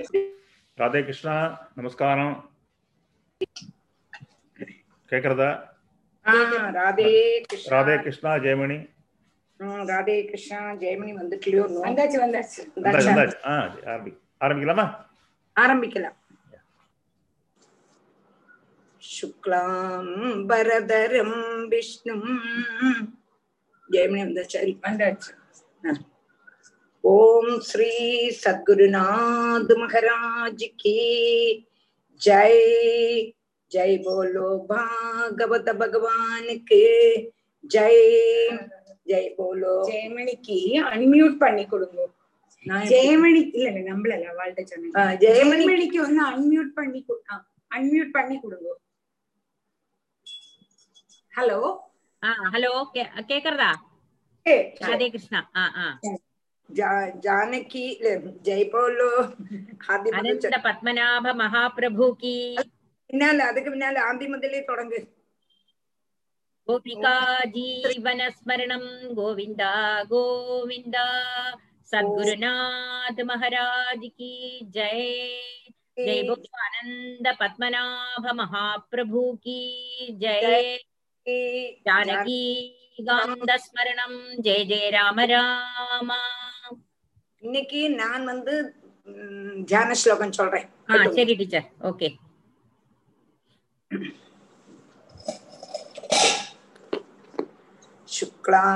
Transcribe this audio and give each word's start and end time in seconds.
எப்படி? 0.00 0.20
ராதே 0.78 1.00
கிருஷ்ணா 1.04 1.34
நமஸ்காரம். 1.74 2.34
கேக்குறதா? 5.12 5.50
ராதே 6.78 7.08
கிருஷ்ணா 7.48 7.72
ராதே 7.74 7.94
கிருஷ்ணா 8.02 8.30
ஜெயமணி. 8.44 8.78
ராதே 9.90 10.16
கிருஷ்ணா 10.30 10.60
ஜெயமணி 10.82 11.12
வந்துக்கலையோ 11.20 11.64
வந்தாச்சு 11.86 12.18
வந்தாச்சு 12.24 12.60
வந்தாச்சு, 12.76 13.08
வந்தாச்சு. 13.10 13.38
ஆ 13.46 13.54
ஆரம்பி 13.92 14.12
ஆரம்பிக்கலாமா? 14.44 14.86
ஆரம்பிக்கலாம். 15.56 16.16
சுக்லாம் 19.02 20.10
பரதரம் 20.50 21.38
விஷ்ணும். 21.72 22.28
ஜெயமணி 23.90 24.20
வந்தாச்சு? 24.26 24.76
வந்தாச்சு. 24.86 25.32
ஓம் 27.14 27.52
ஸ்ரீ 27.68 27.90
சத்குருநாத் 28.42 29.72
மகராஜ் 29.82 30.64
கி 30.76 30.94
ஜெய். 32.20 32.62
ஜெய் 33.70 33.96
போலோ 34.04 34.48
பாகவத 34.68 35.68
பகவானுக்கு 35.82 36.80
ஜெய். 37.64 38.02
ஜெய் 39.10 39.30
போலோ. 39.38 39.74
ஜெயமணிக்கு 39.90 40.58
அன்மியூட் 40.92 41.36
பண்ணி 41.44 41.64
கொடுங்க. 41.66 41.98
ஜெயமணி 42.92 43.42
இல்ல 43.56 43.68
நம்மள 43.88 44.34
வாழ்ந்த 44.38 44.64
சொன்ன 44.70 45.14
ஜெயமணிக்கு 45.24 45.98
வந்து 46.06 46.22
அன்மியூட் 46.30 46.72
பண்ணி 46.78 47.00
அன்மியூட் 47.76 48.12
பண்ணி 48.18 48.36
கொடுங்க. 48.40 48.68
ஹலோ? 51.32 51.58
ஹலோ 52.52 52.72
கேக்குறதா? 53.30 53.70
ராதே 54.86 55.06
கிருஷ்ணா. 55.14 55.40
ஆ 55.56 55.64
ஆ. 55.82 55.86
ஜா- 56.70 56.92
ஜானகி 57.20 57.82
இல்ல, 57.92 58.08
ஜெய் 58.42 58.70
போலோ 58.70 59.10
ஆதி 59.86 60.06
முதல் 60.06 60.16
அனந்த 60.20 60.46
சொல். 60.46 60.64
பத்மநாப 60.64 61.34
மகாபிரபு 61.34 62.08
கி 62.16 62.34
பின்னால 63.10 63.44
அதுக்கு 63.46 63.70
பின்னால 63.70 63.98
ஆதி 64.06 64.26
முதலே 64.28 64.60
தொடங்கு 64.64 65.00
கோபிகா 66.68 67.12
ஜீவன 67.54 68.22
ஸ்மரணம் 68.36 68.88
கோவிந்தா 69.16 69.72
கோவிந்தா 70.10 71.04
சத்குருநாத் 71.92 73.22
மகாராஜ் 73.24 74.08
கி 74.16 74.32
ஜெய் 74.70 75.06
ஜெய் 75.98 76.24
போலோ 76.24 76.58
அனந்த 76.64 77.28
பத்மநாப 77.38 78.24
மகாபிரபு 78.40 79.24
கி 79.44 79.60
ஜெய் 80.16 80.50
ஜானகி 81.86 82.42
இன்னைக்கு 87.43 87.89
நான் 87.95 88.25
வந்து 88.25 88.73
ம், 89.07 89.65
தியான 89.69 89.93
ஸ்லோகம் 90.01 90.33
சொல்றேன் 90.33 90.67
ஆ 90.89 90.97
சரி 91.15 91.33
டீச்சர் 91.39 91.65
ஓகே 91.89 92.07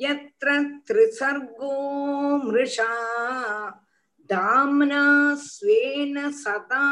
यत्र 0.00 0.52
त्रिसर्गो 0.88 1.74
मृषा 2.44 2.92
दाम्ना 4.32 5.04
स्वेन 5.44 6.30
सदा 6.42 6.84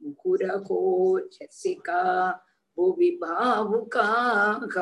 मुकुरको 0.00 0.80
रसिका 1.18 2.00
भुवि 2.76 3.10
भावुकाः 3.22 4.76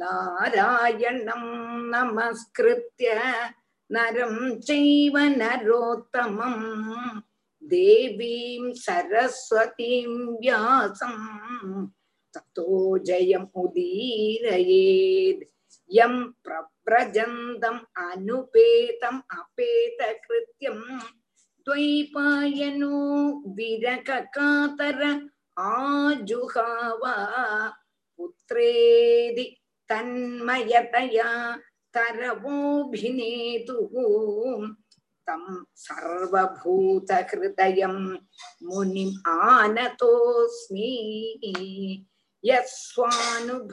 नारायणं 0.00 1.44
नमस्कृत्य 1.92 3.12
नरं 3.90 4.36
चैव 4.68 5.16
नरोत्तमम् 5.40 6.64
देवीं 7.70 8.72
सरस्वतीं 8.84 10.06
व्यासं 10.40 11.14
ततो 12.34 12.66
जयमुदीरयेत् 13.06 14.24
यं 15.90 16.14
प्रव्रजन्तम् 16.44 17.86
अनुपेतम् 18.06 19.20
अपेतकृत्यं 19.38 20.78
द्वैपायनो 21.66 22.98
विरककातर 23.56 25.00
आजुहाव 25.59 27.01
पुत्रेदि 28.17 29.43
तन्मयतया 29.89 31.31
तरवोऽभिनेतुः 31.95 33.93
तं 35.27 35.43
सर्वभूतहृदयं 35.85 37.97
मुनिम् 38.67 39.17
आनतोऽस्मि 39.31 40.91
यस्वानुभावमखिल 42.49 43.71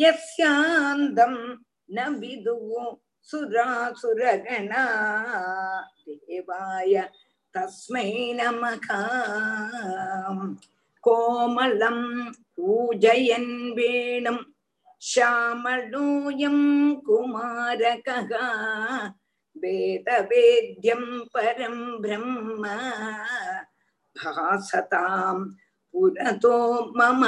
यस्यान्दं 0.00 1.34
न 1.96 2.08
विदुः 2.20 2.94
सुरासुरगणा 3.30 4.84
देवाय 6.06 6.94
तस्मै 7.54 8.10
नमः 8.40 8.86
कोमलं 11.04 11.98
पूजयन् 12.56 13.52
वेणुं 13.76 14.36
श्यामलोऽयं 15.10 16.58
कुमारकः 17.06 18.32
वेदवेद्यं 19.65 21.03
परं 21.35 21.77
ब्रह्म 22.01 22.63
भासतां 24.15 25.37
पुरतो 25.93 26.57
मम 26.97 27.21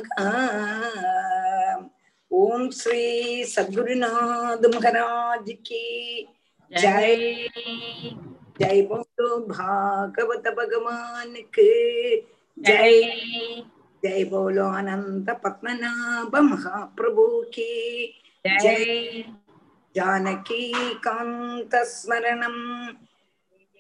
ஓம் 2.31 2.71
ஸ்ரீ 2.71 3.03
சத்குருநாத் 3.57 4.67
மகராஜ் 4.75 5.53
கி. 5.63 5.85
ஜெய். 6.71 7.47
ஜெய் 8.59 8.83
போலோ 8.89 9.29
பாகவத 9.49 10.47
பகவானுக்கு. 10.59 11.69
ஜெய். 12.63 13.01
ஜெய் 14.03 14.31
போலோ 14.31 14.65
அனந்த 14.71 15.39
பத்மநாப 15.43 16.35
மகாபிரபு 16.51 17.27
கி. 17.51 17.73
ஜெய். 18.45 19.25
ஜானகி 19.95 20.63
காந்த 21.01 21.87
ஸ்மரணம். 21.95 22.63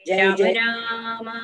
ஜெய் 0.06 0.33
ஜெயராமா 0.41 1.37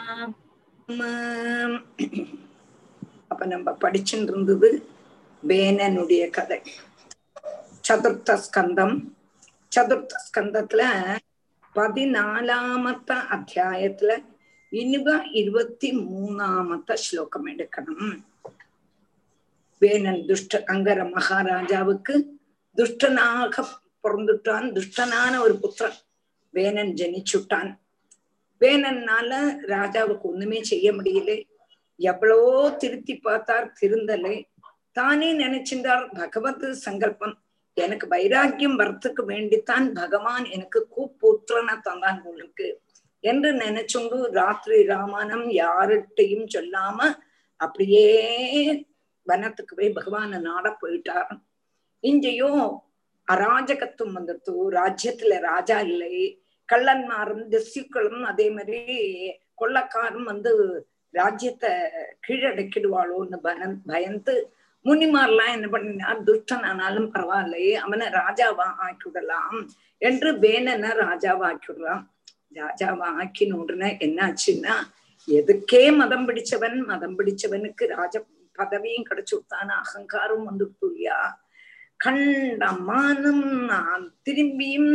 அப்ப 3.28 3.46
நம்ம 3.46 3.70
படிச்சுட்டு 3.80 4.22
இருந்தது 4.22 4.88
பேனனுடைய 5.42 6.30
கதை. 6.30 6.58
சதுர்த்த 7.88 8.40
ஸ்கந்தம் 8.50 9.14
சதுர்த்த 9.76 10.14
ஸ்கந்தத்துல 10.32 10.84
பதினாலாமத்த 11.74 13.16
அத்தியாயத்துல 13.30 14.24
இனிவ 14.70 15.22
இருபத்தி 15.32 15.92
மூணாமத்த 15.92 16.94
ஸ்லோகம் 16.94 17.46
எடுக்கணும். 17.46 18.22
வேணன் 19.78 20.26
துஷ்ட 20.26 20.62
அங்கர 20.66 21.04
மகாராஜாவுக்கு 21.04 22.38
துஷ்டனாக 22.76 23.64
பிறந்துட்டான். 24.02 24.80
துஷ்டனான 24.80 25.40
ஒரு 25.40 25.58
புத்திரன் 25.58 25.92
வேணன் 26.50 26.94
ஜனிச்சுட்டான். 26.94 27.78
வேணன்னால 28.60 29.56
ராஜாவுக்கு 29.66 30.20
ஒண்ணுமே 30.20 30.62
செய்ய 30.62 30.92
முடியல. 30.92 31.46
எவ்வளவோ 31.96 32.70
திருத்தி 32.70 33.16
பார்த்தார் 33.16 33.72
திருந்தலை. 33.72 34.48
தானே 34.92 35.38
நினைச்சிருந்தார் 35.38 36.14
பகவத் 36.14 36.72
சங்கல்பம். 36.72 37.43
எனக்கு 37.76 38.06
வைராக்கியம் 38.08 38.76
வரத்துக்கு 38.76 39.22
வேண்டித்தான் 39.26 39.92
பகவான் 39.92 40.44
எனக்கு 40.44 40.88
கூப்புத்திரனை 40.96 41.74
தந்தான் 41.80 42.20
உங்களுக்கு 42.24 42.66
என்று 43.24 43.52
நினைச்சுண்டு 43.52 44.18
ராத்திரி 44.32 44.78
ராமானம் 44.86 45.46
யார்கிட்டையும் 45.52 46.46
சொல்லாம 46.54 46.98
அப்படியே 47.60 48.06
வனத்துக்கு 49.26 49.74
போய் 49.76 49.90
பகவான 49.90 50.40
நாட 50.40 50.76
போயிட்டார். 50.82 51.30
இங்கேயும் 52.00 52.62
அராஜகத்துவம் 53.28 54.16
வந்துட்டு 54.18 54.54
ராஜ்யத்துல 54.70 55.38
ராஜா 55.40 55.80
இல்லை 55.80 56.14
கள்ளன்மாரும் 56.68 57.44
திசுக்களும் 57.48 58.22
அதே 58.22 58.50
மாதிரி 58.50 58.80
கொள்ளக்காரும் 59.62 60.22
வந்து 60.22 60.52
ராஜ்யத்தை 61.14 61.70
கீழடக்கிடுவாளோன்னு 62.28 63.36
பயன் 63.36 63.82
பயந்து 63.86 64.34
முனிமார்லாம் 64.84 65.52
என்ன 65.52 65.66
பண்ணினார்? 65.68 66.18
துஷ்டன் 66.24 66.64
ஆனாலும் 66.64 67.12
பரவாயில்லையே 67.14 67.72
அவனை 67.74 68.06
ராஜாவா 68.20 68.66
ஆக்கிவிடலாம் 68.86 69.58
என்று 70.02 70.30
வேணனை 70.38 70.90
ராஜாவா 71.04 71.46
ஆக்கிவிடுறான் 71.52 72.04
ராஜாவா 72.54 73.08
ஆக்கின 73.20 73.56
உடனே 73.56 73.88
என்னாச்சுன்னா 74.00 74.74
எதுக்கே 75.28 75.82
மதம் 75.96 76.26
பிடிச்சவன் 76.28 76.78
மதம் 76.84 77.16
பிடிச்சவனுக்கு 77.18 77.84
ராஜ 77.94 78.14
பதவியும் 78.58 79.06
கிடைச்சு 79.08 79.34
விட்டான 79.34 79.68
அகங்காரம் 79.74 80.44
வந்துட்டு 80.50 80.86
இல்லையா 80.86 81.18
கண்டமானம் 82.00 83.44
நான் 83.64 84.04
திரும்பியும் 84.26 84.92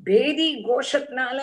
பேதி 0.04 0.64
கோஷத்தினால 0.64 1.38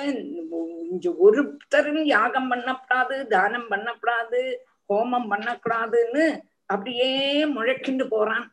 இங்க 0.92 1.14
ஒருத்தரும் 1.18 2.04
யாகம் 2.04 2.52
பண்ணப்படாது 2.52 3.28
தானம் 3.28 3.70
பண்ணப்படாது 3.72 4.42
ஹோமம் 4.90 5.30
பண்ணக்கூடாதுன்னு 5.32 6.40
அப்படியே 6.66 7.10
முழக்கிண்டு 7.46 8.06
போறான். 8.08 8.46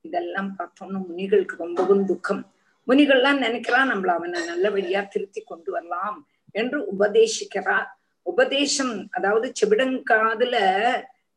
இதெல்லாம் 0.00 0.56
பார்த்தோம்னா 0.58 1.00
முனிகளுக்கு 1.10 1.54
ரொம்பவும் 1.56 2.06
துக்கம். 2.06 2.52
முனிகள்லாம் 2.88 3.42
நினைக்கிறான் 3.44 3.90
நம்மள 3.92 4.06
அவனை 4.06 4.46
நல்லபடியா 4.46 5.00
திருத்தி 5.02 5.40
கொண்டு 5.40 5.72
வரலாம் 5.72 6.28
என்று 6.50 6.78
உபதேசிக்கிறார். 6.98 7.86
உபதேசம் 8.22 9.08
அதாவது 9.10 9.52
செவிடங்காதுல 9.60 10.56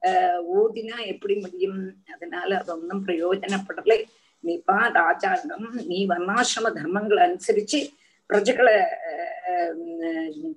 ஆஹ் 0.02 0.42
ஓதினா 0.56 1.06
எப்படி 1.06 1.36
முடியும்? 1.36 1.80
அதனால 2.14 2.58
அது 2.58 2.72
ஒன்றும் 2.80 3.06
பிரயோஜனப்படலை. 3.08 4.04
நீ 4.40 4.62
பா 4.66 4.88
ராஜாங்கம் 4.88 5.68
நீ 5.86 6.08
வர்ணாசிரம 6.08 6.68
தர்மங்களை 6.78 7.22
அனுசரிச்சு 7.28 7.80
பிரஜைகளை 8.30 8.76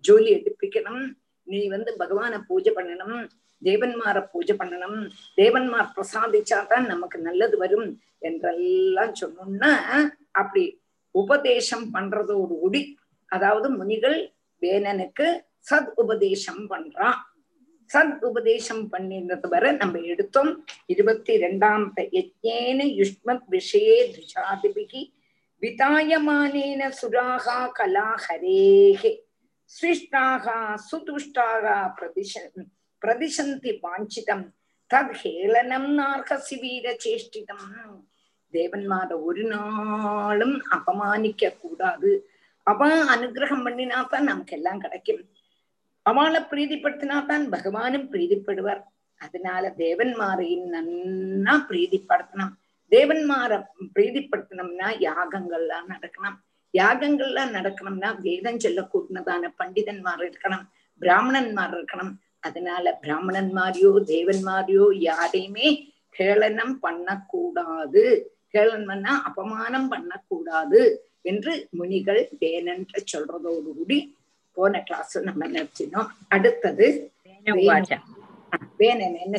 ஜோலி 0.00 0.30
எடுப்பிக்கணும். 0.38 1.04
நீ 1.42 1.68
வந்து 1.68 1.94
பகவான 1.98 2.40
பூஜை 2.46 2.72
பண்ணணும். 2.75 3.28
தேவன்மார 3.64 4.26
பூஜை 4.32 4.56
பண்ணணும். 4.56 4.98
தேவன்மார் 5.37 5.92
பிரசாதிச்சாதான் 5.96 6.87
நமக்கு 6.87 7.18
நல்லது 7.18 7.56
வரும் 7.58 8.00
என்றெல்லாம் 8.18 9.14
சொன்னோம்னா 9.20 9.72
அப்படி 10.30 10.64
உபதேசம் 11.10 11.87
பண்றதோடு 11.94 12.54
கூடி 12.62 12.82
அதாவது 13.26 13.68
முனிகள் 13.70 14.18
வேணனுக்கு 14.60 15.26
சத் 15.70 15.90
உபதேசம் 15.94 16.62
பண்றான் 16.70 17.18
சத் 17.92 18.18
உபதேசம் 18.25 18.84
பண்ணினது 18.92 19.48
வரை 19.48 19.70
நம்ம 19.72 19.98
எடுத்தோம். 19.98 20.50
இருபத்தி 20.87 21.34
ரெண்டாம் 21.42 21.84
யஜ்யேன 22.16 22.80
யுஷ்மத் 23.00 23.46
விஷயே 23.50 23.98
துஷாதிபிகி. 24.14 25.02
விதாயமானேன 25.61 26.93
சுராகா 27.03 27.71
கலாஹரேகே. 27.79 29.19
ஸ்விஷ்டாக 29.65 30.75
சுதுஷ்டாக 30.93 31.93
பிரதிஷ 32.00 32.62
பிரதிஷந்தி 33.07 33.79
வாஞ்சிதம். 33.83 34.50
தத் 34.95 35.15
ஹேளனம் 35.23 35.88
நார்ஹசி 35.99 36.61
வீர 36.61 36.97
சேஷ்டிதம். 37.05 38.05
தேவன்மார 38.53 39.23
ஒரு 39.23 39.43
நாளும் 39.43 40.62
அபமானிக்க 40.71 41.57
கூடாது. 41.57 42.31
அவ 42.62 43.05
அனுகிரகம் 43.17 43.65
பண்ணினாதான் 43.67 44.21
நமக்கு 44.21 44.57
எல்லாம் 44.57 44.79
கிடைக்கும். 44.79 45.29
அவளை 46.03 46.41
பிரீதிப்படுத்தினாதான் 46.41 47.50
பகவானும் 47.50 48.11
பிரீதிப்படுவார். 48.12 48.83
அதனால 49.19 49.75
தேவன்மாரையும் 49.77 50.67
நன்னா 50.73 51.61
பிரீதிப்படுத்தணும் 51.69 52.53
தேவன்மார 52.92 53.52
பிரீதிப்படுத்தணும்னா 53.97 54.88
யாகங்கள்லாம் 55.07 55.88
நடக்கணும். 55.95 56.37
யாகங்கள்லாம் 56.75 57.52
நடக்கணும்னா 57.57 58.11
வேதம் 58.26 58.62
சொல்ல 58.64 58.80
கூட்டினதான 58.92 59.50
பண்டிதன்மார் 59.61 60.25
இருக்கணும் 60.28 60.64
பிராமணன்மார் 61.00 61.75
இருக்கணும். 61.78 62.12
அதனால 62.47 62.85
பிராமணன்மாரியோ 63.04 63.92
தேவன்மாரியோ 64.12 64.87
யாரையுமே 65.09 65.68
கேளனம் 66.16 66.75
பண்ணக்கூடாது. 66.87 68.04
கேளனம்னா 68.54 69.14
அபமானம் 69.28 69.88
பண்ணக்கூடாது 69.92 70.80
என்று 71.30 71.52
முனிகள் 71.78 72.23
வேணன்ற 72.42 72.95
சொல்றதோடு 73.12 73.71
கூடி 73.78 73.99
போன 74.57 74.80
கிளாஸ் 74.88 75.16
நம்ம 75.28 75.49
நினைச்சினோம் 75.57 76.09
அடுத்தது 76.37 76.87
வேணன் 78.80 79.18
என்ன 79.25 79.37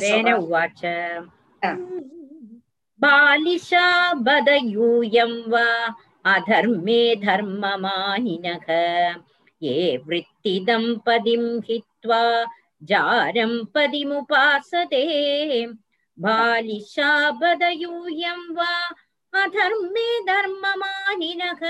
बालिशा 3.02 3.86
वद 4.26 4.48
यूयं 4.62 5.32
वा 5.50 5.66
अधर्मे 6.32 7.00
धर्ममानिनः 7.24 8.66
ये 9.62 9.76
वृत्तिदम्पतिं 10.08 11.44
हित्वा 11.68 12.22
जारं 12.90 13.52
पदिमुपासते 13.74 15.04
बालिशा 16.18 17.12
वद 17.42 17.62
यूयं 17.82 18.42
वा 18.56 18.72
अधर्मे 19.32 20.08
धर्ममानिनः 20.26 21.64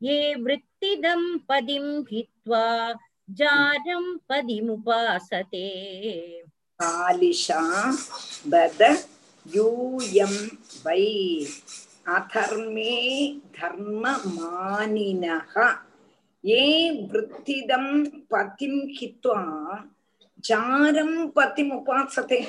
ये 0.00 0.34
वृत्तिदम्पतिं 0.44 1.86
हित्वा 2.12 2.66
जारं 3.40 4.04
पदिमुपासते 4.28 5.66
बालिशा 6.80 7.62
बद 8.54 8.82
யூயம் 9.46 10.40
வை 10.84 11.02
அதர்மே 12.06 12.94
தர்ம 13.56 14.04
மானினக 14.36 15.54
ஏ 16.44 16.64
விருத்திதம் 17.10 17.92
பதிம் 18.28 18.80
ஹித்வா 18.98 19.40
ஜாரம் 20.44 21.16
பதிம் 21.32 21.72
உபாசதே 21.72 22.40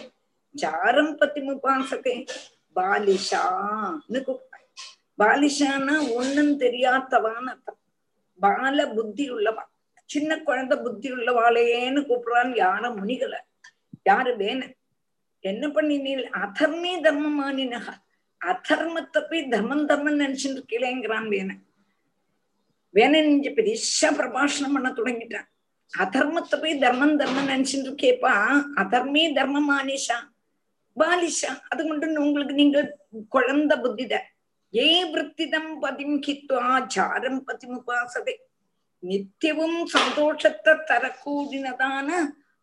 ஜாரம் 0.56 1.14
பதிம் 1.18 1.50
உபாசதே 1.54 2.16
பாலிஷான்னு 2.76 4.20
கூப்பிட்டாங்க 4.28 4.70
பாலிஷான்னா 5.20 5.96
ஒண்ணும் 6.16 6.54
தெரியாதவான்னு 6.60 7.52
அர்த்தம். 7.52 7.80
பால 8.40 8.88
புத்தி 8.94 9.26
உள்ளவா 9.32 9.64
சின்ன 10.10 10.32
குழந்தை 10.42 10.78
புத்தி 10.78 11.10
உள்ளவாளேன்னு 11.12 12.02
கூப்பிடுறான்னு 12.02 12.56
யாரும் 12.58 12.98
முனிகளை 13.00 13.40
யாரு 14.06 14.32
வேணும் 14.36 14.74
என்ன 15.44 15.64
பண்ணினீள் 15.76 16.24
அதர்மே 16.44 16.94
தர்மமானினக 17.06 17.88
அதர்மத்தை 18.42 19.20
போய் 19.30 19.42
தர்மம் 19.54 19.86
தர்மம் 19.92 20.22
நினைச்சுட்டு 20.24 20.58
இருக்கீங்களேங்கிறான் 20.58 21.28
வேண 21.34 21.52
வேணன் 22.96 23.30
இங்க 23.34 23.50
பெரிய 23.58 24.10
பிரபாஷணம் 24.20 24.76
பண்ண 24.76 24.90
தொடங்கிட்டான். 24.98 25.48
அதர்மத்தை 25.94 26.56
போய் 26.62 26.82
தர்மம் 26.84 27.16
தர்மம் 27.22 27.50
நினைச்சுட்டு 27.54 27.88
இருக்கேப்பா 27.90 28.34
அதர்மே 28.82 29.24
தர்மமானிஷா 29.40 30.18
பாலிஷா 30.98 31.52
அது 31.72 31.84
மட்டும் 31.90 32.24
உங்களுக்கு 32.26 32.56
நீங்க 32.62 32.80
குழந்த 33.36 33.74
புத்தித. 33.84 34.14
ஏ 34.74 34.88
விற்த்திதம் 35.14 35.72
பதிம் 35.84 36.18
கித்வா 36.26 36.68
ஜாரம் 36.96 37.42
பதிமுபாசதே 37.48 38.36
நித்தியவும் 39.04 39.80
சந்தோஷத்தை 39.96 40.74
தரக்கூடினதான 40.90 42.10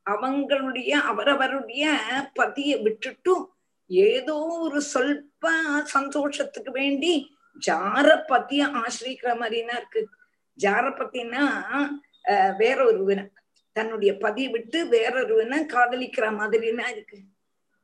அவங்களுடைய 0.06 0.90
அவரவருடைய 1.10 1.84
பதிய 2.34 2.70
விட்டுட்டும் 2.78 3.44
ஏதோ 4.10 4.34
ஒரு 4.58 4.80
சொல்ப 4.90 5.44
சந்தோஷத்துக்கு 5.94 6.70
வேண்டி 6.72 7.12
ஜார 7.62 8.08
பத்திய 8.28 8.62
ஆசிரிக்கிற 8.80 9.30
மாதிரினா 9.40 9.74
இருக்கு. 9.76 10.02
ஜார 10.58 10.84
பத்தினா 10.92 11.42
அஹ், 12.24 12.54
வேற 12.56 12.78
ஒருவனை 12.84 13.24
தன்னுடைய 13.76 14.12
பதியை 14.18 14.48
விட்டு 14.50 14.78
வேறொருவனை 14.88 15.58
காதலிக்கிற 15.66 16.26
மாதிரினா 16.38 16.86
இருக்கு. 16.88 17.18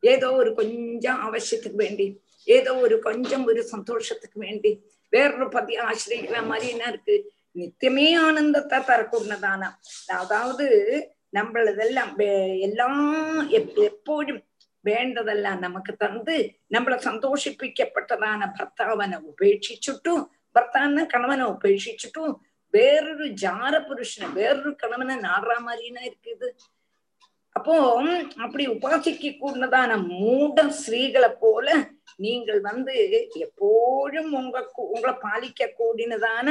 ஏதோ 0.02 0.28
ஒரு 0.34 0.50
கொஞ்சம் 0.54 1.20
அவசியத்துக்கு 1.26 1.78
வேண்டி 1.78 2.06
ஏதோ 2.48 2.72
ஒரு 2.78 2.96
கொஞ்சம் 3.00 3.44
ஒரு 3.44 3.60
சந்தோஷத்துக்கு 3.66 4.38
வேண்டி 4.40 4.70
வேறொரு 5.12 5.48
பதிய 5.48 5.78
ஆசிரிக்கிற 5.84 6.38
மாதிரினா 6.50 6.86
இருக்கு. 6.88 7.16
நித்தியமே 7.56 8.06
ஆனந்தத்தை 8.20 8.78
தரக்கூடதானா 8.88 9.68
அதாவது 10.16 10.66
நம்மளதெல்லாம் 11.36 12.12
எல்லாம் 12.66 13.00
எப்போதும் 13.88 14.42
വേണ്ടതെല്ലാം 14.84 15.56
നമുക്ക് 15.66 15.92
തന്ന് 16.02 16.36
നമ്മളെ 16.74 16.98
സന്തോഷിപ്പിക്കപ്പെട്ടതാണ് 17.08 18.46
ഭർത്താവനെ 18.58 19.18
ഉപേക്ഷിച്ചിട്ടും 19.30 20.20
ഭർത്താവിനെ 20.56 21.04
കണവനെ 21.14 21.46
வேறொரு 21.52 22.28
വേറൊരു 22.74 23.26
ജാരപുരുഷനെ 23.42 24.26
വേറൊറു 24.38 24.70
കണവനെ 24.82 25.16
നാടുറ 25.26 25.52
മാതിരിனா 25.66 26.02
இருக்குது. 26.08 26.48
அப்போ 27.56 27.74
அப்படி 28.44 28.64
உபாசிக்க 28.72 29.30
கூடதான 29.42 29.92
மூட 30.10 30.64
ஸ்ரீகளை 30.80 31.30
போல 31.42 31.68
நீங்கள் 32.24 32.60
வந்து 32.68 32.94
எப்போழும் 33.46 34.30
உங்க 34.40 34.56
உங்களை 34.94 35.14
பாலிக்க 35.26 35.68
கூடினதான 35.80 36.48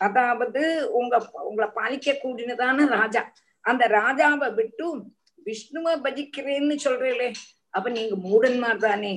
அதாவது 0.00 0.62
உங்க 1.00 1.14
உங்களை 1.48 1.68
பாலிக்க 1.78 2.16
கூடினதான 2.24 2.86
ராஜா. 2.96 3.22
அந்த 3.64 3.84
ராஜாவை 3.98 4.48
விட்டு 4.54 4.86
விஷ்ணுவை 5.46 5.94
பஜிக்கிறேன்னு 6.06 6.76
சொல்றீங்களே 6.84 7.28
அப்ப 7.70 7.90
நீங்க 7.90 8.14
மூடன்மார் 8.26 8.84
தானே 8.86 9.12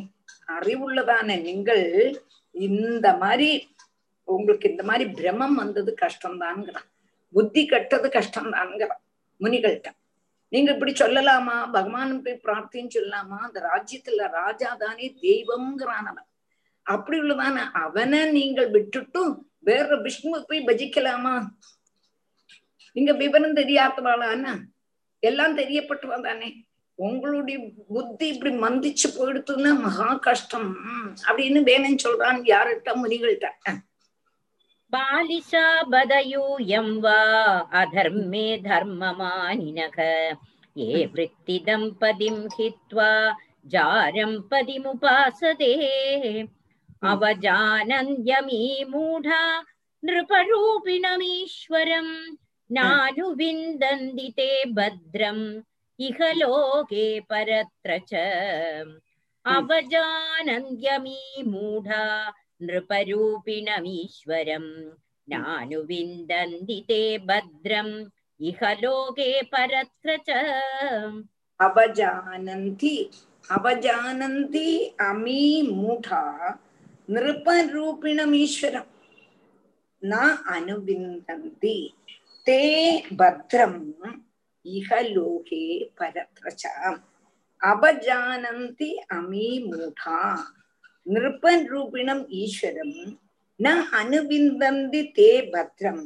அறிவுள்ளதானே 0.57 1.35
நீங்கள் 1.41 1.85
இந்த 2.67 3.07
மாதிரி 3.23 3.49
உங்களுக்கு 4.27 4.69
இந்த 4.69 4.83
மாதிரி 4.83 5.05
பிரமம் 5.09 5.55
வந்தது 5.55 5.91
கஷ்டம்தான்ங்கிறான். 6.01 6.87
புத்தி 7.33 7.61
கட்டது 7.65 8.07
கஷ்டம்தான்ங்கிறான் 8.09 9.03
முனிகள்கிட்ட 9.39 9.89
நீங்க 10.53 10.69
இப்படி 10.73 10.91
சொல்லலாமா? 10.91 11.55
பகவான் 11.71 12.21
போய் 12.23 12.41
பிரார்த்தின்னு 12.43 12.95
சொல்லலாமா? 12.97 13.37
அந்த 13.47 13.59
ராஜ்யத்துல 13.69 14.27
ராஜா 14.31 14.69
தானே 14.79 15.07
தெய்வம்ங்கிறான் 15.21 16.07
அவன். 16.11 16.27
அப்படி 16.85 17.17
உள்ளதான 17.19 17.57
அவனை 17.83 18.21
நீங்கள் 18.31 18.69
விட்டுட்டும் 18.71 19.33
வேற 19.59 19.87
விஷ்ணுவை 19.97 20.39
போய் 20.47 20.67
பஜிக்கலாமா? 20.67 21.35
நீங்க 22.97 23.13
விவரம் 23.13 23.55
தெரியாதவாளானா 23.55 24.67
எல்லாம் 25.23 25.57
தெரியப்பட்டுவா 25.57 26.21
தானே 26.21 26.65
உங்களுடைய 26.99 27.57
புத்தி 27.87 28.27
இப்படி 28.27 28.55
மந்திச்சு 28.55 29.07
போயிடுத்துன்னா 29.15 29.81
மகா 29.81 30.13
கஷ்டம். 30.13 30.75
அப்படின்னு 31.27 31.63
வேணும் 31.63 31.99
சொல்றான் 32.05 32.39
யார்கிட்ட? 32.51 32.89
முனிகள்கிட்ட. 33.01 33.47
பாலிஷா 34.93 35.85
பதயூயம் 35.91 36.99
வா 37.05 37.19
அதர்மே 37.81 38.61
தர்மமானினக 38.67 39.97
ஏ 40.77 41.05
விற்பி 41.13 41.57
தம்பதிம் 41.67 42.47
ஹித்வா 42.57 43.35
ஜாரம் 43.75 44.49
பதிமுபாசதே 44.49 45.73
அவஜானந்தியமீ 47.11 48.61
மூடா 48.93 49.43
நிருபரூபிணமீஸ்வரம். 50.03 52.13
नानुविन्दन्ति 52.69 54.27
ते 54.37 54.49
भद्रम् 54.77 55.43
इह 55.99 56.17
लोके 56.37 57.05
परत्र 57.31 57.97
च 58.09 58.11
अवजानन्द्यमी 59.45 61.21
मूढा 61.51 62.03
नृपरूपिणमीश्वरम् 62.61 64.69
नानुविन्दन्ति 65.27 66.79
ते 66.89 67.01
भद्रम् 67.29 67.93
इह 68.39 68.59
लोके 68.83 69.29
परत्र 69.53 70.17
च 70.29 70.31
अवजानन्ति 71.59 72.95
అవజానంతి 73.49 74.65
అమీ 75.09 75.41
మూఢ 75.75 76.07
నృపరూపిణమీశ్వరం 77.09 78.87
నా 80.03 80.23
అనువిందంతి 80.55 81.75
அனுவிந்தந்தி 82.47 82.49
தே 82.49 82.65
பத்ரம் 83.19 83.79
இஹ 84.65 84.89
லோகே 85.07 85.63
பரத்ரச்ச 85.97 86.63
அபஜானந்தி 87.61 88.89
அமீ 89.15 89.47
மூடா 89.65 90.19
நிருப்பன் 91.05 91.65
ரூபிணம் 91.71 92.23
ஈஸ்வரம் 92.39 92.95
ந 93.59 93.73
அனுவிந்தந்தி 93.99 95.01
தே 95.17 95.29
பத்ரம் 95.51 96.05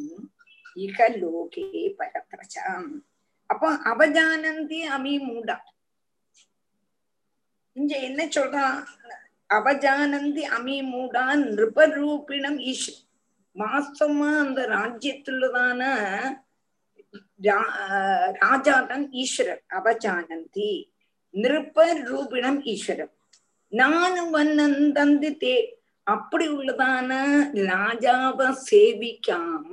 இக 0.78 1.10
லோகே 1.18 1.68
பரத்ரச்சாம் 2.00 2.90
அப்போ 3.50 3.70
அவஜானந்தி 3.92 4.82
அமி 4.98 5.16
மூடா 5.28 5.58
இங்க 7.76 7.94
என்ன 8.08 8.22
சொல்றான் 8.38 8.82
அவஜானந்தி 9.50 10.46
அமி 10.58 10.80
மூடா 10.90 11.26
நிருபரூபிணம் 11.46 12.60
ஈஸ்வரன் 12.66 13.08
வாஸ்தவமா 13.56 14.30
அந்த 14.40 14.62
ராஜ்யத்துள்ளதான 14.68 15.82
ராஜா 18.42 18.76
தான் 18.82 19.06
ஈஸ்வரர் 19.14 19.62
அவஜானந்தி 19.70 20.72
நிருப்ப 21.34 21.86
ரூபிணம் 22.08 22.60
ஈஸ்வரன் 22.66 23.14
நானும் 23.74 24.32
வந்தந்தி 24.32 25.32
தே 25.38 25.56
அப்படி 26.08 26.46
உள்ளதான 26.50 27.12
ராஜாவை 27.66 28.48
சேவிக்காம 28.70 29.72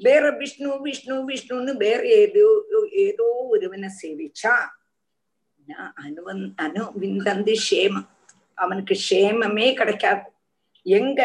வேற 0.00 0.24
விஷ்ணு 0.30 0.70
விஷ்ணு 0.80 1.16
விஷ்ணுன்னு 1.24 1.72
வேற 1.76 2.02
ஏதோ 2.18 2.46
ஏதோ 3.06 3.26
ஒருவனை 3.46 3.90
சேவிச்சா 4.02 4.54
அனுவன் 6.04 6.42
அனுவிந்தந்தி 6.56 7.54
ஷேமம் 7.68 8.08
அவனுக்கு 8.58 8.94
ஷேமமே 9.10 9.66
கிடைக்காது. 9.74 10.24
எங்க? 10.86 11.22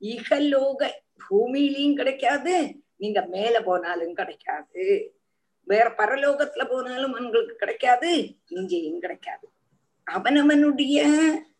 இகலோக 0.00 0.90
பூமியிலையும் 1.30 1.94
கிடைக்காது 1.94 2.74
நீங்க 2.96 3.26
மேல 3.26 3.62
போனாலும் 3.62 4.14
கிடைக்காது. 4.14 5.12
வேற 5.64 5.94
பரலோகத்துல 5.98 6.68
போனாலும் 6.68 7.12
உங்களுக்கு 7.12 7.54
கிடைக்காது 7.54 8.34
இங்கேயும் 8.46 9.00
கிடைக்காது. 9.00 9.48
அவனவனுடைய 10.06 10.98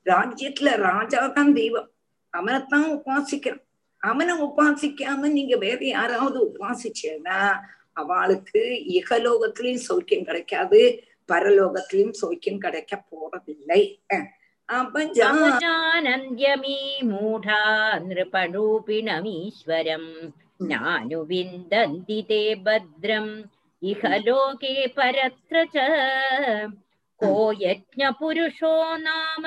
ராஜ்யத்துல 0.04 0.76
ராஜா 0.76 1.26
தான் 1.26 1.52
தெய்வம். 1.52 1.90
அவனைத்தான் 2.30 2.88
உபாசிக்கிறான் 2.96 3.64
அவனை 3.98 4.34
உபாசிக்காம 4.40 5.30
நீங்க 5.30 5.56
வேற 5.56 5.84
யாராவது 5.84 6.52
உபாசிச்சேன்னா 6.52 7.56
அவளுக்கு 7.92 8.60
இகலோகத்திலையும் 8.88 9.80
சௌக்கியம் 9.88 10.24
கிடைக்காது 10.24 11.02
பரலோகத்திலையும் 11.28 12.12
சௌக்கியம் 12.22 12.58
கிடைக்க 12.58 13.04
போறதில்லை. 13.10 13.96
अपजानन्द्यमी 14.70 17.00
मूढा 17.04 17.98
नृपरूपिणमीश्वरम् 17.98 20.02
हम्म। 20.02 20.32
नानुविन्दन्ति 20.62 22.24
ते 22.28 22.54
भद्रम्। 22.54 23.42
इह 23.82 24.00
हम्म। 24.04 24.14
लोके 24.14 24.86
परत्र 24.86 25.64
च। 25.64 25.72
को 27.18 27.48
हम्म। 27.48 27.58
यज्ञपुरुषो 27.62 28.96
नाम। 28.96 29.44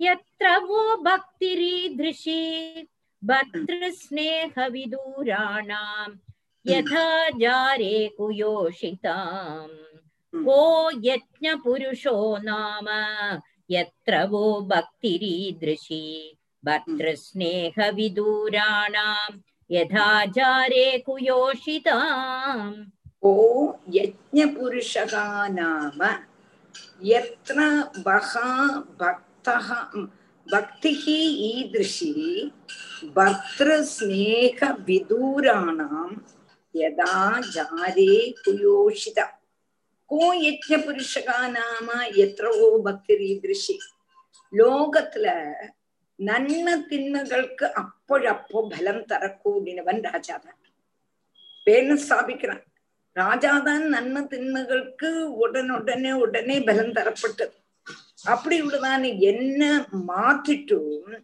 यत्र 0.00 0.56
वो 0.56 0.96
भक्तिरीदृशी। 0.96 2.86
भद्रस्नेहविदूराणाम्। 3.24 6.18
यथा 6.66 7.28
जारे 7.28 8.10
कुयोषिताम्। 8.18 10.44
को 10.44 10.90
यज्ञपुरुषो 11.04 12.36
नाम। 12.36 12.86
यत्र 13.71 14.23
वो 14.29 14.43
भक्तिरीदृशी 14.71 16.03
भर्तृस्नेहविदूराणाम् 16.63 19.39
यथा 19.71 20.07
जारे 20.37 20.85
कुयोषिताम् 21.05 22.73
को 23.25 23.35
यज्ञपुरुषः 23.93 25.13
नाम 25.57 26.01
यत्र 27.03 27.57
बहा 28.05 28.49
भक्तः 29.01 29.67
भक्तिः 30.47 31.03
ईदृशी 31.07 32.13
भर्तृस्नेहविदूराणां 33.15 36.09
यदा 36.75 37.15
जारे 37.55 38.13
कुयोषित 38.45 39.19
கோ 40.10 40.22
யஜ்ய 40.44 40.76
புருஷகா 40.76 41.36
நாம 41.48 41.88
எத்தவோ 42.16 42.68
பக்தி 42.82 43.14
ரீதிருஷி 43.16 43.76
லோகத்துல 44.52 45.26
நன்மை 46.18 46.74
தின்மைகளுக்கு 46.90 47.66
அப்பழப்போ 47.82 48.58
பலம் 48.68 49.04
தரக்கூடியவன் 49.06 50.00
ராஜாதான். 50.04 50.58
பேர்னு 51.66 51.96
ஸ்தாபிக்கிறான். 52.04 52.64
ராஜாதான் 53.16 53.84
நன்மை 53.88 54.22
தின்மைகளுக்கு 54.22 55.10
உடனுடனே 55.44 56.12
உடனே 56.12 56.56
பலம் 56.60 56.92
தரப்பட்டது 56.92 57.56
அப்படி 58.24 58.62
உள்ளதான 58.62 59.12
என்ன 59.20 59.62
மாத்திட்டும் 60.06 61.14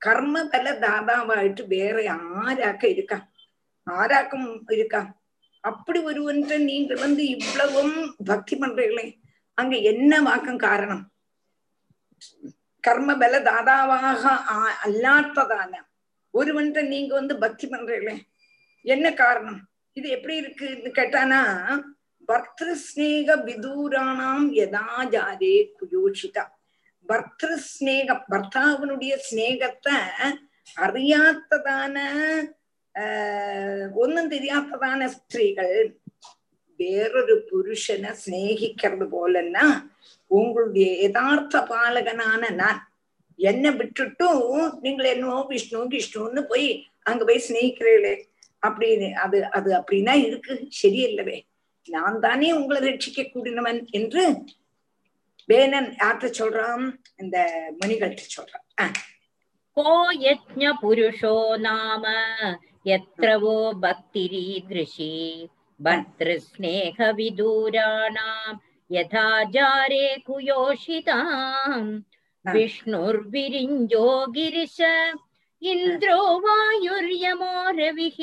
கர்ம 0.00 0.44
பல 0.44 0.72
தாதாவாயிட்டு 0.84 1.66
வேற 1.66 1.96
ஆராக்க 2.42 2.84
இருக்கா 2.84 3.18
ஆராக்கும் 3.86 4.48
இருக்கா 4.68 5.02
அப்படி 5.64 5.98
ஒருவன்ற 6.00 6.52
நீங்க 6.64 6.92
வந்து 6.96 7.22
இவ்வளவும் 7.28 7.96
பக்தி 8.24 8.54
பண்றீங்களே 8.56 9.06
அங்க 9.58 9.74
என்ன 9.90 10.20
வாக்கம் 10.20 10.58
காரணம்? 10.58 11.02
கர்ம 12.84 13.10
பல 13.16 13.34
தாதாவாக 13.40 14.22
அல்லாத்ததான 14.86 15.72
ஒருவன்ற 16.34 16.82
நீங்க 16.88 17.12
வந்து 17.14 17.34
பக்தி 17.38 17.66
பண்றீங்களே 17.66 18.14
என்ன 18.84 19.06
காரணம்? 19.14 19.60
இது 19.96 20.06
எப்படி 20.10 20.34
இருக்குன்னு 20.36 20.90
கேட்டானா 20.98 21.40
பர்திரு 22.28 22.74
ஸ்நேக 22.86 23.34
விதூராணாம் 23.46 24.48
யதாஜாதே 24.58 25.54
குயோஷிதா 25.78 26.44
பர்திரு 27.06 27.56
ஸ்நேக 27.68 28.10
பர்த்தாவனுடைய 28.30 29.14
ஸ்நேகத்தை 29.28 29.96
அறியாத்ததான 30.76 31.96
ഒന്നും 33.96 34.24
തിരിയാത്തതാണ് 34.28 35.06
സ്ത്രീകൾ. 35.08 35.68
വേറൊരു 36.80 37.34
പുരുഷനെ 37.48 38.12
സ്നേഹിക്കുന്നത് 38.14 39.06
പോലെന്നാ 39.12 39.66
உங்களுடைய 40.30 40.88
யதார்த்த 41.02 41.56
பாலகனான 41.70 42.50
நான் 42.54 42.80
என்னை 43.38 43.70
விட்டுட்டும் 43.70 44.42
நீங்கள் 44.80 45.10
என்னவோ 45.12 45.38
விஷ்ணு 45.50 45.80
விஷ்ணுன்னு 45.92 46.42
போய் 46.48 46.68
அங்க 47.02 47.22
போய் 47.24 47.46
ஸ்நேகிக்கிறீர்களே 47.46 48.14
அப்படின்னு 48.62 49.08
அது 49.18 49.38
அது 49.50 49.70
அப்படின்னா 49.72 50.14
இருக்கு 50.26 50.54
சரியில்லவே 50.82 51.38
நான் 51.88 52.18
தானே 52.20 52.50
உங்களை 52.52 52.80
ரட்சிக்க 52.82 53.22
கூடினவன் 53.26 53.80
என்று 53.90 54.24
வேணன் 55.48 55.88
யார்கிட்ட 55.94 56.28
சொல்றான் 56.40 56.84
இந்த 57.18 57.38
மணிகள்கிட்ட 57.80 58.26
சொல்றான் 58.36 58.92
கோ 59.76 59.88
யஜ்ஞ 60.24 60.64
புருஷோ 60.82 61.34
நாம 61.60 62.04
यत्र 62.87 63.35
वो 63.43 63.55
भक्तिरीदृशी 63.83 65.13
भर्तृस्नेहविदूराणाम् 65.85 68.59
यथा 68.95 69.27
जारे 69.53 70.05
कुयोषिताम् 70.27 71.89
विष्णुर्विरिञ्जो 72.45 74.05
गिरिश 74.35 74.77
इन्द्रो 75.71 76.19
वायुर्यमो 76.45 77.53
रविः 77.79 78.19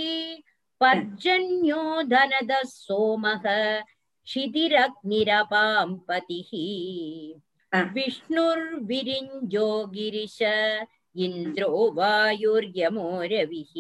पर्जन्यो 0.80 1.82
धनदः 2.12 2.62
सोमः 2.66 3.44
क्षितिरग्निरपां 4.26 5.88
पतिः 6.08 6.50
विष्णुर्विरिञ्जो 7.94 9.68
गिरिश 9.94 10.38
इन्द्रो 11.24 11.70
वायुर्यमो 11.96 13.08
रविः 13.32 13.74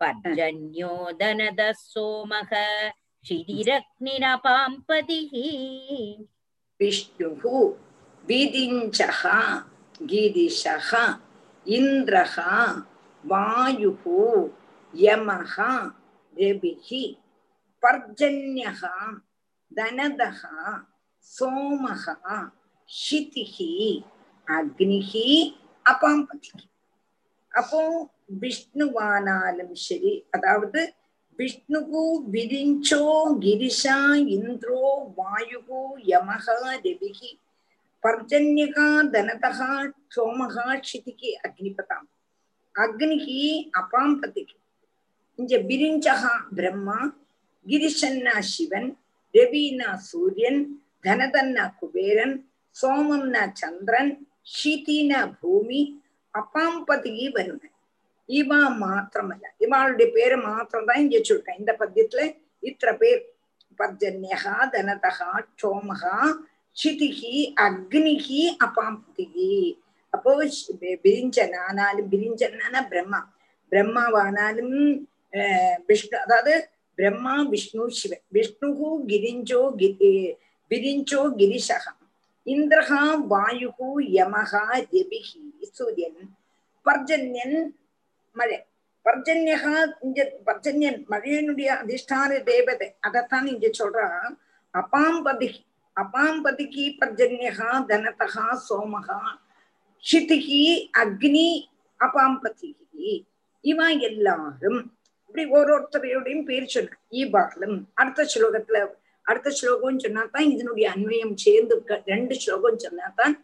पर्जन्यो 0.00 0.94
धनदः 1.20 1.72
सोमः 1.78 2.52
क्षितिरग्निरपां 3.24 4.70
पतिः 4.88 5.32
विष्णुः 6.80 7.44
विदिञ्चः 8.28 9.22
गिरिशः 10.10 10.90
इन्द्रः 11.66 12.36
वायुः 13.24 14.04
यमः 14.94 15.54
रविः 16.34 16.88
पर्जन्यः 17.82 18.82
धनदः 19.70 20.40
सोमः 21.34 22.04
क्षितिः 22.88 23.56
அக்னிஹ 24.46 25.12
அபாம்பதி 25.86 26.50
அப்போ 27.60 27.80
விஷ்ணுவானாலும் 28.29 29.75
சரி 29.79 30.13
அதாவது 30.31 30.81
விஷ்ணுகு 31.39 32.03
விரிஞ்சோ 32.33 33.03
கிரிஷா 33.39 33.97
இந்திரோ 34.35 34.83
வாயுகு 35.17 35.81
யமகா 36.05 36.57
ரவிகி 36.77 37.31
பர்ஜன்யகா 38.03 38.87
தனதகா 39.13 39.71
சோமகா 40.15 40.65
ஷிதிக்கு 40.81 41.31
அக்னிபதாம் 41.45 42.07
அக்னிக்கு 42.75 43.37
அப்பாம் 43.77 44.17
பதிக்கு 44.19 44.57
இங்க 45.39 45.55
விரிஞ்சகா 45.69 46.33
பிரம்மா 46.55 46.99
கிரிஷன்னா 47.65 48.35
சிவன் 48.49 48.89
ரவினா 49.33 49.89
சூரியன் 50.01 50.61
தனதன்னா 51.05 51.65
குபேரன் 51.79 52.35
சோமம்னா 52.75 53.43
சந்திரன் 53.53 54.11
ஷீதினா 54.53 55.21
பூமி 55.41 55.81
அப்பாம்பதிக்கு 56.33 57.27
வருவன் 57.37 57.73
இவா 58.29 58.61
மாத்திரமல்ல. 58.83 59.45
இவாளுடைய 59.65 60.07
பேரை 60.15 60.37
மாத்திரம் 60.47 60.87
தான் 60.89 61.01
இங்க 61.03 61.17
சொல்லிட்டேன் 61.27 61.59
இந்த 61.61 61.73
பத்தியத்துல 61.81 62.23
இத்தனை 62.69 62.93
பேர். 63.01 63.21
பர்ஜன்யகா 63.79 64.55
தனதகா 64.73 65.31
சோமகா 65.61 66.15
சிதிகி 66.75 67.35
அக்னிகி 67.65 68.41
அபாம்பதிகி 68.65 69.53
அப்போ 70.13 70.31
பிரிஞ்சனானாலும் 71.05 72.09
பிரிஞ்சனான 72.13 72.75
பிரம்மா. 72.91 73.21
பிரம்மாவானாலும் 73.71 74.75
விஷ்ணு 75.89 76.17
அதாவது 76.25 76.53
பிரம்மா 76.97 77.35
விஷ்ணு 77.53 77.83
சிவன். 77.99 78.23
விஷ்ணு 78.35 78.67
கிரிஞ்சோ 79.11 79.61
பிரிஞ்சோ 80.71 81.21
கிரிசகம். 81.39 82.01
இந்திரகா 82.47 83.01
வாயுகு 83.33 83.89
யமகா 84.17 84.63
ரபிகி 84.91 85.41
சூரியன். 85.77 86.21
பர்ஜன்யன் 86.85 87.57
மழை 88.37 88.57
பர்ஜன்யகா 89.05 89.75
இங்க 90.01 90.21
பர்ஜன்யன் 90.45 90.99
மழையினுடைய 91.09 91.69
அதிஷ்டான 91.77 92.39
தேவதை 92.43 92.87
அதைத்தான் 92.99 93.47
இங்க 93.47 93.67
சொல்றான் 93.73 94.33
அபாம்பதி 94.73 95.49
அபாம்பதிக்கு 95.97 96.85
பர்ஜன்யகா 96.99 97.69
தனதகா 97.87 98.47
சோமகா 98.67 99.19
ஷிதிகி 100.03 100.61
அக்னி 100.99 101.49
அபாம்பதிகி 101.99 103.13
இவா 103.63 103.87
எல்லாரும் 104.01 104.79
இப்படி 105.29 105.45
ஒவ்வொருத்தரையோடையும் 105.51 106.45
பேர் 106.45 106.67
சொன்ன 106.67 106.97
ஈபாலும் 107.13 107.77
அடுத்த 107.93 108.25
ஸ்லோகத்துல 108.33 108.79
அடுத்த 109.25 109.49
ஸ்லோகம் 109.51 110.03
சொன்னாதான் 110.03 110.51
இதனுடைய 110.51 110.87
அன்வயம் 110.89 111.35
சேர்ந்து 111.37 111.75
ரெண்டு 112.05 112.35
ஸ்லோகம் 112.35 112.83
சொன்னாதான் 112.83 113.35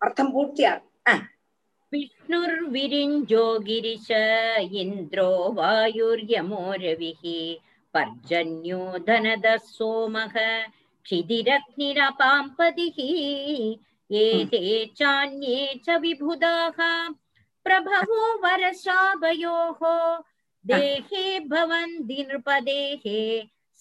அர்த்தம் 0.00 0.32
பூர்த்தி 0.32 0.62
பூர்த்தியாகும் 0.62 1.22
विष्णुर्विरिञ्जो 1.92 3.44
गिरिश 3.66 4.08
इन्द्रो 4.80 5.30
वायुर्यमो 5.58 6.62
पर्जन्यो 7.94 8.78
धनदः 9.08 9.56
सोमः 9.64 10.34
क्षिदिरग्निरपाम्पतिः 11.04 12.98
एते 14.22 14.62
चान्ये 14.98 15.58
च 15.84 15.98
विबुधाः 16.02 16.78
प्रभवो 17.66 18.22
वरशाभयोः 18.44 19.80
देहे 20.64 21.24
भवन्ति 21.48 22.26
नृपदेः 22.30 23.04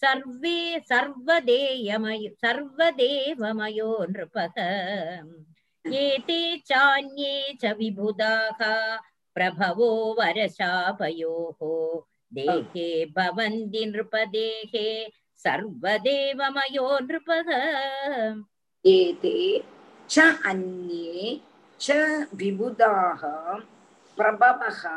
सर्वे 0.04 0.58
सर्वदेयमयो 0.92 2.30
सर्वदेवमयो 2.46 3.92
नृपः 4.10 4.56
एते 5.88 6.58
चान्ये 6.58 7.58
च 7.62 7.66
विबुधाः। 7.66 8.96
प्रभवो 9.36 10.16
वरशापयोः। 10.20 11.60
देहे 12.34 13.06
भवन्ति 13.06 13.86
नृपदेहे, 13.86 15.06
सर्वदेवमयो 15.36 17.00
नृपः। 17.00 17.52
एते 18.86 19.64
च 20.10 20.20
अन्ये 20.46 21.42
च 21.82 21.92
विबुधाः, 22.36 23.54
प्रभवः 24.18 24.88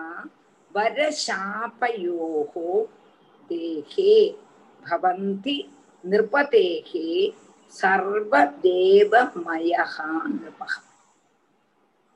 वरशापयोः। 0.77 2.53
देहे 3.49 4.31
भवन्ति 4.90 5.68
नृपतेः 6.07 6.92
சர்வ 7.74 8.33
தேவமயகான் 8.64 10.37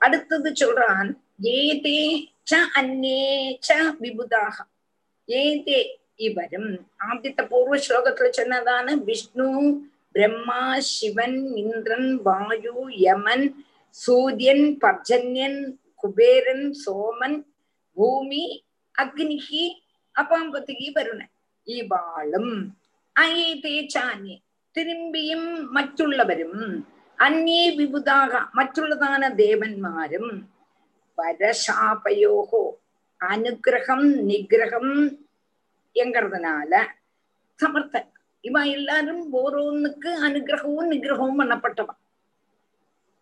அடுத்தது 0.00 0.50
சொல்றான் 0.60 1.10
ஏதே 1.54 2.00
ச 2.50 2.60
அந்நே 2.78 3.22
ச 3.60 3.76
விபுதாக 4.00 4.56
ஏதே 5.28 5.80
இவரும் 6.20 6.70
ஆதித்த 7.06 7.40
பூர்வ 7.50 7.76
ஸ்லோகத்துல 7.84 8.30
சொன்னதான 8.38 8.96
விஷ்ணு 9.04 9.48
பிரம்மா 10.14 10.62
சிவன் 10.88 11.38
இந்திரன் 11.60 12.10
வாயு 12.22 12.74
யமன் 13.00 13.46
சூரியன் 13.96 14.66
பர்ஜன்யன் 14.82 15.60
குபேரன் 16.02 16.66
சோமன் 16.82 17.38
பூமி 17.96 18.44
அக்னிகி 18.94 19.64
அப்பாம்பத்துக்கு 20.16 20.88
வருணன் 20.94 21.32
இவாளும் 21.66 22.54
அயே 23.16 23.48
தேச்சானே 23.64 24.36
திரும்பியும் 24.75 25.47
മറ്റുള്ളവരും 25.71 26.53
അന്യേ 27.19 27.63
വിബുധാക 27.75 28.33
മറ്റുള്ളതാണ് 28.55 29.27
ദേവന്മാരും 29.37 30.25
പരശാപയോഹോ 31.17 32.63
അനുഗ്രഹം 33.21 34.01
നിഗ്രഹം 34.25 34.87
என்கிறதுனால 35.95 36.73
சமர்த்தன் 37.59 38.09
இவ 38.43 38.59
எல்லாரும் 38.69 39.21
ஓரோன்னுக்கு 39.35 40.09
அனுகிரகமும் 40.25 40.91
நிகிரகமும் 40.91 41.39
பண்ணப்பட்டவன் 41.39 42.01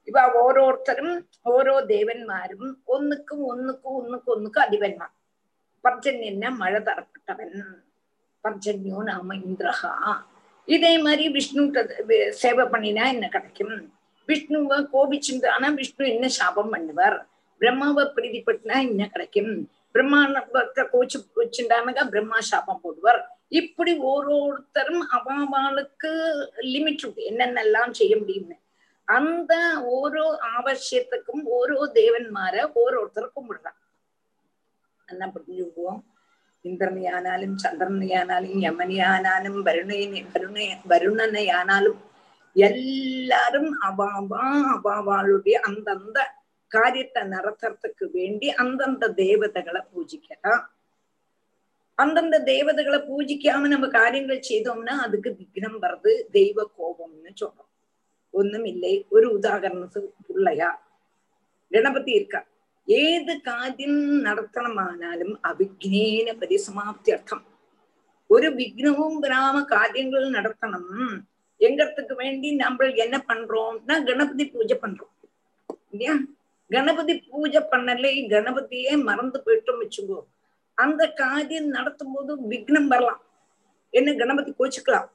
இவ 0.08 0.22
ഓരോരുത്തരും 0.40 1.10
ഓരോ 1.46 1.76
ദേവന്മാരും 1.88 2.64
ഒന്നുക്കും 2.88 3.40
ഒന്നുക്കും 3.52 3.94
ഒന്നുക്കും 3.96 4.34
ഒന്നുക്കും 4.34 4.62
അധിപന്മാർ 4.62 5.12
പർജന്യന് 5.84 6.50
മഴ 6.60 6.74
തരപ്പെട്ടവൻ 6.80 7.52
பர்ஜன்யோ 8.44 9.00
நாம 9.04 9.36
இந்திரஹா 9.42 9.94
இதே 10.75 10.93
மாதிரி 11.05 11.25
விஷ்ணு 11.37 11.63
சேவை 12.43 12.65
பண்ணினா 12.73 13.05
என்ன 13.15 13.27
கிடைக்கும்? 13.35 13.75
விஷ்ணுவை 14.29 14.79
கோபிச்சுட்டு 14.95 15.49
ஆனா 15.55 15.69
விஷ்ணு 15.81 16.05
என்ன 16.15 16.27
சாபம் 16.39 16.73
பண்ணுவார்? 16.75 17.19
பிரம்மாவை 17.61 18.05
பிரீதிப்பட்டினா 18.17 18.77
என்ன 18.89 19.03
கிடைக்கும்? 19.15 19.53
பிரம்மாண்ட 19.95 20.83
கோச்சு 20.93 21.19
வச்சுட்டானாக்கா 21.41 22.05
பிரம்மா 22.15 22.41
சாபம் 22.51 22.83
போடுவார். 22.85 23.21
இப்படி 23.61 23.93
ஒருத்தரும் 24.11 25.05
அவாவாளுக்கு 25.17 26.11
லிமிட் 26.73 27.05
உண்டு 27.07 27.23
என்னென்னலாம் 27.31 27.97
செய்ய 28.01 28.15
முடியும்னு. 28.23 28.57
அந்த 29.09 29.55
ஓரோ 29.97 30.27
ஆவசியத்துக்கும் 30.55 31.45
ஓரோ 31.59 31.79
தேவன்மார 31.99 32.55
ஓரோருத்தர் 32.83 33.35
கும்பிடுறான். 33.37 33.79
என்ன 35.09 35.31
புரிஞ்சுக்குவோம் 35.35 36.01
ഇന്ദ്രനെയാനാലും 36.66 37.54
ചന്ദ്രനെയാനാലും 37.56 38.54
യമനെയാനാലും 38.64 39.56
വരുണനെ 39.64 40.22
വരുണ 40.28 40.58
വരുണനെയാനാലും 40.92 41.98
எல்லாரும் 42.56 43.72
அவாவா 43.84 44.46
அவாவாளுடைய 44.74 45.58
அந்தந்த 45.64 46.20
காரியத்தை 46.72 47.22
நடத்துறதுக்கு 47.28 48.06
வேண்டி 48.14 48.48
அந்தந்த 48.56 49.10
தேவதைகளை 49.18 49.82
பூஜிக்கலாம் 49.92 50.64
அந்தந்த 51.98 52.36
தேவதைகளை 52.44 53.00
பூஜிக்காம 53.02 53.68
நம்ம 53.68 53.88
காரியங்கள் 53.96 54.48
செய்தோம்னா 54.48 54.94
அதுக்கு 55.00 55.30
விக்னம் 55.32 55.78
வருது 55.80 56.14
தெய்வ 56.32 56.66
கோபம்னு 56.78 57.34
சொல்றோம் 57.34 57.70
ஒண்ணும் 58.34 58.66
இல்லை 58.66 58.94
ஒரு 59.10 59.28
உதாரணத்துக்கு 59.34 60.24
பிள்ளையா 60.30 60.70
கணபதி 61.72 62.12
இருக்கா 62.12 62.42
ഏത് 62.88 63.34
കാര്യം 63.42 63.96
നടത്തണമാനാലും 64.24 65.32
അവിഘ്നേന 65.50 66.30
പരിസമാപ്തിയർത്ഥം 66.42 67.42
ஒரு 68.30 68.48
விக்னமும் 68.58 69.18
வராம 69.24 69.58
காரியங்கள் 69.70 70.28
நடத்தணும் 70.30 71.14
எங்கிறதுக்கு 71.62 72.14
வேண்டி 72.16 72.50
நம்ம 72.56 72.88
என்ன 73.04 73.18
பண்றோம்னா 73.28 73.96
கணபதி 74.08 74.46
பூஜை 74.46 74.78
பண்றோம் 74.78 75.14
இல்லையா 75.94 76.16
கணபதி 76.72 77.14
பூஜை 77.26 77.62
பண்ணலை 77.72 78.14
கணபதியே 78.28 78.94
மறந்து 79.04 79.40
போயிட்டோம் 79.46 79.82
வச்சுக்கோ 79.82 80.20
அந்த 80.78 81.02
காரியம் 81.16 81.70
நடத்தும் 81.70 82.14
போது 82.14 82.34
விக்னம் 82.52 82.88
வரலாம் 82.88 83.22
என்ன 83.94 84.14
கணபதி 84.14 84.52
கோச்சுக்கலாம் 84.54 85.10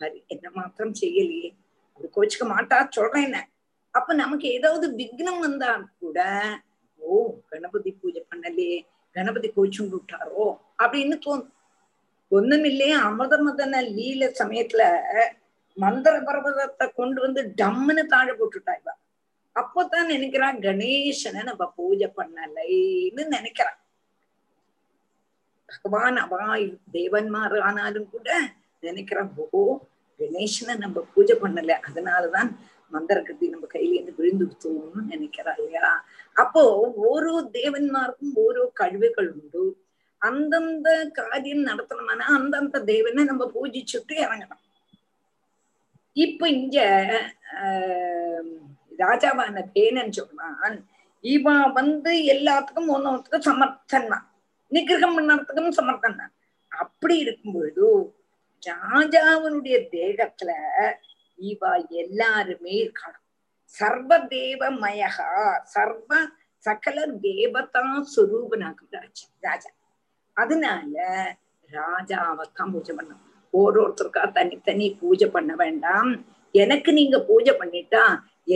சரி 0.00 0.18
என்ன 0.26 0.46
மாத்திரம் 0.54 0.94
செய்யலையே 1.02 1.50
அது 2.00 2.06
கோச்சுக்க 2.14 2.46
மாட்டா 2.46 2.78
சொல்றேன் 2.90 3.26
என்ன 3.28 3.40
அப்ப 3.94 4.14
நமக்கு 4.14 4.46
ஏதாவது 4.50 4.86
விக்னம் 4.96 5.40
வந்தா 5.40 5.72
கூட 6.00 6.18
ஓ 7.13 7.17
கணபதி 7.51 7.91
பூஜை 8.01 8.21
பண்ணலே 8.31 8.71
கணபதி 9.15 9.49
கோச்சுண்டு 9.55 9.95
விட்டாரோ 9.97 10.45
அப்படின்னு 10.83 11.15
தோணும். 11.25 11.49
ஒண்ணுமில்லையே 12.31 12.95
அமிர்தமதன 13.07 13.81
லீல 13.95 14.23
சமயத்துல 14.39 14.81
மந்திர 15.77 16.13
பர்வதத்தை 16.27 16.85
கொண்டு 16.99 17.19
வந்து 17.25 17.41
டம்முன்னு 17.61 18.03
தாழ 18.13 18.27
போட்டுட்டா 18.39 18.73
இவ 18.79 18.89
அப்போதான் 19.55 20.11
நினைக்கிறான் 20.13 20.57
கணேசனை 20.65 21.41
நம்ம 21.49 21.63
பூஜை 21.77 22.07
பண்ணலைன்னு 22.17 23.23
நினைக்கிறான். 23.35 23.79
பகவான் 25.83 26.19
அவா 26.23 26.43
தேவன்மார் 26.95 27.55
ஆனாலும் 27.67 28.09
கூட 28.13 28.29
நினைக்கிறான் 28.83 29.31
ஓ 29.59 29.61
கணேசனை 30.19 30.75
நம்ம 30.83 31.05
பூஜை 31.13 31.35
பண்ணல. 31.43 31.73
அதனாலதான் 31.87 32.51
மந்திர 32.91 33.17
கத்தி 33.21 33.47
நம்ம 33.49 33.67
கையிலேருந்து 33.73 34.17
விழுந்துடுத்தோம்னு 34.17 35.01
நினைக்கிறா 35.11 35.51
இல்லையா? 35.57 35.89
அப்போ 36.35 36.61
ஓரோ 37.07 37.35
தேவன்மாருக்கும் 37.55 38.33
ஓரோ 38.43 38.63
கழிவுகள் 38.75 39.29
உண்டு. 39.33 39.63
அந்தந்த 40.21 40.87
காரியம் 41.17 41.67
நடத்தணும்னா 41.67 42.27
அந்தந்த 42.37 42.77
தேவனை 42.89 43.23
நம்ம 43.25 43.43
பூஜிச்சுட்டு 43.53 44.15
இறங்கணும். 44.23 44.63
இப்ப 46.15 46.43
இங்க 46.55 46.77
ஆஹ், 47.59 48.47
ராஜாவான 48.99 49.45
பேனன் 49.75 50.17
சொன்னான் 50.17 50.77
இவன் 51.23 51.65
வந்து 51.73 52.11
எல்லாத்துக்கும் 52.33 52.91
ஒன்னொருத்துக்கும் 52.95 53.47
சமர்த்தன் 53.49 54.11
தான் 54.11 54.25
நிகிரகம் 54.71 55.15
பண்ணத்துக்கும் 55.17 55.77
சமர்த்தன் 55.77 56.19
தான் 56.19 56.33
அப்படி 56.71 57.15
இருக்கும் 57.19 57.55
பொழுது 57.55 57.87
ராஜாவினுடைய 58.63 59.77
தேகத்துல 59.93 60.51
இவா 61.39 61.71
எல்லாருமே 62.01 62.73
இருக்கணும் 62.83 63.25
சர்வ 63.75 64.11
தேவமயகா 64.33 65.27
சர்வ 65.73 66.11
சகல 66.63 66.97
தேவதா 67.27 67.83
சுரூபனாகும் 68.13 68.93
ராஜா. 68.95 69.25
ராஜா 69.43 69.69
அதனால 70.37 70.95
ராஜாவைத்தான் 71.69 72.71
பூஜை 72.73 72.93
பண்ணும் 72.97 73.23
ஒவ்வொருத்தருக்கா 73.53 74.23
தனித்தனி 74.37 74.87
பூஜை 75.01 75.27
பண்ண 75.27 75.51
வேண்டாம். 75.55 76.11
எனக்கு 76.55 76.91
நீங்க 76.93 77.17
பூஜை 77.19 77.53
பண்ணிட்டா 77.61 78.03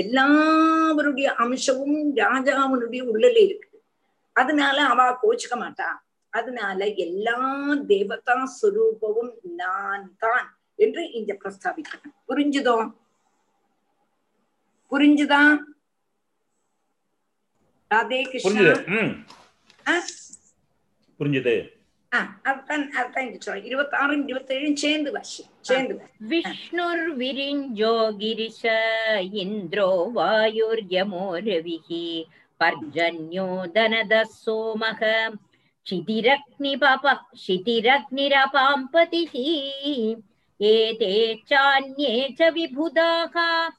எல்லாவருடைய 0.01 1.27
அம்சமும் 1.43 2.09
ராஜாவினுடைய 2.17 3.01
உள்ளல 3.13 3.37
இருக்கு 3.47 3.69
அதனால 4.35 4.77
அவ 4.91 5.01
கோச்சுக்க 5.23 5.55
மாட்டா. 5.63 5.89
அதனால 6.33 6.85
எல்லா 7.05 7.37
தேவதா 7.91 8.37
சுரூபமும் 8.59 9.33
நான் 9.61 10.07
தான். 10.17 10.47
என்று 10.78 11.12
இங்க 11.12 11.38
பிரஸ்தாபிக்கணும் 11.42 12.14
புரிஞ்சுதோ 12.28 12.76
புரிஞ்சுதா 14.92 15.58
ராதே 17.90 18.36
புரிஞ்சுது 18.36 18.74
கிருஷ்ணா 18.74 18.98
ம் 18.98 19.24
ஆ? 19.86 20.00
புரிஞ்சுது 21.20 21.74
ஆ, 22.12 22.18
அதுதான் 22.44 22.92
அதுதான் 22.96 23.24
இங்க 23.24 23.38
சொல்றேன் 23.40 23.64
இருபத்தி 23.64 23.96
ஆறும் 23.96 24.28
இருபத்தி 24.28 24.54
ஏழும் 24.54 24.76
சேர்ந்து 24.76 25.12
வாசி 25.12 25.44
சேர்ந்து 25.60 25.94
வாசி. 25.94 26.12
विष्णुर्विरिञ्जो 26.30 28.10
गिरिश 28.20 28.62
इन्द्रो 29.40 30.12
वायुर्यमो 30.12 31.36
रविः 31.46 31.88
पर्जन्यो 32.60 33.66
दनदः 33.74 34.22
सोमः 34.36 35.00
क्षितिरग्निपप 35.86 37.04
क्षितिरग्निरपाम्पतिः 37.34 39.32
एते 40.63 41.43
चान्ये 41.47 42.35
च 42.41 42.41
विबुधाः 42.41 43.69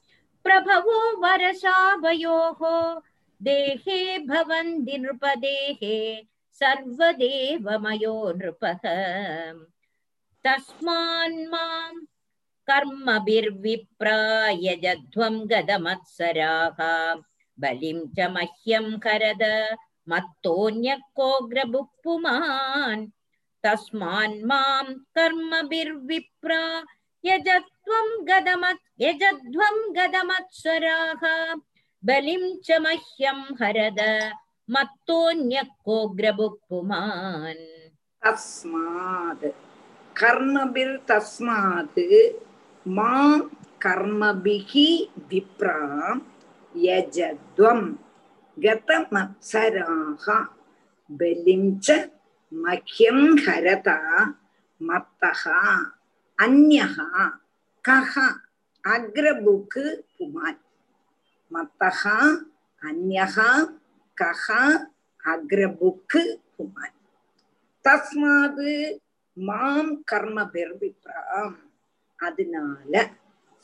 प्रभवो 0.44 1.16
वरशाभयोः 1.16 3.00
देहे 3.42 4.18
भवन्ति 4.18 4.98
नृपदेहे, 4.98 6.26
सर्वदेवमयो 6.52 8.32
नृपः। 8.32 8.78
तस्मान्मां 10.44 12.06
कर्मभिर्विप्रायजध्वं 12.70 15.50
गदमत्सराः। 15.50 17.18
बलिं 17.60 18.08
च 18.08 18.20
मह्यं 18.20 18.98
करद, 18.98 19.76
मत्तोऽन्यः 20.08 20.96
कोऽग्रभुक्पुमान् 20.96 23.06
तस्मान्मां 23.64 24.84
कर्मभिर्विप्रा 25.16 26.62
यजत्वं 27.24 28.08
गदमत् 28.28 28.82
यजध्वं 29.02 29.76
गदमत्सराः 29.96 31.22
बलिं 32.08 32.44
च 32.66 32.78
मह्यं 32.86 33.40
हरद 33.60 34.00
मत्तोऽन्यः 34.74 35.68
कोऽग्रभुक् 35.84 36.60
तस्मात् 38.22 39.44
कर्मभिर् 40.20 40.96
तस्मात् 41.08 41.98
मां 42.96 43.38
कर्मभिः 43.84 44.72
विप्रां 45.30 46.16
यजध्वं 46.86 47.80
गतमत्सराः 48.64 50.26
बलिं 51.20 51.64
च 51.86 51.98
மஹ்யம் 52.54 53.26
ஹரதா 53.44 53.98
மத்தகா 54.80 55.60
அந்யகா 56.38 57.24
கஹா 57.84 58.26
அக்ரபுக்கு 58.84 59.84
புமான் 60.16 60.60
மத்தகா 61.52 62.16
அந்யகா 62.82 63.50
கஹா 64.16 64.62
அக்ரபுக்கு 65.24 66.22
புமான் 66.56 66.96
தஸ்மாது 67.84 68.72
மாம் 69.36 69.92
கர்ம 70.04 70.38
பெருவிப்ராம் 70.52 71.58
அதனால 72.20 72.92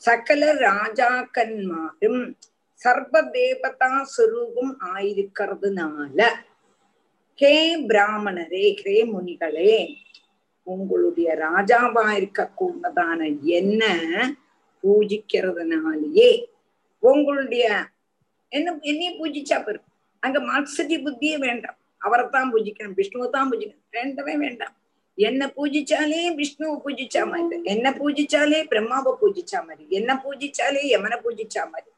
சகல 0.01 0.43
ராஜாக்கன்மாரும் 0.61 2.21
சர்வ 2.81 3.15
தேவதா 3.33 3.91
சுரூபம் 4.13 4.73
ஆயிருக்கிறதுனால 4.93 6.19
ஹே 7.39 7.51
பிராமணரே 7.89 8.65
ஹே 8.81 8.95
முனிகளே 9.11 9.75
உங்களுடைய 10.67 11.29
ராஜாவா 11.35 12.03
இருக்க 12.17 12.41
கூடதான 12.59 13.19
என்ன 13.57 13.83
பூஜிக்கிறதுனாலயே 14.83 16.29
உங்களுடைய 17.03 17.65
என்ன 18.51 18.73
என்னையும் 18.81 19.17
பூஜிச்சா 19.19 19.57
பெரும் 19.63 19.87
அங்க 20.23 20.39
மாத்சரி 20.39 20.97
புத்தியே 21.05 21.37
வேண்டாம். 21.37 21.77
அவரைத்தான் 21.97 22.51
பூஜிக்கணும் 22.53 22.97
விஷ்ணுவை 22.99 23.27
தான் 23.29 23.49
பூஜிக்கணும். 23.51 23.87
வேண்டவே 23.91 24.35
வேண்டாம். 24.35 24.73
என்ன 25.17 25.41
பூஜிச்சாலே 25.57 26.21
விஷ்ணுவை 26.41 26.75
பூஜிச்சா 26.85 27.23
மாதிரி. 27.31 27.61
என்ன 27.73 27.87
பூஜிச்சாலே 27.99 28.59
பிரம்மாவை 28.71 29.11
பூஜிச்சா 29.21 29.59
மாதிரி. 29.67 29.85
என்ன 29.99 30.11
பூஜிச்சாலே 30.23 30.81
யமனை 30.93 31.17
பூஜிச்சா 31.25 31.63
மாதிரி. 31.73 31.91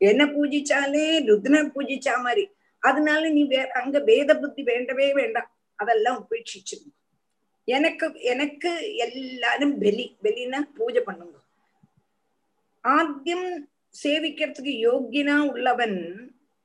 என்ன 0.00 0.24
பூஜிச்சாலே 0.34 1.04
ருத்ன 1.28 1.64
பூஜிச்சா 1.76 2.14
மாதிரி. 2.26 2.44
அதனால 2.82 3.22
நீ 3.36 3.42
வேற 3.54 3.68
அங்க 3.82 3.98
வேத 4.10 4.30
புத்தி 4.42 4.62
வேண்டவே 4.70 5.08
வேண்டாம். 5.20 5.50
அதெல்லாம் 5.78 6.18
உபேட்சிச்சிருங்க 6.22 6.96
எனக்கு 7.68 8.06
எனக்கு 8.32 8.70
எல்லாரும் 9.06 9.74
பலி 9.82 10.06
பலினா 10.24 10.60
பூஜை 10.76 11.02
பண்ணுங்க. 11.08 11.36
ஆத்தியம் 12.84 13.48
சேவிக்கிறதுக்கு 14.02 14.72
யோகினா 14.88 15.36
உள்ளவன் 15.52 15.98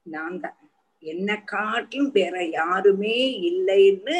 நான் 0.06 0.40
தான் 0.44 0.60
என்ன 1.04 1.30
காட்டிலும் 1.54 2.12
வேற 2.20 2.36
யாருமே 2.60 3.18
இல்லைன்னு 3.50 4.18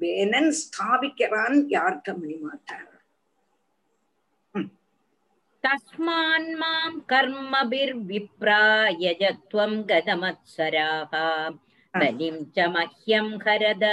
வேணன் 0.00 0.50
ஸ்தாபிக்கிறான் 0.62 1.56
யார்க்க 1.76 2.14
மாட்டார். 2.46 2.99
तस्मान् 5.65 6.49
मां 6.61 6.91
कर्मभिर्विप्रा 7.11 8.61
यजत्वं 9.01 9.71
गतमत्सराः 9.89 11.13
बलिं 11.99 12.37
च 12.55 12.57
मह्यं 12.75 13.27
हरद 13.45 13.85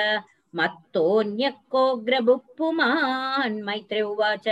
मत्तोऽन्यः 0.59 1.57
कोऽग्रभुक्पुमान् 1.73 3.57
मैत्रे 3.69 4.01
उवाच 4.13 4.47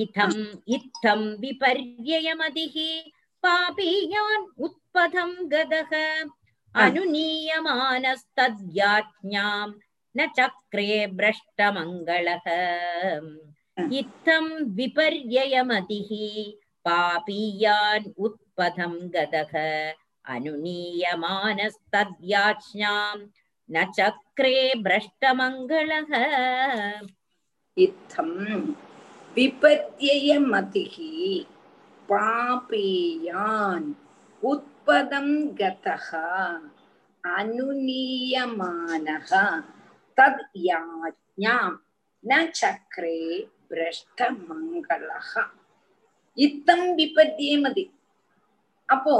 इत्थम् 0.00 0.38
इत्थं 0.76 1.20
विपर्ययमतिः 1.42 2.76
पापीयान् 3.42 4.46
उत्पथं 4.66 5.30
गतः 5.52 5.92
अनुनीयमानस्तद्याज्ञां 6.84 9.68
न 10.16 10.18
चक्रे 10.38 10.90
भ्रष्टमङ्गलः 11.18 12.46
इत्थं 13.79 14.75
विपर्ययमतिः। 14.75 16.53
पापीयान् 16.85 18.19
उत्पथं 18.19 19.09
गतः। 19.09 19.93
अनुनीयमानस्तद्याज्ञां। 20.33 23.27
न 23.71 23.91
चक्रे 23.91 24.73
भ्रष्टमङ्गलः। 24.77 26.11
इत्थं 27.77 28.75
विपर्ययमतिः। 29.35 30.97
पापीयान् 32.03 33.93
उत्पदं 34.45 35.47
गतः। 35.47 36.11
अनुनीयमानः। 37.37 39.63
तद् 40.19 40.41
याज्ञां 40.57 41.71
न 42.25 42.47
चक्रे 42.47 43.49
சக்ரே 43.73 45.43
இத்தம் 46.37 46.87
விபத்தியே 46.95 47.55
மதி 47.57 47.85
அப்போ 48.89 49.15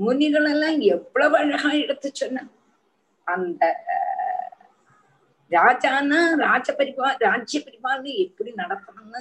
முனிகள் 0.00 0.48
எல்லாம் 0.50 0.78
எவ்வளவு 0.88 1.36
அழகா 1.36 1.70
எடுத்து 1.74 2.08
சொன்ன 2.12 2.44
அந்த 3.26 3.64
ராஜானா 5.52 6.20
ராஜ 6.38 6.68
பரிபா 6.72 7.08
ராஜ்ய 7.20 7.58
பரிபாலனை 7.60 8.12
எப்படி 8.22 8.50
நடத்தணும்னு 8.56 9.20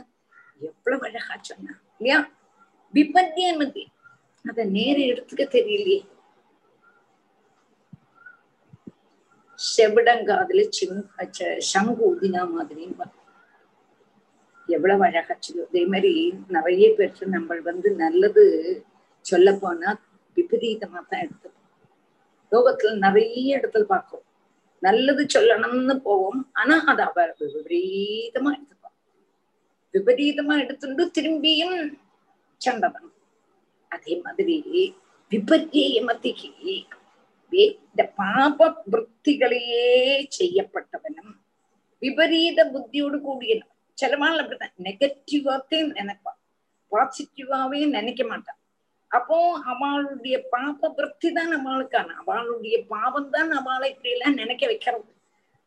எவ்வளவு 0.61 1.05
அழகா 1.05 1.35
சொன்னா 1.41 1.73
இல்லையா 1.97 2.19
விபத்தியே 2.93 3.51
மதி 3.57 3.83
அத 4.45 4.65
நேர 4.71 4.97
எடுத்துக்க 5.05 5.43
தெரியலையே 5.51 6.01
செவிடங்காதுல 9.59 10.63
சிம் 10.69 11.01
சங்கு 11.69 12.03
ஊதினா 12.09 12.41
மாதிரி 12.47 12.85
எவ்வளவு 14.67 15.03
அழகா 15.03 15.35
சொல்லும் 15.39 15.67
அதே 15.67 15.85
மாதிரி 15.85 16.11
நிறைய 16.47 16.85
பேருக்கு 16.97 17.25
நம்ம 17.27 17.55
வந்து 17.63 17.91
நல்லது 17.95 18.43
சொல்ல 19.21 19.53
போனா 19.53 19.89
விபரீதமா 20.37 20.99
தான் 21.09 21.23
எடுத்துப்போம். 21.25 21.69
லோகத்துல 22.51 22.97
நிறைய 22.97 23.59
இடத்துல 23.59 23.83
பார்க்கும் 23.83 24.23
நல்லது 24.79 25.25
சொல்லணும்னு 25.35 25.95
போவோம். 25.97 26.49
ஆனா 26.53 26.83
அது 26.85 27.03
அவர் 27.03 27.31
விபரீதமா 27.39 28.49
எடுத்துப்போம். 28.57 28.95
விபரீதமா 29.93 30.55
எடுத்துட்டு 30.63 31.05
திரும்பியும் 31.17 31.79
சண்டை 32.61 32.89
அதே 33.91 34.21
மாதிரி 34.21 34.57
விபர்யமதிக்கு 35.31 36.49
இந்த 37.51 38.01
பாப 38.15 38.67
விற்த்திகளையே 38.91 39.85
செய்யப்பட்டவனும் 40.37 41.33
விபரீத 42.01 42.59
புத்தியோடு 42.73 43.17
சில 43.97 44.15
நாள் 44.23 44.41
அப்படித்தான் 44.41 44.75
நெகட்டிவாத்தையும் 44.87 45.95
நினைப்பான் 45.99 46.39
பாசிட்டிவாவையும் 46.91 47.95
நினைக்க 47.97 48.23
மாட்டான் 48.31 48.59
அப்போ 49.11 49.37
அவளுடைய 49.71 50.35
பாப 50.53 50.89
விற்பி 50.97 51.29
தான் 51.37 51.51
நம்மளுக்கான. 51.55 52.09
அவளுடைய 52.21 52.75
பாவம் 52.93 53.29
தான் 53.35 53.51
அவளை 53.59 53.87
இப்படி 53.91 54.13
எல்லாம் 54.15 54.39
நினைக்க 54.41 54.63
வைக்கிறது. 54.71 55.11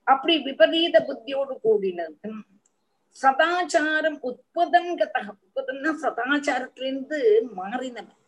அப்படி 0.07 0.35
விபரீத 0.47 0.97
புத்தியோடு 1.09 1.55
கூடினது 1.65 2.31
சதாச்சாரம் 3.17 4.19
உற்பதம் 4.29 4.91
கதக 5.01 5.27
உற்பதம்னா 5.45 5.93
சதாச்சாரத்திலிருந்து 6.05 7.19
மாறினவன் 7.59 8.23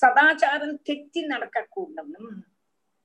சதாச்சாரம் 0.00 0.76
தெற்றி 0.88 1.20
நடக்க 1.32 1.66
கூடவனும் 1.76 2.32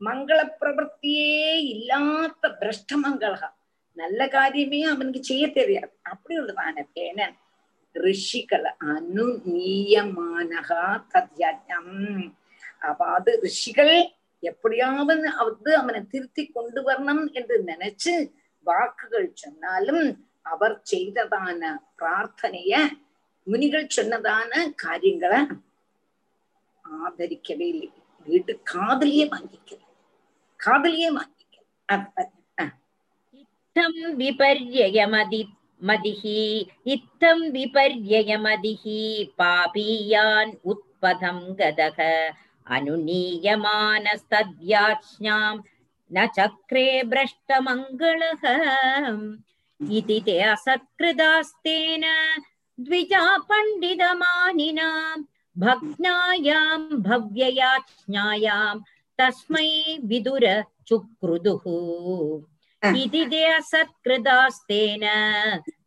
மங்கள 0.02 0.40
பிரவர்த்தியே 0.62 1.52
இல்லாத 1.74 2.50
பிரஷ்ட 2.62 2.96
மங்களகா. 3.04 3.50
நல்ல 3.92 4.26
காரியமே 4.26 4.80
அவனுக்கு 4.82 5.24
செய்ய 5.24 5.52
தெரியாது. 5.52 5.94
அப்படி 6.02 6.40
உள்ளதான 6.40 6.86
பேனன் 6.96 7.36
ரிஷிகள் 7.96 8.68
அனுநீயமானகா 8.94 10.84
தத்யாஜம் 11.14 11.96
அதாவது 12.80 13.40
ரிஷிகள் 13.42 13.96
எப்படியாவது 14.40 15.30
அவது 15.30 15.72
அவனை 15.76 16.08
திருத்தி 16.08 16.44
கொண்டு 16.48 16.82
வரணும் 16.90 17.32
என்று 17.32 17.64
நினைச்சு 17.64 18.14
வாக்குகள் 18.66 19.30
சொன்னாலும் 19.34 20.28
அவர் 20.42 20.82
செய்ததான 20.92 21.62
பிரார்த்தனைய 22.00 22.74
முனிகள் 23.48 23.94
சொன்னதான 23.96 24.52
காரியங்களை 24.76 25.40
ஆதரிக்கவே 26.86 27.68
இல்லை. 27.74 27.90
வீட்டு 28.28 28.54
காதலியே 28.74 29.26
வாங்கிக்கல. 29.34 29.82
காதலியே 30.60 31.10
வாங்கிக்கல. 31.18 31.64
இத்தம் 33.77 34.01
விபர்யமதி 34.21 35.43
மதிஹி 35.81 36.41
இத்தம் 36.95 37.45
விபர்யமதிஹி 37.57 39.01
பாபீயான் 39.41 40.53
உத்பதம் 40.73 41.47
கதக 41.61 41.99
अनुनीयमानस्तद्याज्ञाम् 42.67 45.61
न 46.11 46.27
चक्रे 46.37 46.87
भ्रष्टमङ्गलः 47.11 48.43
इति 49.81 50.19
ते 50.27 50.37
असत्कृतास्तेन 50.53 52.05
द्विजा 52.79 53.23
पण्डितमानिना 53.49 54.89
भग्नायां 55.57 56.81
भव्ययाज्ञायां 57.07 58.75
तस्मै 59.19 59.71
विदुर 60.11 60.47
चुक्रुदुः 60.89 61.65
इति 62.84 63.24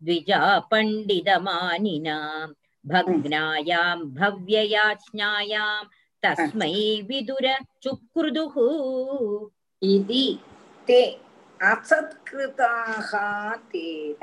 द्विजा 0.04 0.40
पण्डितमानिना 0.70 2.18
भग्नायां 2.86 3.98
भव्ययाज्ञायां 4.18 5.84
तस्मै 6.22 6.72
विदुर 7.08 7.46
चुक्रुदुः। 7.82 8.54
इति 9.82 10.26
ते 10.86 11.00
असत्कृताः 11.70 13.10
तेन 13.72 14.22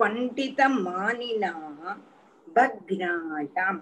पण्डितमानिना 0.00 1.52
भग्नायां 2.56 3.76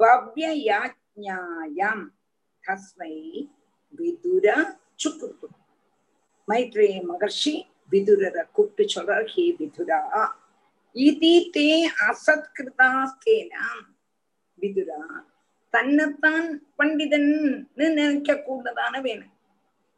भव्ययाज्ञायां 0.00 1.98
तस्मै 2.64 3.16
विदुर 4.00 4.46
चुक्रुदुः। 4.98 5.61
மைத்ரேய 6.48 6.94
மகர்ஷி 7.10 7.54
விதுரர 7.90 8.36
கூப்பிட்டு 8.52 8.84
சொல்றார் 8.94 9.26
ஹே 9.26 9.44
விதுரா 9.58 10.00
இதி 10.94 11.34
தே 11.56 11.68
அசத்கிருதாஸ்தேனா. 12.08 13.66
விதுரா 14.60 15.02
தன்னைத்தான் 15.70 16.48
பண்டிதன் 16.78 17.30
நினைக்க 17.74 18.34
கூடதான 18.34 19.00
வேணும். 19.00 19.30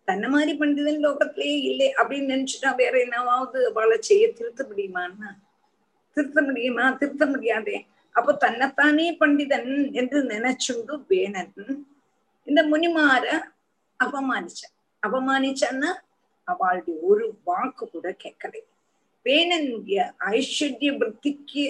தன்ன 0.05 0.29
மாதிரி 0.29 0.53
பண்டிதன் 0.59 1.01
லோகத்திலேயே 1.07 1.59
இல்லை 1.71 1.89
அப்படின்னு 1.97 2.31
நினைச்சுட்டா 2.33 2.75
வேற 2.77 2.95
என்னவாவது 2.99 3.61
அவளை 3.65 3.97
செய்ய 4.01 4.33
திருத்த 4.33 4.67
முடியுமான்னா 4.71 5.31
திருத்த 6.17 6.43
முடியுமா? 6.43 6.91
திருத்த 6.91 7.27
முடியாதே. 7.27 7.87
அப்போ 8.15 8.33
தன்னைத்தானே 8.35 9.17
பண்டிதன் 9.21 9.93
என்று 9.93 10.19
நினைச்சுண்டு 10.23 10.95
வேணன். 11.09 11.55
இந்த 12.45 12.61
முனிமார 12.63 13.27
அபமானிச்ச 14.05 14.63
அபமானிச்சான்னா 15.03 15.91
அவளுடைய 16.49 16.97
ஒரு 17.11 17.27
வாக்கு 17.45 17.85
கூட 17.91 18.17
கேட்கலை. 18.23 18.61
வேணனுடைய 19.27 19.99
ஐஸ்வர்ய 20.37 20.91
விற்பிக்கு 21.01 21.65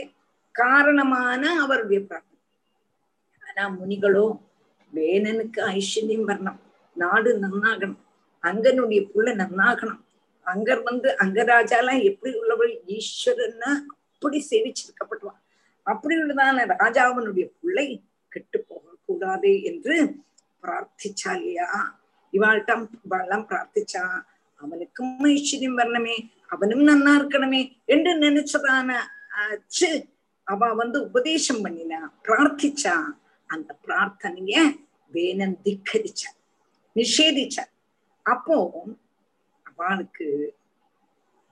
காரணமான 0.55 1.43
அவருடைய 1.63 2.01
பிரார்த்தனை 2.09 2.41
ஆனா 3.47 3.65
முனிகளோ 3.79 4.27
வேணனுக்கு 4.93 5.61
ஐஸ்வர்யம் 5.77 6.29
வரணும். 6.31 6.61
நாடு 6.97 7.31
நன்னாகணும். 7.45 8.01
அங்கனுடைய 8.43 9.01
புள்ள 9.13 9.29
நன்னாகணும். 9.43 10.03
அங்கர் 10.47 10.83
வந்து 10.83 11.09
அங்கராஜாலாம் 11.25 12.03
எப்படி 12.03 12.31
உள்ளவள்? 12.41 12.75
ஈஸ்வரன்னா 12.97 13.71
அப்படி 14.13 14.39
சேவிச்சிருக்கப்பட்டுவான் 14.51 15.41
அப்படி 15.87 16.15
உள்ளதான 16.17 16.67
ராஜாவனுடைய 16.75 17.47
பிள்ளை 17.61 17.87
கெட்டு 18.33 18.59
போக 18.69 18.85
கூடாது 19.07 19.51
என்று 19.63 19.97
பிரார்த்திச்சா 20.63 21.33
இல்லையா 21.39 21.69
இவாள்கிட்ட 22.33 22.75
இவாள்லாம் 23.07 23.45
பிரார்த்திச்சா 23.51 24.05
அவனுக்கும் 24.65 25.25
ஐஸ்வர்யம் 25.33 25.79
வரணுமே 25.81 26.17
அவனும் 26.53 26.85
நன்னா 26.89 27.13
இருக்கணுமே 27.21 27.63
என்று 27.93 28.13
நினைச்சதான 28.25 28.89
ஆச்சு 29.43 29.91
அவ 30.47 30.73
வந்து 30.81 30.99
உபதேசம் 31.09 31.63
பண்ணினா 31.65 32.01
பிரார்த்திச்சா. 32.25 32.95
அந்த 33.47 33.71
பிரார்த்தனைய 33.85 34.57
வேணன் 35.15 35.59
திக்கரிச்ச 35.65 36.23
நிஷேதிச்ச 36.97 37.57
அப்போ 38.27 38.57
அவனுக்கு 39.71 40.27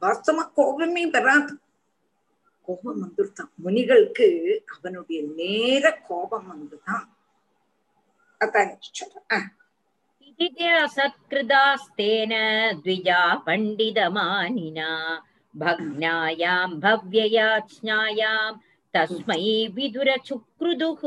வாஸ்தவமா 0.00 0.44
கோபமே 0.52 1.02
வராது. 1.06 1.52
கோபம் 2.66 3.00
வந்துருத்தான். 3.02 3.50
முனிகளுக்கு 3.64 4.26
அவனுடைய 4.74 5.20
நேர 5.36 5.84
கோபம் 6.08 6.48
வந்துதான். 6.52 7.06
அதான் 8.40 8.72
சொல்ற 8.98 9.16
इति 10.41 10.47
ते 10.57 10.67
असत्कृतास्तेन 10.77 12.31
द्विजा 12.83 13.21
पण्डितमानिना 13.45 14.89
भग्नायां 15.61 16.69
भव्ययाज्ञायां 16.83 18.51
तस्मै 18.93 19.45
विदुरचुक्रुदुः 19.75 21.01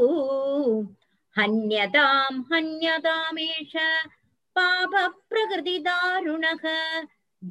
हन्यतां 1.38 2.32
हन्यतामेष 2.52 3.72
पापप्रकृतिदारुणः 4.56 6.64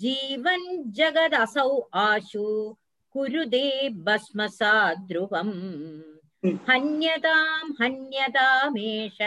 जीवन् 0.03 0.68
जगदसौ 0.97 1.72
आशु 2.05 2.45
कुरुदे 3.14 3.68
भस्मसाद्रुवम् 4.07 5.55
हन्यतां 6.70 7.64
हन्यतामेष 7.82 9.20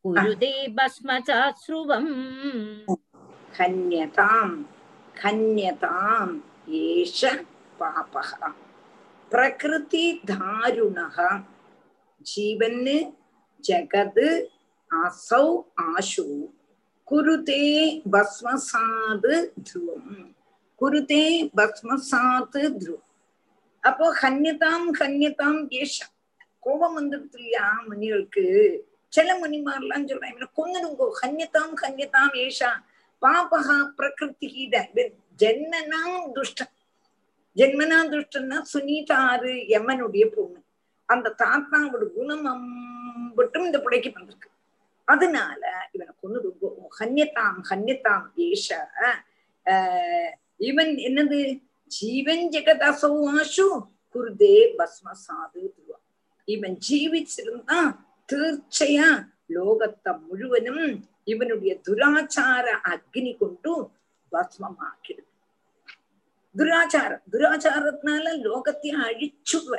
कुरुदे 0.03 0.53
भस्मचाश्रुवम् 0.77 2.11
खन्यताम् 3.57 4.55
खन्यताम् 5.21 6.33
एष 6.81 7.21
पापः 7.79 8.31
प्रकृतिदारुणः 9.31 11.17
जीवन् 12.31 12.87
जगद् 13.69 14.23
असौ 15.05 15.45
आशु 15.89 16.25
कुरुते 17.09 17.61
भस्मसाद् 18.15 19.27
ध्रुवम् 19.67 20.23
குருதே 20.80 21.50
பஸ்மசாத் 21.56 22.56
துரு 22.80 22.96
அப்போ 23.80 24.06
ஹன்யதாம் 24.22 24.88
ஹன்யதாம் 25.00 25.60
ஏஷா. 25.80 26.06
கோபம் 26.60 26.96
வந்துடுது 26.96 27.36
இல்லையா 27.36 27.66
முனிகளுக்கு 27.88 28.44
சில 29.08 29.38
முனிமாரெல்லாம் 29.38 30.06
சொல்றாங்க 30.08 30.34
இவனை 30.34 30.48
கொன்னுடுங்கோ 30.56 31.06
ஹன்யதாம் 31.22 31.74
ஹன்யதாம் 31.82 32.32
ஏஷா. 32.32 32.70
பாபகா 33.22 33.76
பிரகிருதி 33.96 34.68
ஜென்மனாம் 35.38 36.18
துஷ்டன் 36.34 36.74
ஜென்மனா 37.56 37.98
துஷ்டன்னா 38.12 38.58
சுனிதாரு 38.72 39.12
ஆறு 39.12 39.52
யமனுடைய 39.68 40.26
பொண்ணு. 40.26 40.62
அந்த 41.06 41.34
தாத்தாவோட 41.38 42.04
குணம் 42.14 42.46
அம்பட்டும் 42.46 43.64
இந்த 43.64 43.80
பிள்ளைக்கு 43.80 44.10
வந்திருக்கு. 44.14 44.48
அதனால 45.04 45.88
இவனை 45.92 46.14
கொன்னுடுங்கோ. 46.22 46.70
ஹன்யதாம் 47.00 47.60
ஹன்யதாம் 47.70 48.28
ஏஷ. 48.36 48.68
இவன் 50.60 50.92
என்னது 51.06 51.38
ஜீவன் 51.90 52.44
ஜெகதசோ 52.54 53.10
ஆசு 53.32 53.66
குருதே 54.14 54.56
பஸ்ம 54.78 55.14
சாது 55.22 55.64
இவன் 56.48 56.76
ஜீவிச்சிருந்தா 56.86 57.78
தீர்ச்சையா 58.28 59.08
லோகத்தை 59.54 60.12
முழுவதும் 60.26 60.84
இவனுடைய 61.24 61.72
துராச்சார 61.86 62.66
அக்னி 62.92 63.32
கொண்டு 63.34 63.72
பஸ்மமாக்கிடுது 64.32 65.28
துராச்சாரம் 66.54 67.24
துராச்சாரத்தினால 67.32 68.32
லோகத்தையும் 68.46 69.02
அழிச்சுடுவ 69.06 69.76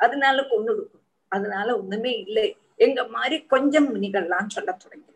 அதனால 0.00 0.36
கொண்டு 0.46 0.70
கொடுக்கும் 0.70 1.02
அதனால 1.32 1.68
ஒண்ணுமே 1.78 2.12
இல்லை 2.20 2.46
எங்க 2.78 3.00
மாதிரி 3.08 3.36
கொஞ்சம் 3.46 3.88
முனிகள்லாம் 3.90 4.54
சொல்ல 4.54 4.70
தொடங்கினேன் 4.76 5.12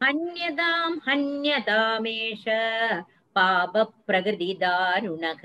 அந்நதாம் 0.00 0.98
அந்நதாமேஷ 1.14 2.44
पापप्रकृतिदारुणः 3.36 5.42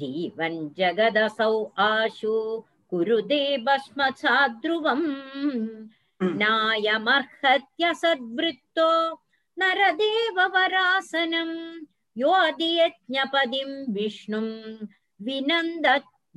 जीवन् 0.00 0.58
जगदसौ 0.78 1.54
आशु 1.88 2.34
कुरुदे 2.90 3.42
भस्मसाद्रुवम् 3.66 5.06
नायमर्हत्यसद्वृत्तो 6.42 8.90
नरदेववरासनम् 9.62 11.56
योदियज्ञपदिं 12.22 13.70
विष्णुं 13.96 14.48
विनन्द 15.26 15.86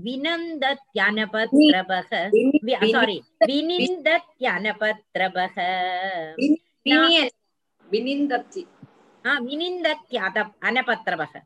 विनन्दत्यनपत्रभः 0.05 2.11
सारि 2.93 3.17
विनिन्दत्यनपत्रभः 3.49 5.57
विनिन्दति 7.91 8.63
வினிந்தத்யதம் 9.43 10.51
அனபத்ரவக 10.63 11.43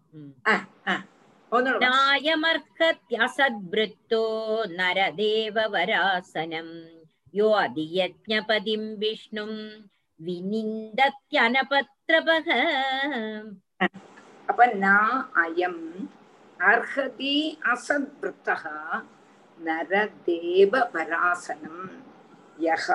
நாயமர்ஹத்யசத்வృத்தோ 1.83 4.23
நரதேவவராசனம் 4.77 6.73
யோ 7.33 7.59
அதியஜ்ஞபதிம் 7.59 9.01
விஷ்ணும் 9.01 9.59
வினிந்தத்யனபத்ரபக 10.19 12.47
அப்ப 14.49 14.65
நா 14.77 15.27
அயம் 15.41 16.09
அர்ஹதி 16.59 17.57
அசத்வృத்தக 17.71 18.63
நரதேவவராசனம் 19.59 21.83
யஹ 22.59 22.87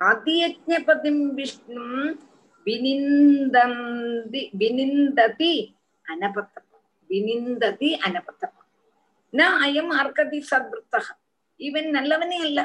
அதியஜ்ஞபதிம் 0.00 1.34
விஷ்ணும் 1.34 2.29
வினிந்தந்தி 2.66 4.42
வினிந்ததி 4.60 5.52
அனபத்தம். 6.06 6.66
வினிந்ததி 7.10 7.88
அனபத்தம். 8.00 8.56
ந 9.32 9.40
அயம் 9.64 9.92
அர்க்கதி 10.00 10.38
சத்ருத்தக 10.50 11.06
இவன் 11.60 11.88
நல்லவனே 11.94 12.38
அல்ல. 12.40 12.60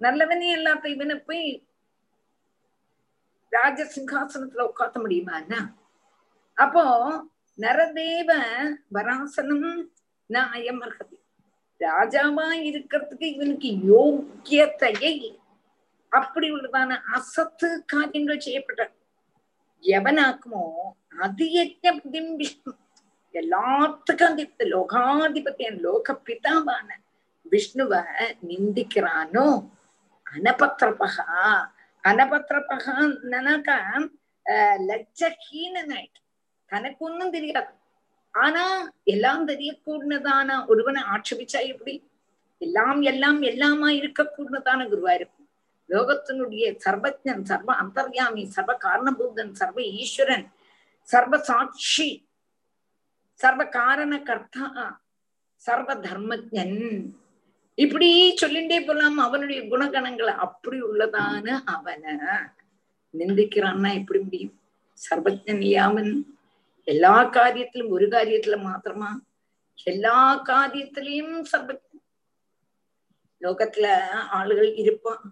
நல்லவனே 0.00 0.48
இல்லாத 0.52 0.84
இவனை 0.88 1.16
போய் 1.18 1.44
ராஜ 3.52 3.80
சிங்காசனத்துல 3.94 4.64
உட்காத்த 4.70 4.96
முடியுமாண்ணா 5.02 5.60
அப்போ 6.56 6.84
நரதேவ 7.58 8.30
வராசனம் 8.90 9.68
நான் 10.30 10.52
அயம் 10.52 10.82
அர்ஹதி 10.82 11.16
ராஜாவா 11.80 12.46
இருக்கிறதுக்கு 12.68 13.26
இவனுக்கு 13.26 13.68
யோக்கியத்தையே 13.90 15.10
அப்படி 16.18 16.48
உள்ளதான 16.56 16.98
அசத்து 17.16 17.68
காரியங்கள் 17.92 18.44
செய்யப்பட்ட 18.46 18.82
எவனாக்குமோ 19.84 20.64
அது 21.24 21.44
யஜ்ஞபதிம் 21.58 22.32
விஷ்ணு 22.40 22.72
எல்லாத்துக்கும் 23.34 24.32
அதிபதி 24.32 24.66
லோகாதிபத்தியன் 24.74 25.78
லோக 25.84 26.16
பிதாவான 26.26 26.88
விஷ்ணுவ 27.52 27.92
நிந்திக்கிறானோ? 28.50 29.46
அனபத்திரபகா 30.26 31.26
அனபத்திரபகான்னாக்கா 32.04 33.78
லட்சஹீனனாயிட்டு 34.90 36.20
தனக்கு 36.70 37.02
ஒன்னும் 37.08 37.34
தெரியாது. 37.36 37.72
ஆனா 38.34 38.64
எல்லாம் 39.14 39.44
தெரியக்கூடதான 39.50 40.56
ஒருவனை 40.70 41.00
ஆட்சேபிச்சா 41.12 41.60
எப்படி? 41.72 41.94
எல்லாம் 42.60 43.00
எல்லாம் 43.12 43.40
எல்லாமா 43.52 43.88
இருக்கக்கூடதான 44.00 44.80
குருவா 44.92 45.12
இருக்கும். 45.18 45.43
லோகத்தினுடைய 45.88 46.64
சர்வஜன் 46.84 47.42
சர்வ 47.42 47.74
அந்தர்யாமி 47.82 48.44
சர்வ 48.44 48.76
காரணபூதன் 48.80 49.52
சர்வ 49.52 49.82
ஈஸ்வரன் 49.82 50.46
சர்வ 51.02 51.38
சாட்சி 51.38 52.28
சர்வ 53.32 53.66
காரண 53.68 54.22
கர்த்தா 54.22 54.66
சர்வ 55.56 55.94
தர்மஜன். 55.94 56.78
இப்படி 57.74 58.34
சொல்லிண்டே 58.40 58.86
போலாம் 58.86 59.18
அவனுடைய 59.18 59.60
குணகணங்களை. 59.62 60.34
அப்படி 60.34 60.82
உள்ளதான 60.82 61.62
அவனை 61.64 62.12
நிந்திக்கிறான்னா 63.18 63.94
எப்படி 63.94 64.20
முடியும்? 64.20 64.60
சர்வஜன் 65.10 65.62
இல்லாமன் 65.62 66.12
எல்லா 66.84 67.24
காரியத்திலும் 67.32 67.88
ஒரு 67.88 68.06
காரியத்துல 68.06 68.56
மாத்திரமா? 68.62 69.10
எல்லா 69.84 70.42
காரியத்திலையும் 70.44 71.36
சர்வஜன். 71.52 72.02
லோகத்துல 73.40 73.86
ஆளுகள் 74.32 74.72
இருப்பான். 74.76 75.24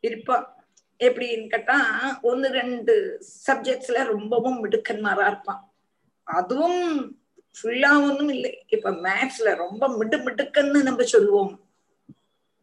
இருப்பான் 0.00 0.64
எப்படின்னு 0.98 1.48
கேட்டா 1.48 1.78
ஒன்னு 2.22 2.48
ரெண்டு 2.48 2.94
சப்ஜெக்ட்ஸ்ல 3.46 4.04
ரொம்பவும் 4.04 4.64
மிடுக்கன்மாரா 4.64 5.26
இருப்பான். 5.26 5.72
அதுவும் 6.22 6.80
ஃபுல்லா 7.56 7.90
ஒண்ணும் 7.90 8.28
இல்லை. 8.28 8.64
இப்ப 8.68 8.90
மேத்ஸ்ல 8.90 9.54
ரொம்ப 9.54 9.88
மிடு 9.96 10.18
மிடுக்கன்னு 10.18 10.82
நம்ம 10.82 11.02
சொல்லுவோம். 11.02 11.68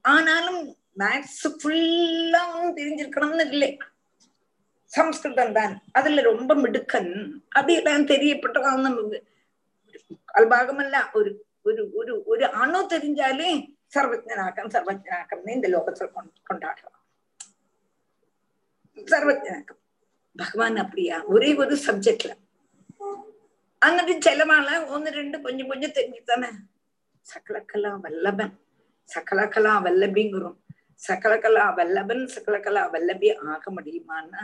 ஆனாலும் 0.02 0.76
மேத்ஸ் 0.98 1.46
ஃபுல்லா 1.46 2.42
ஒன்னும் 2.54 2.78
தெரிஞ்சிருக்கணும்னு 2.78 3.50
இல்லை. 3.50 3.78
சம்ஸ்கிருதம் 4.86 5.54
தான். 5.54 5.84
அதுல 5.92 6.22
ரொம்ப 6.22 6.56
மிடுக்கன். 6.56 7.32
அப்படியெல்லாம் 7.50 8.08
தெரியப்பட்டதான் 8.08 8.82
நமக்கு 8.82 9.24
அல்பாகமல்ல 10.34 10.98
ஒரு 11.14 11.46
ஒரு 11.64 11.92
ஒரு 11.94 12.24
ஒரு 12.26 12.52
அணு 12.52 12.88
தெரிஞ்சாலே 12.90 13.50
சர்வஜனாக்கம் 13.96 14.74
சர்வஜனாக்கம்னு 14.74 15.50
இந்த 15.50 15.68
லோகத்துல 15.68 16.08
கொண்டாடலாம் 16.50 16.97
சர்வஜனாக்கம் 19.12 19.82
பகவான் 20.36 20.76
அப்படியா? 20.76 21.24
ஒரே 21.24 21.56
ஒரு 21.56 21.76
சப்ஜெக்ட்ல 21.76 22.34
அங்கிட்டு 23.82 24.14
செலவால 24.26 24.88
ஒன்னு 24.88 25.10
ரெண்டு 25.12 25.42
கொஞ்சம் 25.42 25.68
கொஞ்சம் 25.68 25.92
தெரிஞ்சுதானே 25.92 26.50
சகலகலா 27.26 27.92
வல்லபன். 28.04 28.54
சகலகலா 29.14 29.74
வல்லபிங்கிறோம். 29.86 30.58
சகலகலா 31.08 31.66
வல்லபன் 31.78 32.24
சகலகலா 32.36 32.84
வல்லபி 32.94 33.36
ஆக 33.36 33.72
முடியுமான்னா? 33.72 34.44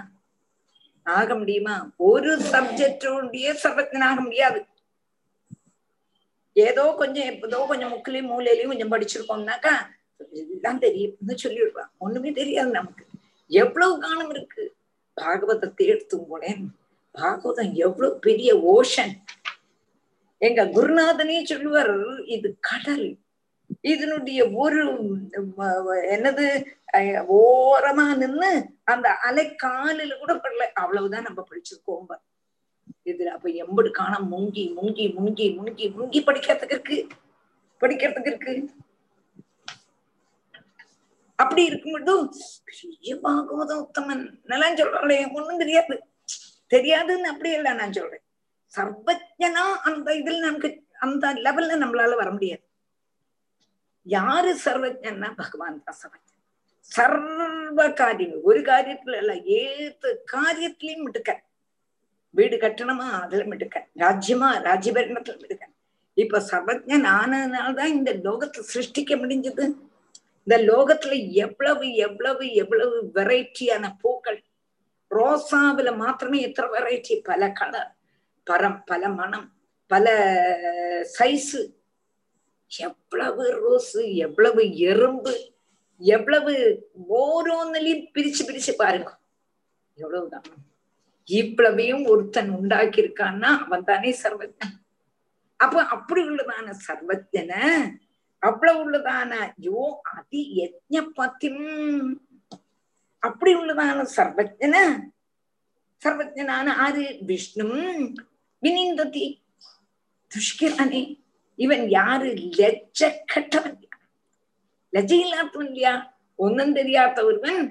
ஆக 1.03 1.35
முடியுமா? 1.35 1.93
ஒரு 1.97 2.37
சப்ஜெக்டோடைய 2.37 3.55
சர்வஜனாக 3.63 4.19
முடியாது. 4.19 4.65
ஏதோ 6.53 6.93
கொஞ்சம் 6.97 7.25
எப்பதோ 7.25 7.67
கொஞ்சம் 7.67 7.93
முக்கிலையும் 7.93 8.31
மூலையிலையும் 8.31 8.71
கொஞ்சம் 8.71 8.91
படிச்சிருக்கோம்னாக்கா 8.91 9.73
எல்லாம் 10.31 10.79
தெரியும்னு 10.79 11.35
சொல்லிடுறான் 11.43 11.91
ஒண்ணுமே 11.97 12.31
தெரியாது 12.31 12.71
நமக்கு. 12.71 13.05
எவ்வளவு 13.61 13.93
காலம் 14.03 14.31
இருக்கு? 14.35 14.63
பாகவதத்தை 15.17 15.83
எடுத்தும் 15.93 16.27
போனேன். 16.29 16.63
பாகவதம் 17.15 17.73
எவ்வளவு 17.85 18.19
பெரிய 18.27 18.49
ஓஷன் 18.73 19.13
எங்க 20.47 20.61
குருநாதனே 20.75 21.37
சொல்லுவார் 21.43 21.95
இது 22.35 22.49
கடல். 22.69 23.07
இதனுடைய 23.91 24.39
ஒரு 24.63 24.81
என்னது? 26.15 26.47
ஓரமா 27.37 28.05
நின்னு 28.21 28.51
அந்த 28.91 29.07
அலை 29.27 29.45
காலில 29.63 30.17
கூட 30.19 30.33
படல. 30.33 30.65
அவ்வளவுதான் 30.81 31.27
நம்ம 31.27 31.43
படிச்சிருக்கோம் 31.49 32.13
இதுல 33.09 33.31
அப்ப 33.37 33.49
எம்படு 33.63 33.89
காணம் 33.91 34.27
முங்கி 34.33 34.65
முங்கி 34.79 35.05
முங்கி 35.17 35.47
முங்கி 35.59 35.85
முங்கி 35.97 36.19
படிக்கிறதுக்கு 36.27 36.73
இருக்கு. 36.75 36.97
படிக்கிறதுக்கு 37.81 38.31
இருக்கு. 38.31 38.53
அப்படி 41.43 41.63
இருக்கும்போது 41.65 42.13
பெரிய 42.69 43.15
பாகவத 43.23 43.71
உத்தமன் 43.83 44.23
நல்லா 44.43 44.67
சொல்றாளே 44.79 45.17
ஒண்ணும் 45.33 45.61
தெரியாது. 45.63 45.95
தெரியாதுன்னு 46.73 47.31
அப்படி 47.33 47.49
இல்லை 47.57 47.71
நான் 47.73 47.95
சொல்றேன். 47.97 48.23
சர்வஜனா 48.73 49.63
அந்த 49.89 50.07
இதுல 50.19 50.39
நமக்கு 50.39 50.69
அந்த 51.05 51.33
லெவல்ல 51.45 51.73
நம்மளால 51.83 52.15
வர 52.21 52.29
முடியாது. 52.31 52.63
யாரு 54.07 54.51
சர்வஜன்னா? 54.65 55.29
பகவான் 55.41 55.83
தான் 55.83 55.99
சர்வஜன். 56.01 56.29
சர்வ 56.91 57.79
காரியம் 57.91 58.41
ஒரு 58.43 58.59
காரியத்துல 58.61 59.19
இல்ல 59.21 59.33
ஏத்து 59.59 60.09
காரியத்திலையும் 60.33 61.05
மிடுக்க 61.07 61.31
வீடு 62.33 62.57
கட்டணமா? 62.57 63.07
அதுல 63.23 63.43
மிடுக்க 63.43 63.77
ராஜ்யமா? 64.03 64.49
ராஜ்யபரணத்துல 64.69 65.37
மிடுக்க 65.41 65.65
இப்ப 66.17 66.41
சர்வஜன் 66.51 67.07
ஆனதுனாலதான் 67.17 67.95
இந்த 67.97 68.11
லோகத்தை 68.25 68.61
சிருஷ்டிக்க 68.73 69.13
முடிஞ்சது. 69.21 69.65
இந்த 70.47 70.55
லோகத்துல 70.69 71.13
எவ்வளவு 71.43 71.85
எவ்வளவு 72.05 72.45
எவ்வளவு 72.53 72.95
வெரைட்டியான 73.13 73.85
பூக்கள்? 74.01 74.39
ரோசாவில 75.11 75.89
மாத்திரமே 75.95 76.41
எத்தனை 76.41 76.69
வெரைட்டி. 76.71 77.15
பல 77.23 77.51
கலர் 77.51 77.91
பரம் 78.47 78.79
பல 78.85 79.09
மனம் 79.09 79.47
பல 79.91 80.05
சைஸு. 81.17 81.61
எவ்வளவு 82.71 83.43
ரோஸ் 83.63 83.95
எவ்வளவு 84.25 84.61
எறும்பு 84.89 85.33
எவ்வளவு 86.01 86.53
ஓரோன்னுலயும் 87.19 88.07
பிரிச்சு 88.15 88.43
பிரிச்சு 88.47 88.73
பாருங்க. 88.77 89.11
எவ்வளவுதான் 89.97 90.47
இவ்வளவையும் 91.27 92.05
ஒருத்தன் 92.05 92.49
உண்டாக்கி 92.49 92.99
இருக்கான்னா 93.01 93.49
அவன் 93.65 93.83
தானே 93.83 94.11
சர்வஜன் 94.23 94.73
அப்ப 95.59 95.83
அப்படி 95.95 96.21
உள்ளதான 96.21 96.73
சர்வஜன 96.87 97.51
அவ்வளவு 98.43 98.79
உள்ளதான 98.83 99.33
யோ 99.65 99.81
அதி 100.13 100.41
யஜ்ஞ 100.57 101.01
பத்திம் 101.17 101.61
அப்படி 103.23 103.51
உள்ளதான 103.55 104.05
சர்வஜன 104.15 104.75
சர்வஜனான 106.01 106.67
ஆறு 106.85 107.05
விஷ்ணு 107.21 107.67
வினிந்ததி 108.63 109.25
துஷ்கிரானே 110.31 111.01
இவன் 111.59 111.85
யாரு? 111.91 112.29
லஜ்ஜ 112.57 113.01
கட்டவன் 113.31 113.77
லஜ்ஜ 114.93 115.11
இல்லாதவன் 115.19 115.69
இல்லையா 115.69 115.93
ஒன்னும் 116.39 116.73
தெரியாத 116.73 117.17
ஒருவன் 117.25 117.61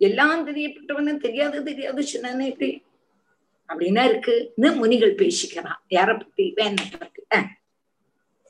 எல்லாம் 0.00 0.42
தெரியப்பட்டவனும் 0.48 1.22
தெரியாது 1.24 1.58
தெரியாது 1.68 2.02
சொன்னானே 2.10 2.46
இப்படி 2.50 2.70
அப்படின்னா 3.68 4.02
இருக்குன்னு 4.08 4.68
முனிகள் 4.80 5.20
பேசிக்கிறான் 5.20 5.80
யார 5.90 6.10
பத்தி? 6.16 6.44
வேண 6.58 6.74
பத்தி 6.94 7.22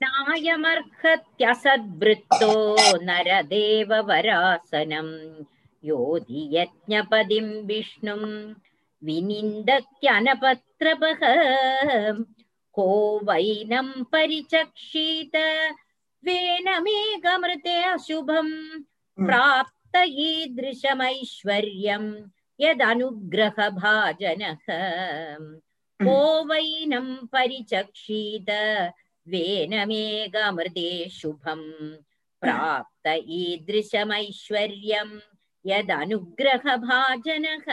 नायमर्हत्यसद्वृत्तो 0.04 2.54
नरदेववरासनम् 3.08 5.12
योधि 5.89 6.41
यज्ञपदिम् 6.56 7.52
विष्णुम् 7.68 8.32
विनिन्दत्यनपत्रपः 9.08 11.22
को 12.78 12.88
वैनम् 13.30 13.93
परिचक्षीत 14.14 15.36
वेनमेघमृते 16.28 17.78
अशुभम् 17.93 18.54
प्राप्त 19.28 19.95
ईदृशमैश्वर्यम् 20.28 22.10
यदनुग्रहभाजनः 22.64 24.66
को 25.99 26.18
वैनम् 26.52 27.14
परिचक्षीत 27.34 28.49
वेनमेघमृदे 29.33 30.91
शुभम् 31.18 31.68
प्राप्त 32.43 33.07
ईदृशमैश्वर्यम् 33.41 35.14
यदनुग्रहभाजनः। 35.70 37.66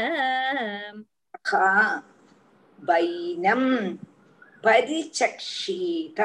वैनम् 2.90 3.70
परिचक्षीत 4.66 6.20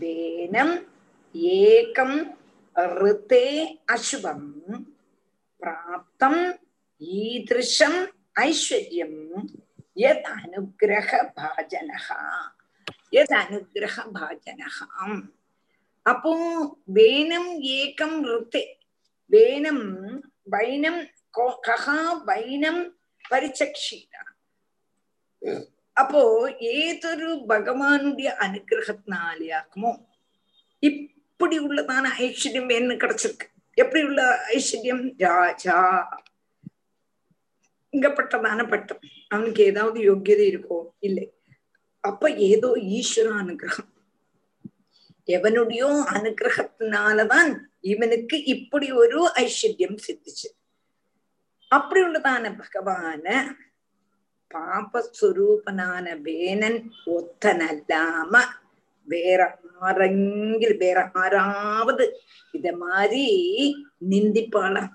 वेनम् 0.00 0.74
एकम् 1.34 2.18
ऋते 3.02 3.44
अशुभम् 3.90 4.84
प्राप्तम् 5.60 6.40
ईदृशम् 7.02 8.00
ऐश्वर्यम् 8.42 9.48
यद् 10.04 10.26
अनुग्रहभाजनः 10.32 12.08
எத் 13.12 13.32
அனுகிரக 13.32 13.96
பாஜனகாம் 14.16 15.18
அப்போ 16.06 16.32
வேனம் 16.94 17.50
ஏகம் 17.78 18.18
ருத்தே. 18.30 18.62
வேனம் 19.32 19.84
வைனம் 20.50 21.00
கஹா 21.66 21.98
வைனம் 22.26 22.82
பரிச்சக்ஷீரா 23.30 24.22
அப்போ 25.96 26.20
ஏதொரு 26.74 27.28
பகவானுடைய 27.48 28.28
அனுகிரகத்தினாலேயாக்குமோ 28.44 29.92
இப்படி 30.78 31.56
உள்ளதான 31.58 32.04
ஐஸ்வர்யம் 32.18 32.70
என்ன 32.72 32.94
கிடைச்சிருக்கு? 32.94 33.46
எப்படி 33.78 34.02
உள்ள 34.04 34.22
ஐஸ்வர்யம்? 34.48 35.04
ராஜா. 35.18 35.78
இங்க 37.90 38.08
பட்டம். 38.12 39.00
அவனுக்கு 39.28 39.62
ஏதாவது 39.64 39.98
யோகியதை 40.00 40.46
இருக்கோ? 40.52 40.78
இல்லை. 40.98 41.26
அப்ப 42.02 42.30
ஏதோ 42.30 42.68
ஈஸ்வர 42.68 43.28
அனுகிரகம். 43.40 43.90
எவனுடையோ 45.26 45.90
அனுகிரகத்தினாலதான் 46.12 47.58
இவனுக்கு 47.80 48.44
இப்படி 48.44 48.92
ஒரு 48.92 49.30
ஐஸ்வர்யம் 49.34 49.96
சித்திச்சு. 50.06 50.48
அப்படி 51.68 52.00
உள்ளதான 52.02 52.60
பகவான 52.60 53.44
பாபஸ்வரூபனான 54.54 56.20
வேணன் 56.20 56.92
ஒத்தனல்லாம 57.06 58.40
வேற 59.04 59.58
ஆரெங்கில் 59.80 60.76
வேற 60.76 61.10
ஆறாவது 61.12 62.20
இத 62.52 62.76
மாதிரி 62.76 63.26
நிந்திப்பாளா? 64.10 64.88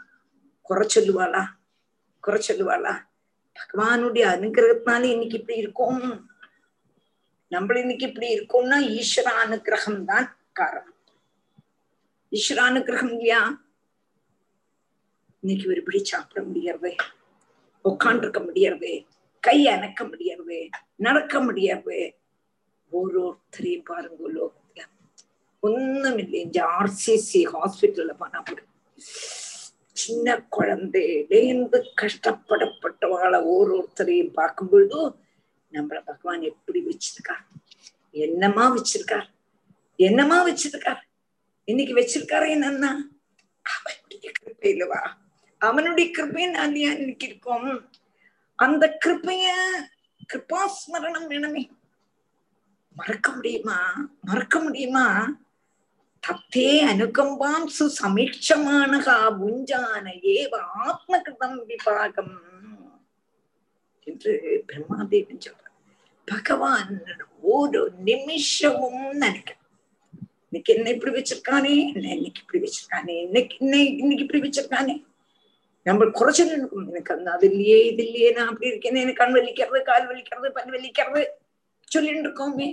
குறை 0.62 0.88
சொல்லுவாளா? 0.96 1.44
குறை 2.20 2.42
சொல்லுவாளா? 2.48 2.94
பகவானுடைய 3.60 4.26
அனுகிரகத்தினால 4.36 5.04
இன்னைக்கு 5.04 5.38
இப்படி 5.40 5.58
இருக்கும். 5.58 6.30
நம்ம 7.52 7.80
இன்னைக்கு 7.80 8.08
இப்படி 8.08 8.28
இருக்கோம்னா 8.36 8.78
ஈஸ்வர 8.94 9.28
அனுகிரகம் 9.44 10.02
தான் 10.04 10.28
காரணம். 10.54 10.98
ஈஸ்வர 12.32 12.60
அனுகிரகம் 12.70 13.12
இல்லையா? 13.12 13.42
இன்னைக்கு 15.44 15.66
ஒரு 15.70 15.82
பிடி 15.84 16.00
சாப்பிட 16.04 16.40
முடியறதே 16.42 16.94
உட்காண்டிருக்க 17.86 18.40
முடியறதே 18.40 18.94
கை 19.44 19.58
அணக்க 19.68 20.02
முடியறதே 20.04 20.62
நடக்க 20.98 21.40
முடியாது 21.40 21.98
ஓரோருத்தரையும் 22.92 23.86
பாருங்க 23.86 24.24
லோகத்துல. 24.36 24.82
ஒண்ணும் 25.64 26.18
இல்லை 26.18 26.40
இந்த 26.42 26.60
ஆர்சிசி 26.78 27.42
ஹாஸ்பிட்டல்ல 27.54 28.14
போனா 28.14 28.42
போடும் 28.42 28.74
சின்ன 29.96 30.28
குழந்தையிலேருந்து 30.58 31.78
கஷ்டப்படப்பட்டவாளை 32.02 33.40
ஓரோருத்தரையும் 33.54 34.34
பார்க்கும் 34.34 34.70
பொழுது 34.70 35.00
நம்மள 35.72 36.02
பகவான் 36.06 36.42
எப்படி 36.42 36.84
வச்சிருக்கார்? 36.86 37.46
என்னமா 38.12 38.76
வச்சிருக்கார்? 38.76 39.28
என்னமா 39.96 40.48
வச்சிருக்கார்? 40.48 41.02
இன்னைக்கு 41.64 41.96
வச்சிருக்காரு 41.96 42.48
என்னன்னா 42.58 42.92
அவனுடைய 43.62 44.32
கிருப்பை 44.40 44.70
இல்லவா 44.76 45.10
அவனுடைய 45.58 46.12
கிருப்பையினாலயா 46.18 46.98
இன்னைக்கு 46.98 47.28
இருக்கோம்? 47.28 47.90
அந்த 48.56 48.98
கிருப்பைய 49.06 49.46
கிருபாஸ்மரணம் 50.34 51.28
வேணுமே. 51.30 51.70
மறக்க 52.96 53.32
முடியுமா? 53.32 54.10
மறக்க 54.22 54.60
முடியுமா? 54.60 55.38
தத்தே 56.28 56.70
அனுகம்பாம் 56.92 57.68
சுசமீட்சமானகா 57.80 59.18
புஞ்சான 59.40 60.06
ஏவ 60.22 60.60
ஆத்மகிருதம் 60.86 61.60
விபாகம். 61.68 62.47
என்று 64.10 64.32
பிரம்மாதேவன் 64.68 65.44
சொல்ற 65.46 65.64
பகவான் 66.28 66.92
ஒரு 67.56 67.82
நிமிஷமும் 68.10 69.04
நினைக்க 69.24 69.52
இன்னைக்கு 70.50 70.72
என்ன 70.76 70.90
இப்படி 70.90 71.14
வச்சிருக்கானே 71.16 71.74
என்ன 71.94 72.08
இன்னைக்கு 72.18 72.42
இப்படி 72.44 72.60
வச்சிருக்கானே 72.64 73.16
இன்னைக்கு 73.26 73.56
இன்னைக்கு 74.02 74.26
இப்படி 74.26 74.42
வச்சிருக்கானே. 74.46 74.96
நம்ம 75.86 76.06
குறைச்சல் 76.20 76.54
எனக்கு 76.92 77.14
அந்த 77.16 77.30
அது 77.32 77.46
இல்லையே 77.52 77.78
இது 77.90 78.02
இல்லையே 78.08 78.30
நான் 78.32 78.50
அப்படி 78.52 78.72
இருக்கேன் 78.72 79.02
எனக்கு 79.04 79.22
கண் 79.22 79.36
வலிக்கிறது 79.36 79.80
கால் 79.90 80.08
வலிக்கிறது 80.10 80.48
பல் 80.58 80.74
வலிக்கிறது 80.76 81.22
சொல்லிட்டு 81.92 82.24
இருக்கோமே. 82.26 82.70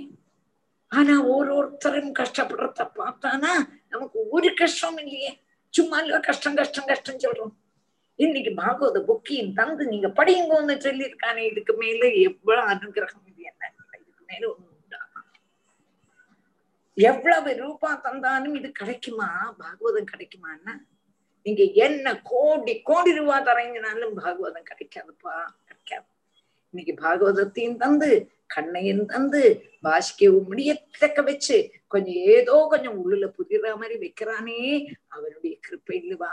ஆனா 0.93 1.15
ஒருத்தரும் 1.35 2.13
கஷ்டப்படுறத 2.21 2.87
பார்த்தானா 3.01 3.53
நமக்கு 3.93 4.19
ஒரு 4.31 4.51
கஷ்டம் 4.55 4.99
இல்லையே. 5.05 5.33
சும்மா 5.75 5.99
இல்ல 5.99 6.21
கஷ்டம் 6.21 6.59
கஷ்டம் 6.61 6.91
கஷ்டம் 6.93 7.23
சொல்றோம். 7.25 7.55
இன்னைக்கு 8.19 8.53
பாகவத 8.59 8.99
புக்கியும் 9.09 9.55
தந்து 9.55 9.85
நீங்க 9.93 10.09
படியுங்கன்னு 10.19 10.75
சொல்லியிருக்கானே 10.85 11.43
இதுக்கு 11.51 11.73
மேல 11.81 12.03
எவ்வளவு 12.27 12.69
அனுகிரகம் 12.73 13.27
இது 13.31 13.43
என்ன? 13.51 13.63
இதுக்கு 13.99 14.25
மேல 14.31 14.45
ஒண்ணு 14.53 14.73
எவ்வளவு 16.97 17.53
ரூபா 17.61 17.91
தந்தாலும் 18.05 18.57
இது 18.59 18.69
கிடைக்குமா? 18.73 19.29
பாகவதம் 19.61 20.11
கிடைக்குமான்னா 20.13 20.75
நீங்க 21.47 21.63
என்ன 21.87 22.07
கோடி 22.31 22.75
கோடி 22.83 23.11
ரூபா 23.19 23.37
தரீங்கனாலும் 23.49 24.15
பாகவதம் 24.21 24.69
கிடைக்காதுப்பா 24.71 25.35
கிடைக்காது. 25.61 26.07
இன்னைக்கு 26.75 26.95
பாகவதத்தையும் 27.03 27.81
தந்து 27.83 28.11
கண்ணையும் 28.55 29.05
தந்து 29.07 29.43
பாஷ்கவும் 29.85 30.49
முடியத்தக்க 30.49 31.21
வச்சு 31.23 31.57
கொஞ்சம் 31.93 32.21
ஏதோ 32.35 32.57
கொஞ்சம் 32.73 32.97
உள்ள 33.03 33.25
புதிர 33.37 33.75
மாதிரி 33.81 33.97
வைக்கிறானே 34.03 34.61
அவனுடைய 35.15 35.55
கிருப்பை 35.67 35.97
இல்லவா 36.01 36.33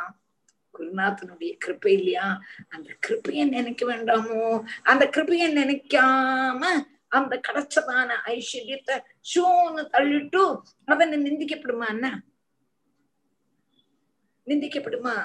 குருநாதனுடைய 0.74 1.51
கிருப்பை 1.65 1.91
இல்லையா 1.99 2.28
அந்த 2.69 2.89
கிருப்பையை 3.07 3.45
நினைக்க 3.49 3.86
வேண்டாமோ? 3.91 4.41
அந்த 4.84 5.05
கிருப்பையை 5.15 5.47
நினைக்காம 5.59 6.63
அந்த 7.07 7.41
கிடைச்சதான 7.47 8.09
ஐஸ்வர்யத்தை 8.36 8.95
ஷூன்னு 9.32 9.84
தள்ளிட்டு 9.95 10.43
அவனை 10.86 11.17
நிந்திக்கப்படுமா 11.26 11.88
என்ன 11.88 12.09
நிந்திக்கப்படுமா? 14.47 15.15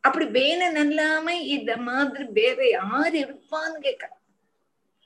அப்படி 0.00 0.26
வேணன் 0.26 0.78
அல்லாம 0.84 1.30
இந்த 1.56 1.72
மாதிரி 1.76 2.24
வேற 2.32 2.68
யாரு 2.68 3.16
இருப்பான்னு 3.24 3.78
கேட்க 3.78 4.04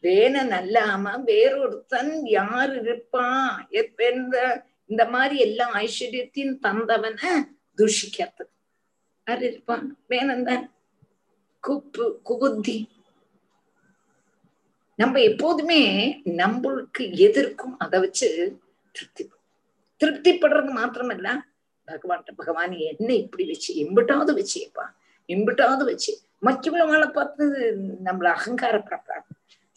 வேணன் 0.05 0.55
அல்லாம 0.61 1.13
வேறொருத்தன் 1.25 2.13
யார் 2.39 2.73
இருப்பான் 2.83 3.51
எந்த 3.81 4.37
இந்த 4.87 5.05
மாதிரி 5.15 5.37
எல்லா 5.39 5.67
ஐஸ்வர்யத்தையும் 5.85 6.59
தந்தவனை 6.67 7.33
தூஷிக்கிறது. 7.79 8.45
அறிவிப்பான் 9.27 9.43
இருப்பான் 9.43 9.99
வேணந்தான் 10.09 10.71
குப்பு 11.69 12.05
குபுத்தி 12.25 12.89
நம்ம 14.97 15.21
எப்போதுமே 15.21 15.81
நம்மளுக்கு 16.25 17.17
எதிர்க்கும் 17.17 17.79
அதை 17.79 18.01
வச்சு 18.01 18.29
திருப்தி 18.93 19.31
திருப்திப்படுறது 20.01 20.71
மாத்திரமல்ல. 20.77 21.41
பகவான்கிட்ட 21.87 22.33
பகவான் 22.37 22.73
என்ன 22.73 23.15
இப்படி 23.15 23.47
வச்சு? 23.47 23.75
எம்பிட்டாவது 23.75 24.33
வச்சுப்பா 24.33 24.85
எம்பிட்டாவது 25.29 25.85
வச்சு. 25.85 26.19
மற்றவங்களை 26.43 27.13
பார்த்து 27.13 27.45
நம்மள 28.05 28.37
அகங்காரப்படுறாங்க 28.37 29.29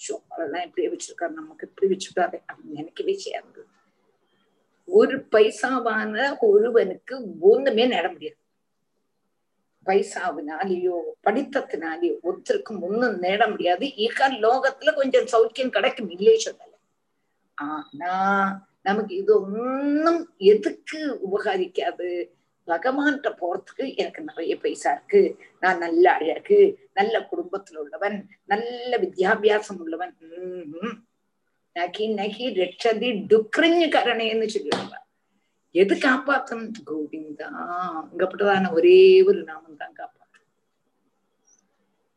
ஷோ 0.03 0.13
அதெல்லாம் 0.27 0.63
இப்படியே 0.63 0.93
வச்சிருக்காரு. 0.93 1.29
நமக்கு 1.29 1.67
இப்படி 1.67 1.95
வச்சுட்டாரு 1.95 2.41
அப்படின்னு 2.47 2.77
நினைக்கவே 2.77 3.13
செய்யாது. 3.17 3.65
ஒரு 4.85 5.27
பைசாவான 5.31 6.37
ஒருவனுக்கு 6.39 7.39
ஒண்ணுமே 7.39 7.87
நட 7.87 8.11
முடியாது. 8.11 8.37
பைசாவினாலேயோ 9.85 10.97
படித்தத்தினாலேயோ 11.27 12.15
ஒருத்தருக்கும் 12.23 12.81
ஒண்ணும் 12.81 13.21
நேட 13.21 13.49
முடியாது. 13.49 13.85
ஈகா 14.05 14.25
லோகத்துல 14.45 14.93
கொஞ்சம் 14.93 15.29
சௌக்கியம் 15.33 15.75
கிடைக்கும் 15.77 16.09
இல்லையே 16.09 16.39
சொல்லல. 16.45 16.73
ஆனா 17.53 18.13
நமக்கு 18.81 19.13
இது 19.15 19.41
ஒன்னும் 19.41 20.21
எதுக்கு 20.37 20.99
உபகாரிக்காது? 21.27 22.09
பகவான்கிட்ட 22.67 23.29
போறதுக்கு 23.41 23.85
எனக்கு 23.95 24.21
நிறைய 24.21 24.53
பைசா 24.57 24.91
இருக்கு. 24.91 25.21
நான் 25.59 25.77
நல்ல 25.77 26.05
அழகு 26.11 26.59
நல்ல 26.93 27.27
குடும்பத்துல 27.31 27.75
உள்ளவன் 27.75 28.17
நல்ல 28.45 28.97
வித்யாபியாசம் 28.97 29.79
உள்ளவன். 29.79 30.15
நகி 31.75 32.05
நகி 32.19 32.45
ரெட்சதி 32.59 33.09
டுக்ரிஞ்சு 33.31 33.87
கரணேன்னு 33.95 34.47
சொல்லிடுவான் 34.55 35.05
எது 35.75 35.95
காப்பாத்தம் 36.05 36.65
கோவிந்தா. 36.89 37.49
அங்கப்பட்டதான 38.01 38.71
ஒரே 38.77 38.97
ஒரு 39.29 39.39
நாமம் 39.49 39.79
தான் 39.81 39.97
காப்பாற்றும் 39.99 40.47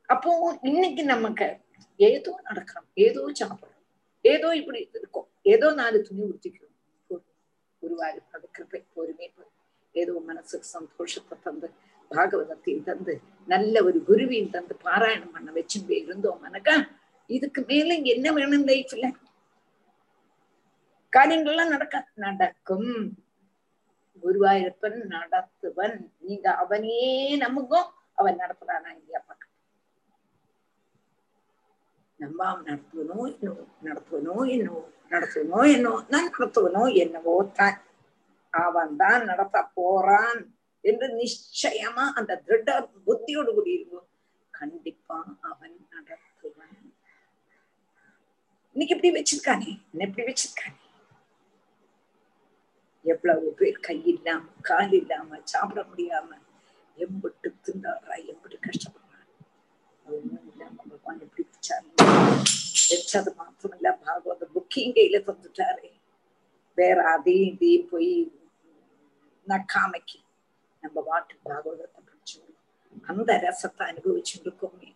அப்போ 0.09 0.31
இன்னைக்கு 0.71 1.03
நமக்கு 1.13 1.49
ஏதோ 2.01 2.33
நடக்கிறோம் 2.49 2.89
ஏதோ 3.07 3.23
சாப்பிடுறோம் 3.41 3.79
ஏதோ 4.25 4.49
இப்படி 4.61 4.81
இருக்கும். 4.99 5.29
ஏதோ 5.55 5.69
நாலு 5.81 5.99
துணி 6.09 6.23
உடுத்திக்கிறோம் 6.29 6.71
குருவாரு 7.83 8.21
கிருப்பை 8.57 8.81
பொறுமை 8.97 9.29
ஏதோ 9.95 10.13
மனசுக்கு 10.29 10.67
சந்தோஷத்தை 10.77 11.37
தந்து 11.47 11.69
பாகவதத்தையும் 12.11 12.87
தந்து 12.89 13.15
நல்ல 13.49 13.75
ஒரு 13.89 13.99
குருவியும் 14.09 14.53
தந்து 14.55 14.75
பாராயணம் 14.85 15.35
பண்ண 15.35 15.51
வச்சுட்டு 15.57 15.95
இருந்தோம் 16.05 16.41
மனக்கா 16.45 16.75
இதுக்கு 17.31 17.61
மேல 17.71 17.97
என்ன 18.15 18.33
வேணும் 18.39 18.67
லைஃப்ல 18.71 19.09
காரியங்கள்லாம் 21.13 21.73
நடக்க 21.75 21.97
நடக்கும். 22.25 22.91
குருவாயிருப்பன் 24.23 24.99
நடத்துவன். 25.15 25.97
நீங்க 26.27 26.47
அவனையே 26.63 27.13
நம்புங்கோ 27.45 27.81
அவன் 28.21 28.41
நடத்துறானா 28.43 28.91
இல்லையா 28.99 29.21
பக்கம் 29.29 29.51
நம்பாம் 32.21 32.65
நடத்துவனோ 32.69 33.19
என்னவோ 33.35 33.63
நடத்துவனோ 33.87 34.37
என்னவோ 34.57 34.83
நடத்துவனோ 35.13 35.61
என்னவோ 35.75 35.99
நான் 36.13 36.33
நடத்துவனோ 36.35 36.83
என்னவோ 37.05 37.35
தான். 37.61 37.79
அவன் 38.53 38.93
தான் 39.03 39.23
நடத்த 39.31 39.59
போறான் 39.79 40.41
என்று 40.85 41.07
நிச்சயமா 41.21 42.05
அந்த 42.19 42.33
திருட 42.47 42.71
புத்தியோடு 43.07 43.51
கூடியிருக்கும். 43.57 44.07
கண்டிப்பா 44.55 45.19
அவன் 45.51 45.77
நடத்துவன். 45.95 46.79
இன்னைக்கு 48.77 48.95
எப்படி 48.97 49.13
வச்சிருக்கானே 49.17 49.71
என்ன 49.93 50.05
எப்படி 50.09 50.27
வச்சிருக்கானே? 50.29 50.82
எவ்வளவு 53.05 53.49
பேர் 53.61 53.79
கை 53.81 53.97
இல்லாம 54.13 54.45
கால் 54.63 54.93
இல்லாம 55.01 55.39
சாப்பிட 55.45 55.81
முடியாம 55.91 56.29
எம்பிட்டு 56.97 57.49
திண்டாடுறா 57.67 58.17
எம்பிட்டு 58.31 58.59
கஷ்டப்படுறான் 58.67 59.29
ஒண்ணும் 60.07 60.47
இல்லாம 60.51 60.77
பகவான் 60.83 61.25
எப்படி 61.27 61.45
வச்சாரு? 61.49 61.89
வச்சது 62.93 63.31
மாத்திரம் 63.41 64.01
பாகவத 64.05 64.47
புக்கிங் 64.55 64.95
கையில 64.97 65.19
தந்துட்டாரு. 65.29 65.89
வேற 66.79 66.99
அதையும் 67.15 67.51
இதையும் 67.53 67.89
போய் 67.89 68.13
நக்காமைக்கு 69.47 70.19
நம்ம 70.83 71.01
வாட்டு 71.09 71.35
பாகவதத்தை 71.49 72.01
படிச்சோம் 72.09 72.51
அந்த 73.11 73.33
ரசத்தை 73.47 73.83
அனுபவிச்சுட்டு 73.91 74.47
இருக்கோமே 74.49 74.91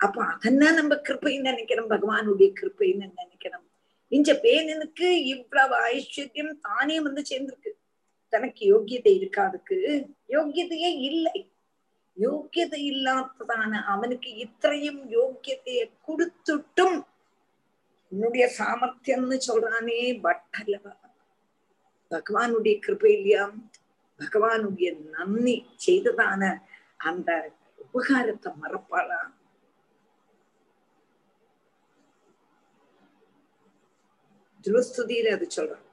அப்ப 0.00 0.18
அதன்னா 0.34 0.68
நம்ம 0.78 0.94
கிருப்பைன்னு 1.06 1.50
நினைக்கிறோம்? 1.50 1.90
பகவானுடைய 1.94 2.48
கிருப்பைன்னு 2.60 3.06
நினைக்கிறோம்? 3.20 3.66
இஞ்ச 4.10 4.32
பேனனுக்கு 4.42 5.08
இவ்வளவு 5.10 5.74
ஐஸ்வர்யம் 5.86 6.60
தானே 6.60 7.00
வந்து 7.00 7.22
சேர்ந்திருக்கு. 7.30 7.70
தனக்கு 8.28 8.62
யோக்கியதை 8.72 9.12
இருக்காதுக்கு. 9.20 9.78
யோக்கியதையே 10.28 10.90
இல்லை. 11.10 11.50
யோக்கியதை 12.20 12.80
இல்லாததான 12.92 13.82
அவனுக்கு 13.84 14.30
இத்தையும் 14.36 15.00
யோக்கியதையை 15.10 15.86
கொடுத்துட்டும் 16.06 16.98
உன்னுடைய 18.08 18.50
சாமர்த்தியம்னு 18.58 19.38
சொல்றானே 19.46 19.98
பட்டலவா 20.22 20.92
பகவானுடைய 22.10 22.74
கிருபையிலையாம் 22.86 23.56
பகவானுடைய 24.18 24.88
நன்னி 25.10 25.66
செய்ததான 25.86 26.58
அந்த 26.96 27.30
உபகாரத்தை 27.84 28.50
மறப்பாளாம். 28.62 29.32
திருஸ்துதியில 34.64 35.32
அது 35.32 35.46
சொல்றான் 35.56 35.86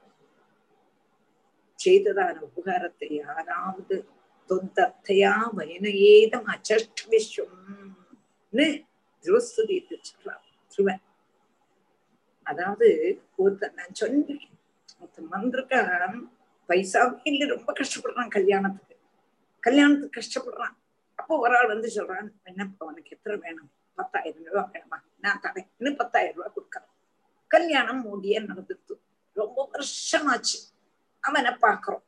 செய்ததான 1.78 2.36
உபகாரத்தை 2.40 3.08
யாராவது 3.14 3.96
தொந்தத்தையா 4.50 5.34
வயனையேதம் 5.58 6.48
அச்சஷ்ட 6.54 7.00
விஸ்வம்னு 7.10 8.66
திருஸ்துதி 9.24 9.76
சொல்றான் 9.90 10.44
திருவன் 10.72 11.02
அதாவது 12.46 12.88
ஒருத்தன் 13.36 13.74
நான் 13.74 13.98
சொன்னேன் 14.00 14.48
ஒருத்தன் 15.00 15.32
வந்திருக்கான் 15.32 16.16
பைசாவே 16.68 17.20
இல்லை 17.22 17.46
ரொம்ப 17.48 17.70
கஷ்டப்படுறான் 17.72 18.28
கல்யாணத்துக்கு. 18.28 18.96
கல்யாணத்துக்கு 19.62 20.18
கஷ்டப்படுறான். 20.20 20.74
அப்போ 21.18 21.38
ஒரு 21.38 21.56
ஆள் 21.56 21.66
வந்து 21.66 21.88
சொல்றான் 21.96 22.28
என்னப்பா 22.42 22.86
உனக்கு 22.86 23.10
எத்தனை 23.10 23.36
வேணும்? 23.38 23.70
பத்தாயிரம் 23.98 24.46
ரூபாய் 24.46 24.70
வேணுமா? 24.74 24.98
நான் 25.20 25.40
தரேன். 25.42 25.68
இன்னும் 25.78 25.96
பத்தாயிரம் 25.96 26.36
ரூபாய் 26.36 26.54
கொடுக்கறேன். 26.56 26.90
கல்யாணம் 27.52 28.02
மூடியே 28.02 28.38
நடந்துட்டு 28.48 28.94
ரொம்ப 29.36 29.58
வருஷமாச்சு 29.72 30.58
அவனை 31.24 31.52
பாக்குறோம் 31.62 32.04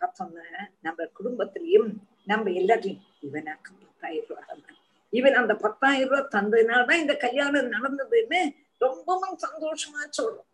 பார்த்தோம்னா 0.00 0.64
நம்ம 0.80 1.06
குடும்பத்திலையும் 1.14 1.90
நம்ம 2.26 2.50
எல்லாத்தையும் 2.60 3.02
இவனாக்கு 3.20 3.70
பத்தாயிரம் 3.82 4.28
ரூபாய் 4.30 4.76
இவன் 5.12 5.38
அந்த 5.38 5.54
பத்தாயிரம் 5.56 6.10
ரூபாய் 6.10 6.32
தந்ததுனாலதான் 6.34 7.00
இந்த 7.00 7.14
கல்யாணம் 7.16 7.72
நடந்ததுன்னு 7.72 8.40
ரொம்பவும் 8.80 9.38
சந்தோஷமா 9.46 10.02
சொல்றோம் 10.18 10.48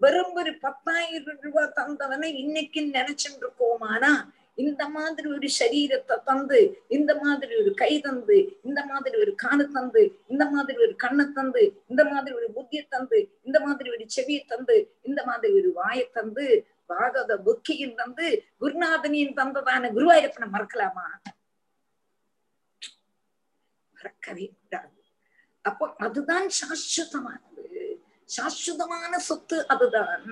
வெறும் 0.00 0.34
ஒரு 0.34 0.52
பத்தாயிரம் 0.58 1.42
ரூபாய் 1.42 1.76
தந்தவனை 1.76 2.30
இன்னைக்கு 2.34 2.80
நினைச்சுட்டு 2.96 3.44
இருக்கோமானா 3.44 4.10
இந்த 4.58 4.88
மாதிரி 4.88 5.28
ஒரு 5.28 5.48
சரீரத்தை 5.58 6.16
தந்து 6.24 6.60
இந்த 6.88 7.14
மாதிரி 7.14 7.54
ஒரு 7.56 7.74
கை 7.74 8.00
தந்து 8.00 8.36
இந்த 8.62 8.84
மாதிரி 8.86 9.16
ஒரு 9.18 9.34
காணு 9.34 9.70
தந்து 9.70 10.02
இந்த 10.26 10.44
மாதிரி 10.50 10.78
ஒரு 10.78 10.96
கண்ணை 10.96 11.26
தந்து 11.32 11.62
இந்த 11.86 12.04
மாதிரி 12.04 12.36
ஒரு 12.36 12.48
புத்தியை 12.56 12.84
தந்து 12.88 13.18
இந்த 13.42 13.60
மாதிரி 13.60 13.90
ஒரு 13.90 14.06
செவியை 14.16 14.44
தந்து 14.44 14.76
இந்த 15.02 15.24
மாதிரி 15.24 15.54
ஒரு 15.58 15.72
வாயை 15.72 16.10
தந்து 16.12 16.46
பாகவத 16.90 17.36
புத்தியும் 17.46 17.94
தந்து 17.94 18.26
குருநாதனியும் 18.60 19.36
தந்ததான 19.36 19.90
குருவாயிரப்பனை 19.92 20.48
மறக்கலாமா? 20.52 21.06
மறக்கவே 23.96 24.46
கூடாது. 24.52 24.92
அப்போ 25.64 25.94
அதுதான் 25.98 26.48
சாஸ்வதமானது. 26.58 27.64
சாஸ்வதமான 28.28 29.16
சொத்து 29.18 29.68
அதுதான். 29.68 30.24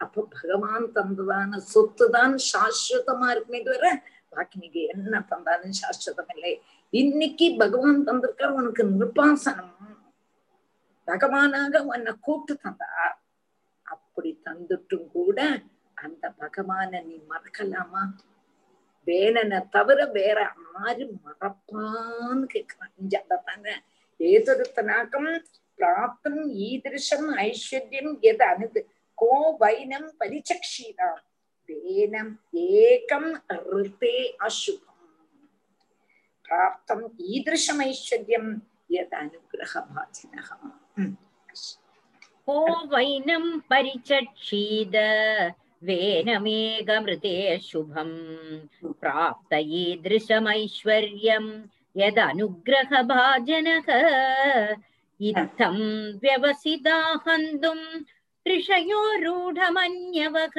அப்ப 0.00 0.24
பகவான் 0.32 0.86
தந்ததான 0.94 1.58
சொத்து 1.66 2.06
தான் 2.10 2.34
சாஸ்வதமா 2.52 3.28
இருக்குமே 3.30 3.60
தவிர 3.60 3.88
பாக்கி 4.32 4.82
என்ன 4.84 5.20
தந்தாலும் 5.28 5.76
சாஸ்வதம் 5.80 6.32
இல்லை 6.34 6.52
இன்னைக்கு 6.92 7.46
பகவான் 7.58 8.06
தந்திருக்கார் 8.08 8.56
உனக்கு 8.56 8.84
நிர்பாசனம். 8.92 9.70
பகவானாக 11.08 11.82
உன்னை 11.84 12.12
கூட்டு 12.20 12.52
தந்தார் 12.56 13.16
அப்படி 13.86 14.30
தந்துட்டும் 14.48 15.08
கூட 15.10 15.38
அந்த 15.96 16.24
பகவான 16.38 17.00
நீ 17.00 17.16
மறக்கலாமா? 17.30 18.02
வேலனை 19.06 19.58
தவிர 19.70 20.04
வேற 20.10 20.38
ஆரு 20.80 21.04
மறப்பான்னு 21.24 22.46
கேட்கிறான் 22.54 22.94
இங்க 22.96 23.14
அதத்தானே 23.22 23.74
ஏதொருத்தனாக்கம் 24.20 25.28
பிராப்தம் 25.78 26.40
ஈதிருஷம் 26.66 27.28
ஐஸ்வர்யம் 27.42 28.12
எது 28.22 28.44
அனுது 28.44 28.80
को 29.18 29.52
वैनम 29.62 30.06
परिचक्षिता 30.20 31.12
वेनम 31.68 32.34
एकम 32.58 33.24
ऋते 33.74 34.16
अशुभम 34.42 34.92
प्राप्तम 36.44 37.08
ईदृशम 37.34 37.82
ऐश्वर्यम 37.82 38.50
यद 38.92 39.14
अनुग्रह 39.18 39.80
भाजनः 39.90 40.48
को 42.48 42.64
वैनम 42.94 43.58
परिचक्षीद 43.70 44.96
वेनमेघमृते 45.82 47.36
शुभम 47.62 48.10
प्राप्त 49.00 49.54
ईदृशमैश्वर्यम् 49.80 51.50
यदनुग्रहभाजनः 51.96 53.88
इत्थं 55.20 55.76
व्यवसिदा 56.22 56.96
हन्तुम् 57.26 57.84
ऋषयोरूढमन्यवः 58.46 60.56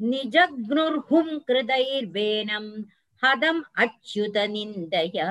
निजग्नुर्हुं 0.00 1.26
कृतैर्वेनम् 1.48 2.70
हदम् 3.22 3.62
अच्युत 3.84 4.36
निन्दया 4.54 5.28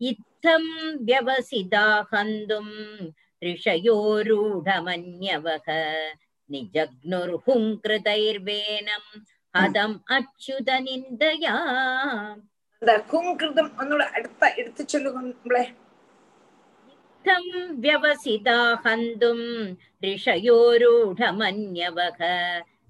इत्थं 0.00 0.64
व्यवसिदा 1.06 1.84
हन्तुम् 2.12 2.74
ऋषयोरूढमन्यवः 3.42 4.48
निजग्नुर्हुं 6.50 7.62
कृतैर्वेनम् 7.84 9.10
ഹതം 9.54 9.92
അച്യുത 10.16 10.70
നിന്ദയാ 10.86 11.54
കും 13.10 13.26
കൃതം 13.40 13.68
ഒന്നുകൂടെ 13.80 14.06
അടുത്ത 14.16 14.42
എടുത്തു 14.60 14.82
ചൊല്ലുക 14.90 15.16
നമ്മളെ 15.28 15.62
कथं 17.26 17.44
व्यवसिता 17.82 18.56
हन्तुम् 18.84 19.46
ऋषयोरूढमन्यवः 20.02 21.20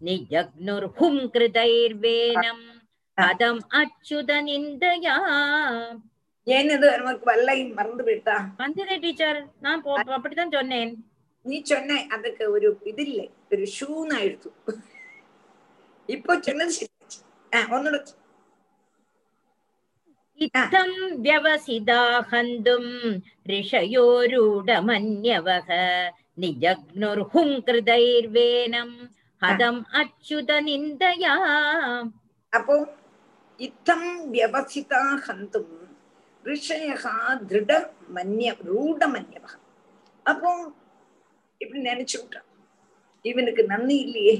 निजग्नुर्हुं 0.06 1.14
कृतैर्वेनम् 1.34 2.64
அதம் 3.18 3.60
அச்சுத 3.78 4.30
நிந்தையா 4.46 5.14
ஏன் 6.46 6.70
இது 6.74 6.88
நமக்கு 6.98 7.24
வல்லை? 7.30 7.54
மறந்து 7.78 8.04
விட்டா 8.08 8.34
வந்ததே 8.58 8.96
டீச்சர் 9.04 9.38
நான் 9.60 9.82
அப்படித்தான் 10.16 10.52
சொன்னேன். 10.56 10.90
நீ 11.44 11.56
சொன்ன 11.70 11.98
அதுக்கு 12.14 12.44
ஒரு 12.54 12.68
இது 12.90 13.02
இல்லை 13.06 13.26
ஒரு 13.52 13.64
ஷூன்னு 13.76 14.18
எழுத்து 14.20 14.50
இப்போ 16.08 16.32
சொன்னது 16.48 16.86
ஒன்னு 17.70 17.98
इत्थं 20.38 20.90
व्यवसिदा 21.22 22.00
हन्तुं 22.32 22.84
ऋषयोरूढमन्यवः 23.50 24.68
निजग्नुर्हुं 26.38 27.48
कृदैर्वेनं 27.66 28.90
हदम् 29.42 29.80
अच्युत 30.00 30.50
निन्दया 30.66 31.34
अपो 32.52 32.76
इत्थं 33.60 34.02
व्यवसिता 34.30 35.02
हन्तुं 35.26 35.66
ரிஷயः 36.44 37.04
திருட 37.48 37.70
மன்ய 38.16 38.48
ரூட 38.66 39.00
மன்யவக 39.14 39.54
அப்போ 40.26 40.50
இப்படி 41.60 41.80
நினைச்சு 41.88 42.16
விட்டான் 42.18 42.46
இவனுக்கு 43.24 43.62
நன்றி 43.72 43.96
இல்லையே 44.04 44.34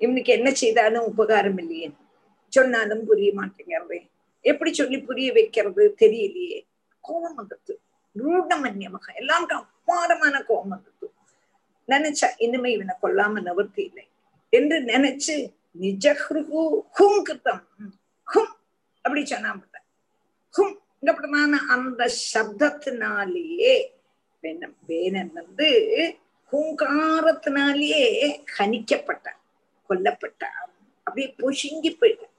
இவனுக்கு 0.00 0.30
என்ன 0.32 0.48
செய்தாலும் 0.62 1.06
உபகாரம் 1.12 1.58
இல்லையே 1.62 1.88
சொன்னாலும் 2.52 3.02
புரிய 3.10 3.30
மாட்டேங்கிறதே 3.38 4.00
எப்படி 4.50 4.70
சொல்லி 4.72 4.98
புரிய 4.98 5.32
வைக்கிறது 5.32 5.94
தெரியலையே. 5.98 6.60
கோபம் 7.00 7.38
வந்துடுது 7.38 7.74
ரூடமன்யமாக. 8.16 9.06
எல்லாருக்கும் 9.14 9.58
அப்பாரமான 9.58 10.42
கோபம் 10.42 10.72
வந்துடுது 10.72 11.08
நினைச்சா 11.88 12.28
இனிமே 12.36 12.72
இவனை 12.72 12.94
கொல்லாம 13.02 13.42
நிவர்த்தி 13.42 13.82
இல்லை 13.84 14.06
என்று 14.48 14.76
நினைச்சு 14.80 15.34
நிஜஹ்ருகு 15.80 16.60
ஹும் 16.98 17.22
கிருத்தம். 17.28 17.62
ஹும் 18.22 18.52
அப்படி 19.02 19.26
சொன்னா 19.26 19.60
ஹும் 20.56 20.76
இங்கப்பட்டமான 21.00 21.52
அந்த 21.74 22.10
சப்தத்தினாலேயே 22.34 23.74
வேணம் 24.40 24.76
வேணன் 24.86 25.32
வந்து 25.32 25.68
ஹூங்காரத்தினாலேயே 26.52 28.02
ஹனிக்கப்பட்டான் 28.58 29.40
கொல்லப்பட்டான். 29.88 30.58
அப்படியே 31.04 31.34
பொசுங்கி 31.38 31.90
போயிட்டான். 32.00 32.31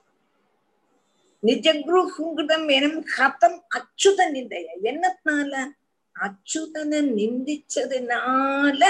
നിജഗൃഹൃതം 1.43 2.63
എനും 2.77 2.95
ഹതം 3.13 3.53
അച്യുത 3.77 4.19
നിന്ദയ 4.35 4.67
എന്നത്നാല 4.89 5.53
അച്യുതനെ 6.15 6.99
നിന്ദിച്ചതിനാല 7.17 8.81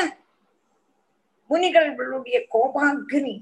முனிகளுடைய 1.49 2.37
கோபாகினி 2.53 3.35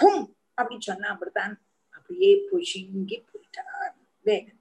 ஹும் 0.00 0.24
அப்படி 0.58 0.76
சொன்னா 0.80 1.06
அப்படித்தான் 1.08 1.54
அப்படியே 1.96 2.30
புஷிங்கி 2.48 3.16
போயிட்டார். 3.28 3.94
வேகன் 4.26 4.60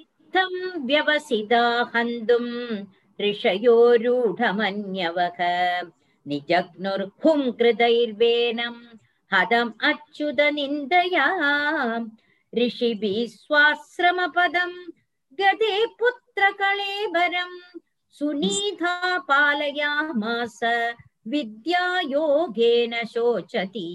யுத்தம் 0.00 0.60
வியவசிதா 0.88 1.64
ஹந்தும் 1.92 2.52
ரிஷயோரூடமன்யவக. 3.18 5.38
நிஜக்னுர்ஹும் 6.26 7.46
கிருதைர்வேனம் 7.58 8.82
ஹதம் 9.30 9.72
அச்சுத 9.88 10.40
நிந்தயாம். 10.58 12.06
ऋषिभिः 12.53 13.25
स्वाश्रमपदं 13.29 14.71
गते 15.39 15.85
पुत्रकळेबरं 15.99 17.57
सुनीता 18.15 19.17
पालयामास 19.29 20.59
विद्यायोगेन 21.31 22.93
शोचति 23.13 23.87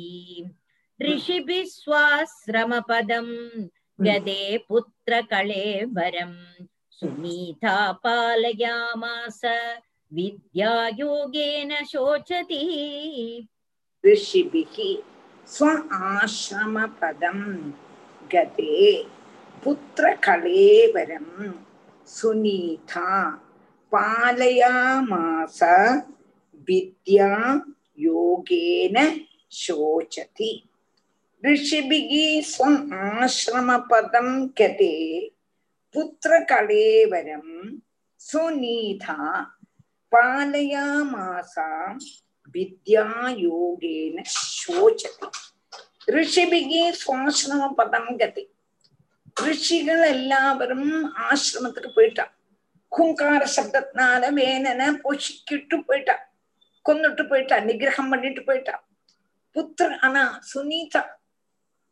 ऋषिभिः 1.01 1.65
स्वाश्रमपदं 1.69 3.29
गदे 3.99 4.57
पुत्रकळेबरं 4.69 6.35
सुनीता 7.01 7.77
पालयामास 8.05 9.41
विद्यायोगेन 10.13 11.73
शोचति 11.93 12.63
ऋषिभिः 14.05 14.77
स्व 15.49 15.67
கதே 18.32 18.86
புத்திர 19.64 20.06
கலேவரம் 20.26 21.34
சுனீதா 22.08 23.10
பாலயாமாச 23.92 25.60
வித்யா 26.68 27.30
யோகேன 28.06 28.98
சோச்சதி 29.60 30.52
ரிஷிபிகி 31.44 32.26
ஸ்வம் 32.52 32.80
ஆசிரமபதம் 33.08 34.36
கதே 34.60 34.98
புத்திர 35.96 36.40
கலேவரம் 36.52 37.56
சுனீதா 38.22 39.18
பாலயாமாசா 40.12 41.70
வித்யா 42.56 43.08
யோகேன 43.44 44.18
சோச்சதி 44.58 45.30
ഋഷിഭിക്ക് 46.08 46.82
സ്വാശ്രമ 47.02 47.68
പദം 47.78 48.06
ഗതി 48.20 48.44
ഋഷികൾ 49.44 50.00
എല്ലാവരും 50.06 50.84
ആശ്രമത്തിൽ 51.28 51.86
പോയിട്ടാ. 51.96 52.26
ഹുങ്കാര 52.92 53.42
ശബ്ദത്തിനാല 53.56 54.24
വേനനെ 54.38 54.88
പൊഷിക്കിട്ട് 55.04 55.76
പോയിട്ടാ. 55.88 56.16
കൊന്നിട്ട് 56.86 57.24
போயிட்டா 57.30 57.56
நிகிரகம் 57.68 58.12
பண்ணிட்டு 58.12 58.42
போயிட்டா 58.48 58.76
புத்திர 59.56 59.90
ஆனா 60.06 60.22
சுனீதா 60.50 61.02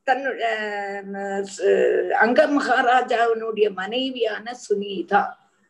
தன்னுடைய 0.07 0.47
அங்க 2.23 2.39
மகாராஜாவினுடைய 2.55 3.67
மனைவியான 3.79 4.53
சுனீதா 4.65 5.21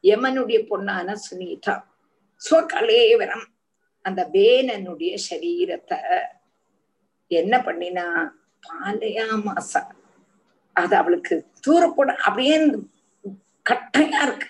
யமனுடைய 0.04 0.60
பொண்ணான 0.70 1.16
சுனீதா 1.26 1.76
ஸ்வகலேவரம் 2.42 3.46
அந்த 4.06 4.22
வேனனுடைய 4.36 5.14
சரீரத்தை 5.28 6.00
என்ன 7.42 7.56
பண்ணினா 7.58 8.06
பாலையா 8.64 9.28
மாசா. 9.46 9.82
அது 10.76 10.94
அவளுக்கு 10.96 11.36
தூரப்போட 11.66 12.10
அப்படியே 12.26 12.56
கட்டையா 13.66 14.22
இருக்கு. 14.28 14.48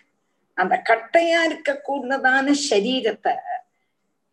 அந்த 0.58 0.76
கட்டையா 0.90 1.40
இருக்க 1.48 1.72
கூடதான 1.88 2.54
சரீரத்தை 2.70 3.34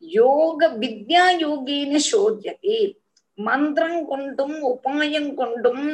யோக 0.03 0.69
வித்யா 0.83 1.25
யோகின்னு 1.45 2.01
சோதியதி. 2.13 2.79
மந்திரம் 3.39 4.01
கொண்டும் 4.07 4.57
உபாயம் 4.73 5.33
கொண்டும் 5.35 5.85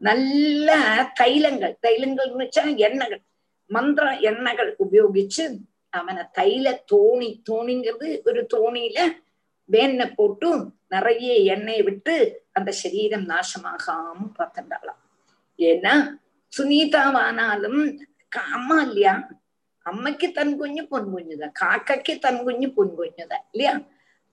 நல்ல 0.00 0.68
தைலங்கள். 1.20 1.74
தைலங்கள்னு 1.86 2.42
வச்சா 2.42 2.64
எண்ணெய்கள். 2.86 3.22
மந்திர 3.70 4.06
எண்ணெய்கள் 4.30 4.70
உபயோகிச்சு 4.84 5.44
அவனை 5.98 6.22
தைல 6.38 6.66
தோணி 6.92 7.28
தோணிங்கிறது 7.48 8.08
ஒரு 8.28 8.42
தோணியில 8.54 8.98
வேண்ண 9.68 10.02
போட்டு 10.18 10.48
நிறைய 10.92 11.32
எண்ணெய் 11.54 11.82
விட்டு 11.82 12.14
அந்த 12.52 12.70
சரீரம் 12.80 13.26
நாசமாகாம 13.28 14.26
பார்த்துட்டாளாம். 14.38 15.00
ஏன்னா 15.58 15.94
சுனிதாவானாலும் 16.52 17.80
அம்மா 18.56 18.76
இல்லையா? 18.80 19.14
அம்மைக்கு 19.86 20.26
தன் 20.32 20.54
குஞ்சு 20.56 20.82
பொன் 20.86 21.08
குஞ்சுதான் 21.12 21.54
காக்கைக்கு 21.60 22.12
தன் 22.18 22.42
குஞ்சு 22.42 22.68
பொன் 22.70 22.92
குஞ்சுதான் 22.98 23.44
இல்லையா? 23.52 23.74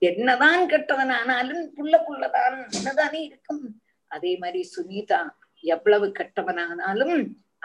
என்னதான் 0.02 0.62
கெட்டவனானாலும் 0.68 1.64
புள்ள 1.76 1.94
புள்ளதான் 2.06 2.94
தானே 3.00 3.20
இருக்கும்? 3.24 3.64
அதே 4.10 4.32
மாதிரி 4.36 4.60
சுனிதா 4.74 5.20
எவ்வளவு 5.64 6.06
கெட்டவனானாலும் 6.18 7.16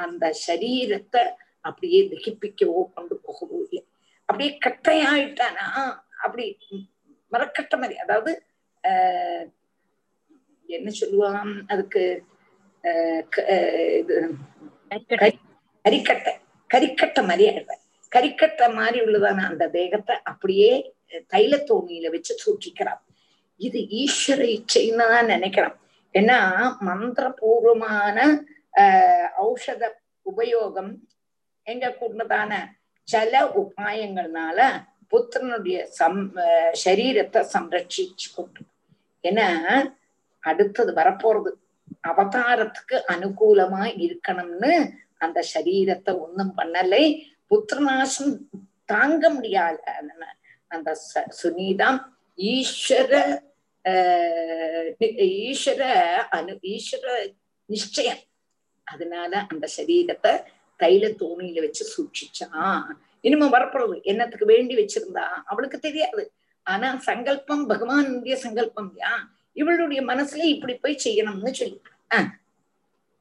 அந்த 0.03 0.25
சரீரத்தை 0.47 1.23
அப்படியே 1.61 1.99
தகிப்பிக்கவோ 2.11 2.81
கொண்டு 2.95 3.15
போகவோ 3.25 3.57
இல்லை. 3.67 3.83
அப்படியே 4.29 4.51
கட்டையாயிட்டானா? 4.65 5.67
அப்படி 6.23 6.45
மரக்கட்ட 7.31 7.75
மாதிரி. 7.81 7.95
அதாவது 7.97 8.31
என்ன 10.69 10.89
சொல்லுவான்? 10.99 11.51
அதுக்கு 11.69 12.03
இது 13.99 14.15
கரிக்கட்டை 15.85 16.33
கரிக்கட்டை 16.69 17.21
மாதிரி 17.23 17.43
ஆயிடுவேன். 17.49 17.81
கரிக்கட்டை 18.11 18.67
மாதிரி 18.75 18.99
உள்ளதான 19.05 19.45
அந்த 19.49 19.63
தேகத்தை 19.69 20.15
அப்படியே 20.23 20.71
தைல 21.33 21.53
தோணியில 21.69 22.11
வச்சு 22.11 22.33
சூட்டிக்கிறான் 22.43 23.01
இது 23.59 23.79
ஈஸ்வர 24.01 24.41
இச்சைன்னு 24.55 25.05
தான் 25.13 25.31
நினைக்கிறான் 25.33 25.75
ஏன்னா 26.15 26.37
மந்திரபூர்வமான 26.87 28.17
ஆஹ் 28.73 29.27
ஔஷத 29.45 29.83
உபயோகம் 30.25 30.91
எங்க 31.67 31.85
கூடதான 31.99 32.53
சில 33.07 33.33
உபாயங்கள்னால 33.61 34.59
புத்திரனுடைய 35.11 35.79
சம் 35.97 36.21
சரீரத்தை 36.83 37.41
சம்ரட்சிச்சு 37.53 38.27
கொண்டு 38.37 38.61
ஏன்னா 39.29 39.47
அடுத்தது 40.43 40.91
வரப்போறது. 40.99 41.51
அவதாரத்துக்கு 42.09 42.97
அனுகூலமா 43.13 43.83
இருக்கணும்னு 44.05 44.73
அந்த 45.23 45.39
சரீரத்தை 45.53 46.11
ஒண்ணும் 46.25 46.53
பண்ணலை. 46.57 47.03
புத்திரநாசம் 47.51 48.33
தாங்க 48.91 49.23
முடியாத 49.35 49.77
அந்த 50.71 50.89
சுனிதம் 51.41 51.99
ஈஸ்வர 52.39 53.13
ஈஸ்வர 55.47 55.83
அனு 56.37 56.53
ஈஸ்வர 56.73 57.07
நிச்சயம். 57.69 58.21
அதனால 58.87 59.31
அந்த 59.51 59.65
சரீரத்தை 59.77 60.33
தைல 60.79 61.05
தோணியில 61.21 61.61
வச்சு 61.65 61.83
சூட்சிச்சான். 61.93 62.87
இனிமே 63.25 63.47
வரப்படுறது 63.55 63.95
என்னத்துக்கு 64.11 64.47
வேண்டி 64.53 64.75
வச்சிருந்தா? 64.79 65.25
அவளுக்கு 65.51 65.77
தெரியாது. 65.79 66.23
ஆனா 66.66 66.88
சங்கல்பம் 67.06 67.62
பகவானுடைய 67.70 68.34
சங்கல்பம் 68.44 68.90
யா 69.00 69.14
இவளுடைய 69.56 70.00
மனசுல 70.10 70.44
இப்படி 70.54 70.74
போய் 70.82 71.02
செய்யணும்னு 71.06 71.52
சொல்லி 71.60 71.78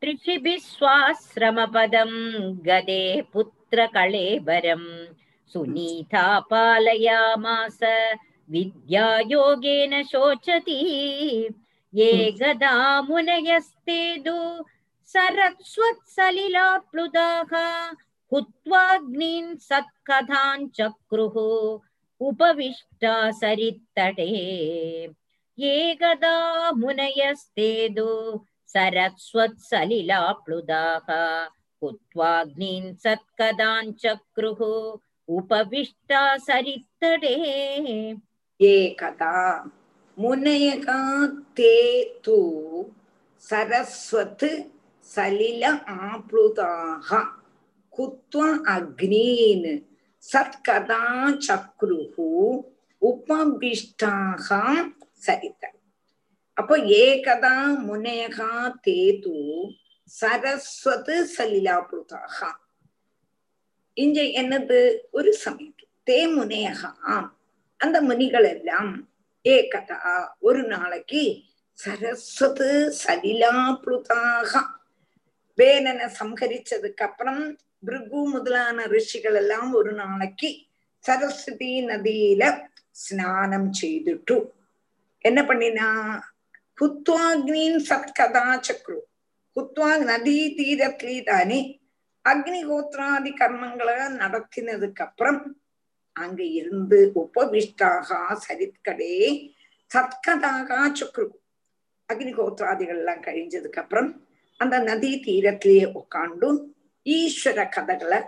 त्रिषिभिस्वाश्रमपदम् 0.01 2.19
गदे 2.67 3.03
पुत्रकळेबरम् 3.33 4.85
सुनीता 5.51 6.23
पालयामास 6.51 7.79
विद्यायोगेन 8.49 9.93
शोचति 10.11 10.79
ये 11.93 12.09
गदा 12.39 12.75
मुनयस्तेदु 13.01 14.37
सरस्वत्सलिलाप्लुदाः 15.15 17.51
हुत्वाग्नीन् 18.31 19.59
सत्कथान् 19.59 20.71
चक्रुः 20.71 21.37
उपविष्टा 22.27 23.13
सरित्तटे 23.39 24.27
ये 25.57 25.73
गदा 26.01 26.35
मुनयस्तेदु 26.81 28.09
सरस्वत्सलिलाप्लुदाः 28.73 31.07
हुत्वाग्नीन् 31.83 32.95
सत्कदान् 33.03 33.91
चक्रुः 34.03 34.61
उपविष्टा 35.37 36.21
सरित्तडे 36.47 37.35
एकदा 38.69 39.35
मुनयका 40.17 40.99
ते 41.57 41.73
तु 42.25 42.37
सरस्वत् 43.49 44.45
सलिल 45.15 45.63
आप्लुताः 45.63 47.09
कुत्वा 47.97 48.47
अग्नीन् 48.75 49.67
சத்கதா 50.32 51.02
சக்ருஹு 51.46 52.28
உபபிஷ்டாக 53.02 54.48
சரித 55.26 55.62
அப்போ 56.56 56.78
ஏகதா 56.78 57.56
முனேகா 57.86 58.72
தேது 58.80 59.38
சரஸ்வத்து 60.10 61.16
சலிலாபுதாக 61.36 62.38
இங்க 63.96 64.20
என்னது? 64.20 64.78
ஒரு 65.10 65.32
சமயம். 65.34 65.74
தே 66.06 66.18
முனேகா. 66.34 66.90
அந்த 67.80 68.00
முனிகள் 68.00 68.44
எல்லாம் 68.44 68.90
ஏகதா 69.44 69.98
ஒரு 70.38 70.62
நாளைக்கு 70.62 71.22
சரஸ்வத்து 71.78 72.68
சலிலாபுதாக 73.04 74.52
வேலனை 75.58 76.06
சம்ஹரிச்சதுக்கு 76.20 77.02
அப்புறம் 77.02 77.42
பிருகு 77.84 78.20
முதலான 78.26 78.86
ரிஷிகள் 78.86 79.36
எல்லாம் 79.36 79.70
ஒரு 79.72 79.92
நாளைக்கு 79.92 80.50
சரஸ்வதி 81.04 81.72
நதியில 81.88 82.44
ஸ்நானம் 82.96 83.70
செய்துட்டு 83.80 84.36
என்ன 85.24 85.40
பண்ணினா 85.42 85.88
குத்வாக்னின் 86.78 87.80
சத்கதா 87.82 88.46
சக்ரு 88.60 88.98
குத்வா 89.56 89.90
நதி 90.04 90.38
தீரத்திலே 90.56 91.16
தானே 91.22 91.60
அக்னிகோத்ராதி 92.24 93.32
கர்மங்களை 93.32 93.94
நடத்தினதுக்கு 94.16 95.02
அப்புறம் 95.02 95.40
அங்க 96.16 96.40
இருந்து 96.52 96.98
உபவிஷ்டாக 97.16 98.18
சரித்கடே 98.44 99.14
சத்கதாக 99.90 100.70
சுக்ரு 100.92 101.26
அக்னிகோத்ராதிகள் 102.08 103.00
எல்லாம் 103.00 103.24
கழிஞ்சதுக்கு 103.26 103.80
அப்புறம் 103.80 104.10
அந்த 104.60 104.76
நதி 104.80 105.10
தீரத்திலேயே 105.24 105.86
உட்காந்து 105.94 106.48
ஈஸ்வர 107.05 107.59
கதைகளை 107.75 108.19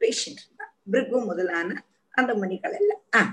பேசிட்டு 0.00 0.42
இருந்தார் 0.44 0.72
பிருகு 0.92 1.18
முதலான 1.30 1.68
அந்த 2.14 2.30
முனிகள் 2.42 2.76
எல்லாம் 2.80 3.02
ஆஹ் 3.20 3.32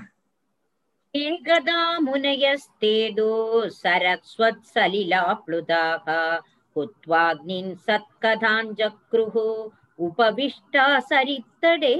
एकदा 1.14 1.80
मुनयस्तेदो 2.04 3.32
सरस्वत्सलिलाप्लुदाः 3.80 6.06
हुत्वाग्निन् 6.76 7.74
सत्कथान् 7.86 8.70
चक्रुः 8.78 9.36
उपविष्टा 9.98 10.86
सरित्तडे 11.10 11.92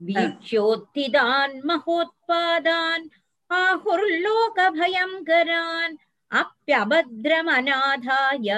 वीक्ष्योत्थितान् 0.00 1.56
महोत्पादान् 1.68 3.06
आहुर्लोकभयङ्करान् 3.50 5.96
अप्यभद्रमनाधाय 6.30 8.48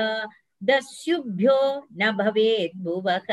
दस्युभ्यो 0.70 1.60
न 2.00 2.02
भवेत् 2.18 2.78
भुवः। 2.84 3.28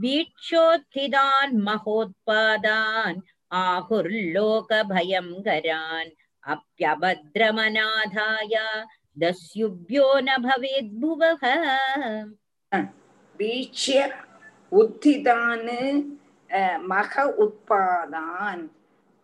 वीक्षोत्थितान् 0.00 1.62
महोत्पादान् 1.66 3.18
आहुर्लोकभयङ्करान् 3.52 6.10
अप्यभद्रमनाधाय 6.52 8.54
दस्युभ्यो 9.18 10.06
न 10.26 10.28
भवेत् 10.46 10.96
भुवः। 11.00 11.42
वीक्ष्य 13.38 13.98
उत्थितान् 14.72 15.70
मह 16.90 17.12
उत्पादान् 17.44 18.62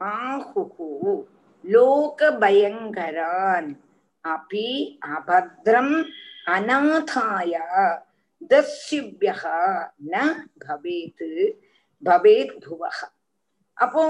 आहुः 0.02 0.76
लोकभयङ्करान् 1.72 3.68
अपि 4.32 4.68
अभद्रम् 5.04 5.94
அநாதாய 6.46 7.54
தஸ்யுபியகா 8.50 9.58
ந 10.10 10.16
பவேத் 10.64 11.28
பவேத் 12.02 12.54
புவக 12.64 12.98
அப்போ 13.76 14.04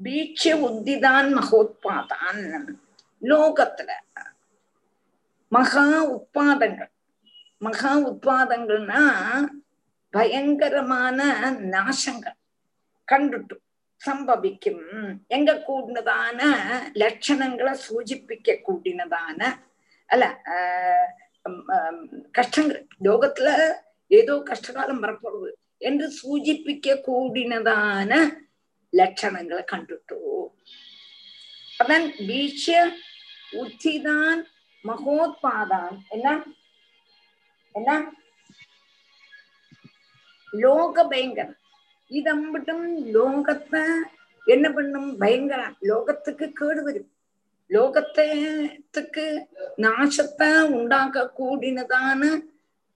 பீட்ச 0.00 0.52
உத்திதான் 0.66 1.28
மகோத்பாதான் 1.36 2.42
லோகத்துல 3.22 3.90
மகா 5.52 5.86
உட்பாதங்கள் 6.14 6.92
மகா 7.62 7.92
உட்பாதங்கள்னா 8.08 9.02
பயங்கரமான 10.14 11.18
நாசங்கள் 11.72 12.36
கண்டுட்டும் 13.08 13.64
சம்பவிக்கும் 14.00 14.84
எங்க 15.28 15.50
கூடினதான 15.68 16.40
லட்சணங்களை 17.02 17.72
சூச்சிப்பிக்க 17.84 18.58
கூடினதான 18.66 19.40
அல்ல 20.10 20.26
கஷ்டங்கள் 22.32 22.82
லோகத்துல 23.04 23.48
ஏதோ 24.10 24.34
கஷ்டகாலம் 24.48 25.02
வரப்போகுது 25.02 25.50
என்று 25.80 26.06
சூச்சிப்பிக்க 26.18 26.96
கூடினதான 27.06 28.12
லட்சணங்களை 28.92 29.62
கண்டுட்டோ 29.64 30.20
அதான் 31.72 32.06
வீழ்ச்சிய 32.26 32.78
உத்திதான் 33.54 34.40
மகோத்பாதான் 34.84 35.96
என்ன 36.08 36.28
என்ன 37.74 37.90
லோக 40.52 41.04
பயங்கரம் 41.04 41.56
இதம்பிட்டும் 42.10 42.86
லோகத்தை 43.12 43.82
என்ன 44.46 44.66
பண்ணும் 44.70 45.10
பயங்கரம் 45.16 45.74
லோகத்துக்கு 45.82 46.46
கேடு 46.52 46.82
வரும் 46.82 47.08
லோகத்துக்கு 47.70 49.24
நாசத்தை 49.78 50.48
உண்டாக்க 50.70 51.32
கூடினதான 51.38 52.22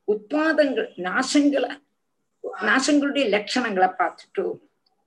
உத்பாதங்கள் 0.09 0.91
நாசங்களை 0.99 1.70
நாசங்களுடைய 2.62 3.25
லட்சணங்களை 3.29 3.89
பார்த்துட்டு 3.99 4.47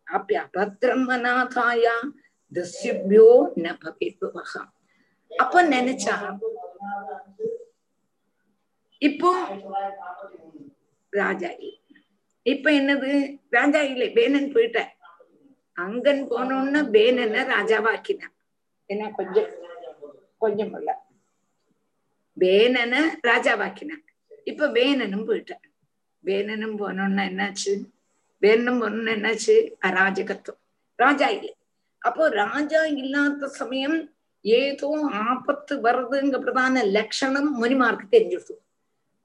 அப்படி 0.08 0.36
அபத்திரமநாதாய 0.36 1.86
தஸ்யபியோ 2.52 3.30
ந 3.58 3.74
பவேத்வகா 3.82 4.62
அப்ப 5.32 5.64
நினைச்சா 5.70 6.16
இப்போ 9.02 9.32
ராஜா 11.14 11.50
இப்ப 12.46 12.70
என்னது? 12.72 13.12
ராஜா 13.50 13.82
இல்லை 13.84 14.08
பேனன் 14.14 14.54
போயிட்ட 14.54 14.80
அங்கன் 15.78 16.24
போனோம்னா 16.32 16.82
பேனனை 16.92 17.42
ராஜாவாக்கினான் 17.48 18.35
என்ன 18.90 19.12
கொஞ்சம் 19.12 19.52
கொஞ்சம் 20.38 20.74
இல்ல 20.80 20.92
வேணனை 22.38 23.02
ராஜாவாக்கினாங்க 23.22 24.06
இப்ப 24.44 24.68
வேணனும் 24.68 25.28
போயிட்டான். 25.28 25.64
வேணனும் 26.24 26.78
போனோம்னா 26.80 27.24
என்னாச்சு? 27.32 27.74
வேணனும் 28.42 28.82
போனோம்னா 28.82 29.12
என்னாச்சு? 29.12 29.56
அராஜகத்துவம். 29.82 30.62
ராஜா 30.96 31.28
இல்லை. 31.30 31.54
அப்போ 32.02 32.30
ராஜா 32.30 32.86
இல்லாத 32.86 33.48
சமயம் 33.48 33.98
ஏதோ 34.42 34.90
ஆபத்து 35.12 35.76
வருதுங்கிறதான 35.82 36.84
லட்சணம் 36.92 37.50
முனிமார்க்கு 37.62 38.06
தெரிஞ்சிடுது 38.12 38.56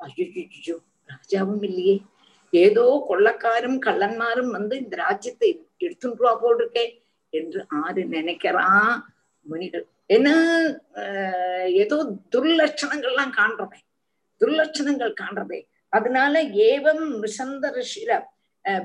ஐயோ 0.00 0.76
ராஜாவும் 1.08 1.62
இல்லையே. 1.62 1.96
ஏதோ 2.52 2.84
கொள்ளக்காரும் 3.08 3.78
கள்ளன்மாரும் 3.86 4.50
வந்து 4.50 4.74
இந்த 4.76 4.96
ராஜ்யத்தை 4.96 5.48
எடுத்துட்டு 5.78 6.36
போல் 6.42 6.64
என்று 7.32 7.66
ஆறு 7.68 8.04
நினைக்கிறான். 8.04 8.94
முனிகள். 9.50 9.86
என்ன 10.16 10.28
ஏதோ 11.82 11.96
துர்லட்சணங்கள்லாம் 12.34 13.32
காண்றமே. 13.38 13.80
துர்லட்சணங்கள் 14.40 15.14
காண்றதே 15.20 15.60
அதனால 15.92 16.42
ஏவம் 16.68 17.06
மிசந்த 17.24 17.64
ரிஷில 17.78 18.10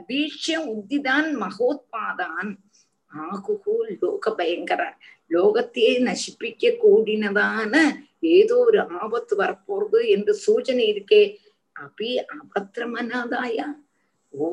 பீட்சியம் 0.07 0.67
உத்திதான் 0.77 1.29
மகோத்பாதான். 1.43 2.49
ஆகுகு 3.11 3.75
லோக 4.01 4.31
பயங்கர 4.39 4.81
லோகத்தையே 5.31 5.93
நசிப்பிக்க 6.07 6.71
கூடினதான 6.81 7.73
ஏதோ 8.37 8.57
ஒரு 8.67 8.79
ஆபத்து 9.01 9.33
வரப்போறது 9.41 9.99
என்று 10.15 10.33
சூச்சனை 10.45 10.85
இருக்கே. 10.93 11.23
அப்படி 11.75 12.09
அபத்திரமனாதாயா 12.35 13.67
ஓ 14.33 14.47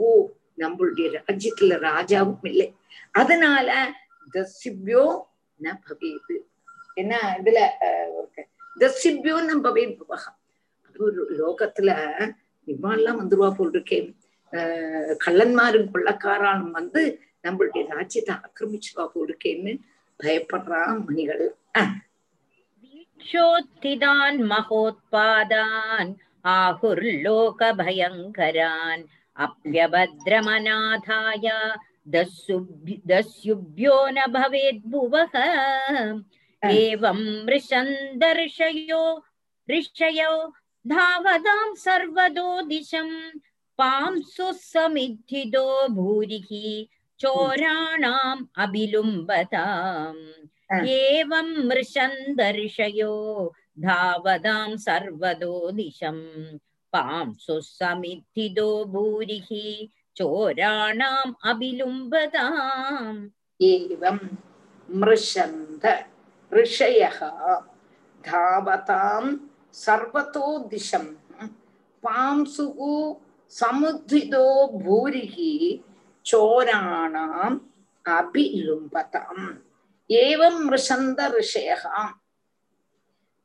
நம்மளுடைய 0.62 1.08
ராஜ்யத்துல 1.18 1.76
ராஜாவும் 1.88 2.46
இல்லை. 2.50 2.68
அதனால 3.20 3.68
தசிபியோ 4.34 5.04
ந 5.62 5.78
பவேது 5.86 6.46
ஏன்னா 6.96 7.38
இதுல 7.38 7.58
தசிபியோ 8.76 9.40
நம் 9.40 9.64
பவே 9.64 9.98
பவகா 9.98 10.32
லோகத்துல 11.38 12.20
இவாள்லாம் 12.68 13.20
வந்துருவா 13.20 13.56
போல் 13.56 13.70
இருக்கேன் 13.70 14.14
கள்ளன்மாரும் 15.18 15.92
கொள்ளக்காராலும் 15.92 16.70
வந்து 16.70 17.20
நம்மளுடைய 17.44 17.92
ராஜ்யத்தை 17.92 18.38
ஆக்கிரமிச்சுவா 18.38 19.06
போல் 19.06 19.28
இருக்கேன்னு 19.28 19.78
பயப்படுறான் 20.20 21.04
மணிகள் 21.04 21.50
மகோத்பாதான் 24.50 26.16
ஆகுர்லோக 26.54 27.72
பயங்கரான் 27.78 29.08
அப்பியபத்ரமநாதாய 29.36 31.50
दस्युभ्यो 32.15 33.95
न 34.17 34.25
भवेद्भुवः 34.33 35.33
एवं 36.63 37.19
मृषन्दर्शयो 37.45 39.03
ऋषयो 39.71 40.33
धावतां 40.85 41.73
सर्वदो 41.85 42.49
दिशम् 42.67 43.15
पांसुः 43.77 44.51
समिद्धिदो 44.51 45.67
भूरिः 45.95 46.49
चोराणाम् 47.19 48.45
अभिलुम्बताम् 48.63 50.21
एवं 50.89 51.49
मृषन्दर्शयो 51.67 53.13
धावदां 53.85 54.77
सर्वदो 54.87 55.53
दिशम् 55.79 56.23
पांसुः 56.93 57.59
समिद्धिदो 57.63 58.69
भूरिः 58.93 59.49
चोराणाम् 60.17 61.33
अभिलुम्बताम् 61.49 63.19
एवं 63.59 64.19
मृशन्द 64.89 65.85
ऋषयः 66.51 67.19
धावतां 68.21 69.23
सर्वतो 69.75 70.47
दिशम् 70.71 71.11
पांसुः 72.03 72.79
समुद्धिदो 73.53 74.47
भूरिः 74.83 75.35
चोराणाम् 76.25 77.59
अभिलुम्बताम् 78.05 79.47
एवं 80.09 80.55
मृशन्द 80.69 81.19
ऋषयः 81.39 81.83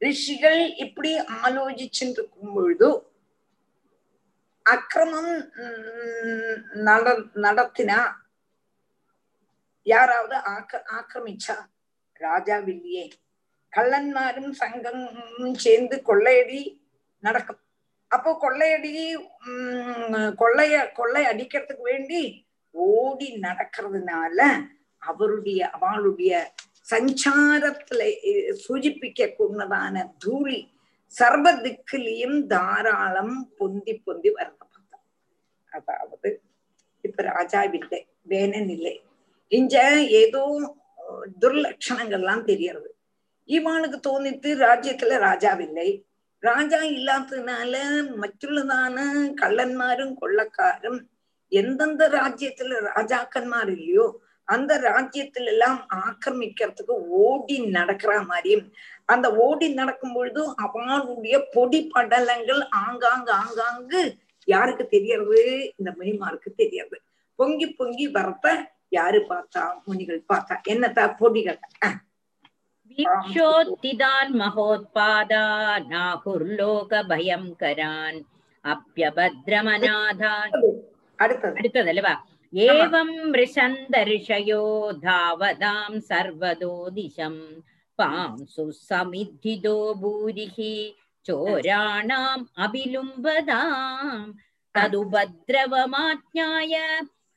ரிஷிகள் 0.03 0.63
இப்படி 0.85 1.11
ஆலோசிச்சுட்டு 1.41 2.19
இருக்கும் 2.21 2.55
பொழுது 2.55 2.89
அக்கிரமம் 4.74 5.34
நட 6.88 7.08
நடத்தினா 7.46 8.00
யாராவது 9.86 10.36
ஆக்க 10.56 10.82
ஆக்கிரமிச்சா 10.98 11.56
ராஜாவில்லையே. 12.22 13.06
கள்ளன்மாரும் 13.74 14.52
சங்கம் 14.62 15.04
சேர்ந்து 15.56 15.96
கொள்ளையடி 16.02 16.62
நடக்கும். 17.24 17.62
அப்போ 18.12 18.32
கொள்ளையடி 18.40 18.94
உம் 19.18 20.34
கொள்ளைய 20.42 20.76
கொள்ளை 20.92 21.24
அடிக்கிறதுக்கு 21.26 21.84
வேண்டி 21.84 22.22
ஓடி 22.76 23.28
நடக்கிறதுனால 23.42 24.40
அவருடைய 25.02 25.62
அவளுடைய 25.70 26.32
சஞ்சாரத்துல 26.92 28.02
சூச்சிப்பிக்க 28.64 29.30
கூடதான 29.30 29.96
தூளி 30.26 30.60
சர்வ 31.14 31.48
திக்கிலையும் 31.64 32.38
தாராளம் 32.48 33.36
பொந்தி 33.60 33.94
பொந்தி 34.06 34.30
வரணும் 34.30 34.64
அதாவது 35.72 36.30
இப்ப 37.04 37.24
ராஜாவில்லை 37.30 38.00
வேணன் 38.24 38.70
இல்லை. 38.70 38.94
இங்க 39.52 39.76
ஏதோ 40.22 40.42
துர்லட்சணங்கள்லாம் 41.42 42.44
தெரியறது. 42.44 42.90
இவாளுக்கு 43.50 43.98
தோணித்து 44.08 44.50
ராஜ்யத்துல 44.66 45.18
ராஜாவில்லை 45.20 45.90
ராஜா 46.44 46.80
இல்லாததுனால 46.96 47.76
மற்றுள்ளதான 48.22 48.98
கள்ளன்மாரும் 49.42 50.14
கொள்ளக்காரும் 50.22 51.00
எந்தெந்த 51.52 52.04
ராஜ்யத்துல 52.10 52.80
ராஜாக்கன்மார் 52.90 53.72
இல்லையோ 53.78 54.06
அந்த 54.48 54.74
ராஜ்யத்துல 54.90 55.52
எல்லாம் 55.54 55.80
ஆக்கிரமிக்கிறதுக்கு 56.02 56.96
ஓடி 57.22 57.58
நடக்கிற 57.70 58.14
மாதிரியும் 58.24 58.68
அந்த 59.10 59.28
ஓடி 59.38 59.68
நடக்கும் 59.74 60.14
பொழுது 60.14 60.42
அவனுடைய 60.58 61.36
பொடி 61.54 61.80
படலங்கள் 61.96 62.62
ஆங்காங்கு 62.80 63.32
ஆங்காங்கு 63.34 64.02
யாருக்கு 64.48 64.88
தெரியறது 64.88 65.42
இந்த 65.78 65.92
முனிமாருக்கு 65.98 66.50
தெரியறது 66.56 66.98
பொங்கி 67.40 67.68
பொங்கி 67.74 68.08
வரத்த 68.08 68.48
யாரு 68.90 69.20
பார்த்தா? 69.30 69.62
முனிகள் 69.86 70.22
பார்த்தா. 70.30 70.56
என்னத்தா 70.68 71.04
பொடிகள்? 71.20 71.58
வீக்ஷோத்திதான் 72.92 74.32
மகோத்பாதா 74.38 75.44
நாகுர்லோக 75.90 77.02
பயம் 77.08 77.50
கரான் 77.60 78.20
அப்பியபத்ரமநாதான் 78.66 80.54
அடுத்தது. 81.20 81.56
அடுத்ததல்லவா 81.60 82.14
ஏவம் 82.54 83.16
ரிஷந்தர்ஷயோ 83.34 84.64
தாவதாம் 85.04 85.98
சர்வதோ 86.10 86.74
திசம் 86.90 87.42
പാംസു 88.00 88.66
സമിദ്ധിതോ 88.88 89.78
ഭൂരിഹി 90.02 90.74
ചോരാണാം 91.26 92.42
അഭിലുംബതാം 92.58 94.26
തതുപദ്രവമാജ്ഞായ 94.76 96.74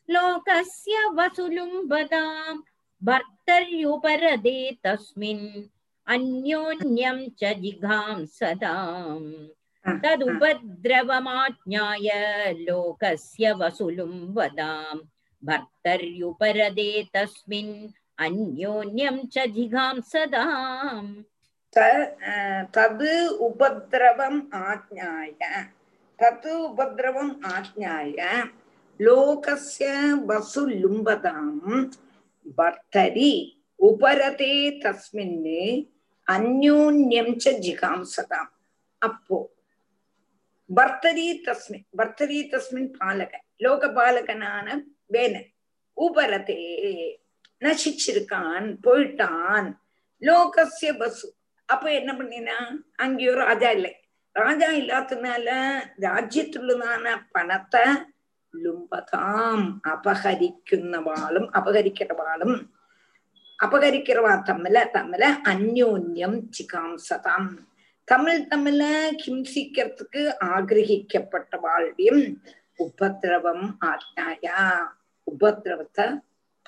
ലോകസ്യ 0.08 0.96
വസുലുംബതാം 1.16 2.56
ഭർത്തര്യുപരദേ 3.02 4.58
തസ്മിൻ 4.86 5.40
അന്യോന്യം 6.06 7.18
ച 7.40 7.52
ജിഘാം 7.62 8.18
സദാം 8.36 9.22
തതുപദ്രവമാജ്ഞായ 10.02 12.08
ലോകസ്യ 12.66 13.48
വസുലുംബതാം 13.61 14.96
ഭർത്തര്യുപരദേ 15.42 16.90
തസ്മിൻ 17.14 17.68
अन्योन्यं 18.20 19.18
च 19.28 19.45
जिघांसदाम् 19.55 21.09
தது 22.76 23.13
உபதிரவம் 23.45 24.38
ஆஜ்ஞாய 24.61 25.39
தது 26.20 26.51
உபதிரவம் 26.68 27.34
ஆஜ்ஞாய 27.49 28.20
லோகஸ்ய 28.99 29.89
வசு 30.30 30.61
லும்பதாம் 30.82 31.57
பர்த்தரி 32.59 33.34
உபரதே 33.80 34.55
தஸ்மின்னு 34.84 35.59
அந்யோன்யம் 36.28 37.34
ச 37.43 37.53
ஜிகாம்சதாம் 37.66 38.51
அப்போ 39.01 39.39
பர்த்தரி 40.70 41.28
தஸ்மின் 41.47 41.86
பர்த்தரி 41.99 42.39
தஸ்மின் 42.53 42.89
பாலக 42.95 43.34
லோகபாலகனான 43.66 44.68
வேனன் 45.16 45.49
உபரதே 45.97 46.61
நசிச்சிருக்கான் 47.62 48.66
போயிட்டான். 48.86 49.68
லோகசிய 50.22 50.90
பசு. 50.98 51.28
அப்ப 51.68 51.92
என்ன 51.92 52.11
பண்ணினா 52.12 52.56
அங்கேயோ 52.96 53.34
ராஜா 53.34 53.70
இல்லை. 53.70 53.92
ராஜா 54.36 54.68
இல்லாததுனால 54.80 55.48
ராஜ்யத்துள்ளதான 56.06 57.14
பணத்தை 57.32 57.84
லும்பதாம் 58.54 59.66
அபகரிக்கிறவாளும் 59.92 61.48
அபகரிக்கிறவாளும். 61.58 62.56
அபகரிக்கிறவா 63.58 64.32
தம்மில 64.48 64.78
தம்மில 64.94 65.24
அந்யோன்யம் 65.52 66.38
சிகாம்சதாம் 66.56 67.50
தமிழ் 68.08 68.46
தமிழ 68.52 68.80
ஹிம்சிக்கிறதுக்கு 69.22 70.22
ஆகிரகிக்கப்பட்டவாளுடையும் 70.54 72.24
உபதிரவம் 72.78 73.66
ஆஜ்ஞாயா 73.90 74.61
உபதிரவத்தை 75.26 76.06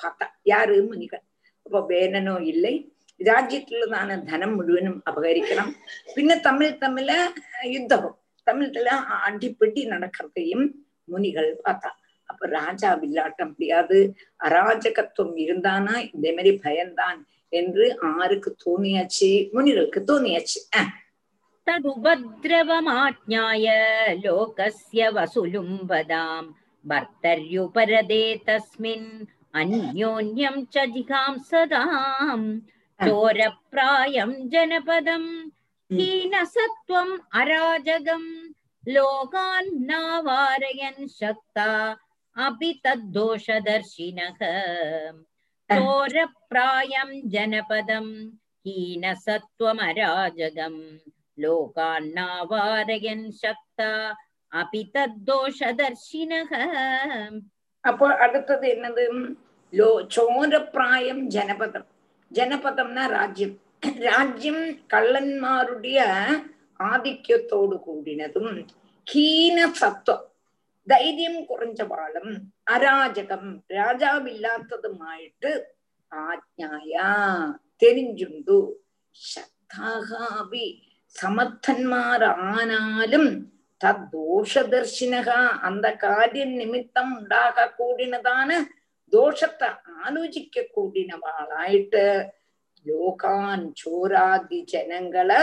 தாத்தா 0.02 0.26
யாரு 0.46 0.88
மணிகன் 0.88 1.24
அப்ப 1.66 1.88
வேணனும் 1.88 2.44
இல்லை 2.44 2.92
രാജ്യത്തിലുള്ളതാണ് 3.20 4.26
ധനം 4.26 4.56
മുഴുവനും 4.56 5.02
അപകരിക്കണം 5.08 5.76
പിന്നെ 6.14 6.40
തമ്മിൽ 6.40 6.78
തമ്മില് 6.78 7.32
യുദ്ധവും. 7.72 8.14
തമ്മിൽ 8.46 8.70
തമ്മിൽ 8.70 8.88
അടിപ്പെട്ടി 9.20 9.84
നടക്കത്തെയും 9.84 10.74
മുനികൾ 11.08 11.58
பார்த்தா 11.66 11.90
அப்ப 12.28 12.46
ராஜா 12.52 12.94
வில்லாட்ட 12.94 13.44
முடியாது 13.44 14.14
அராஜகத்துவம் 14.40 15.36
இருந்தானா 15.44 16.08
இதே 16.08 16.32
மாதிரி 16.32 16.60
பயந்தான் 16.64 17.26
என்று 17.52 17.96
ஆருக்கு 18.12 18.56
தோணியாச்சு 18.64 19.50
முனிகளுக்கு 19.54 20.08
தோணியாச்சு 20.08 20.60
ததுபத்ரவமாஜ்ஞாய 21.66 23.66
லோகஸ்ய 24.22 25.10
வசுலும் 25.10 25.76
வதாம் 25.90 26.48
பர்த்தர்யுபரதே 26.84 28.42
தஸ்மின் 28.46 29.26
अन्योन्यं 29.54 30.56
च 30.74 30.84
जिघां 30.94 31.32
सदाम् 31.48 32.46
चोरप्रायं 33.00 34.30
जनपदम् 34.52 35.28
हीनसत्त्वम् 35.90 37.14
अराजगम् 37.40 38.28
लोकान् 38.84 39.70
नावारयन् 39.88 41.10
शक्ता 41.18 41.68
अपि 42.36 42.70
तद्दोषदर्शिनः 42.84 44.40
चोरप्रायं 45.70 47.10
जनपदं 47.34 48.06
हीनसत्त्वमराजगम् 48.66 50.80
ലോകാണ്ണാവാരയൻ 51.42 53.20
ശക്ത 53.42 53.80
അപി 54.52 54.82
തദ്ദോഷദർശിനഃ 54.94 56.50
അപ്പൊ 57.84 58.06
അടുത്തത് 58.24 58.66
എന്നത് 58.74 59.04
லோ 59.73 60.07
சோரப்பிராயம் 60.11 61.29
ஜனபதம் 61.29 61.85
ஜனபதம்னா 62.31 63.09
ராஜ்யம் 63.09 63.57
ராஜ்யம் 64.05 64.77
கள்ளன்மாருடைய 64.87 66.05
ஆதிக்கத்தோடு 66.79 67.77
கூடினதும் 67.77 68.65
ஹீன 69.07 69.73
சத்துவம் 69.73 70.23
தைரியம் 70.87 71.45
കുറഞ്ഞവാളും 71.45 72.51
അരാജകം 72.67 73.61
രാജാവില്ലാത്തതുമായിട്ട് 73.71 75.65
ആജ്ഞായ 76.11 77.01
തെരിഞ്ചുണ്ടു 77.81 78.83
ശക്താകാവി 79.15 80.83
സമർത്ഥന്മാരാനാലും 81.15 83.53
തദ്ദോഷദർശിനക 83.81 85.29
അന്ത 85.63 85.85
കാര്യം 86.03 86.57
നിമിത്തം 86.57 87.17
ഉണ്ടാക 87.17 87.71
കൂടിനതാണ് 87.77 88.65
ദോഷത്തെ 89.13 89.69
ആലോചിക്ക 89.97 90.63
കൂടിനവാളായിട്ട് 90.73 92.03
ലോകാൻ 92.85 93.61
ചോരാദി 93.77 94.59
ജനങ്ങളെ 94.67 95.41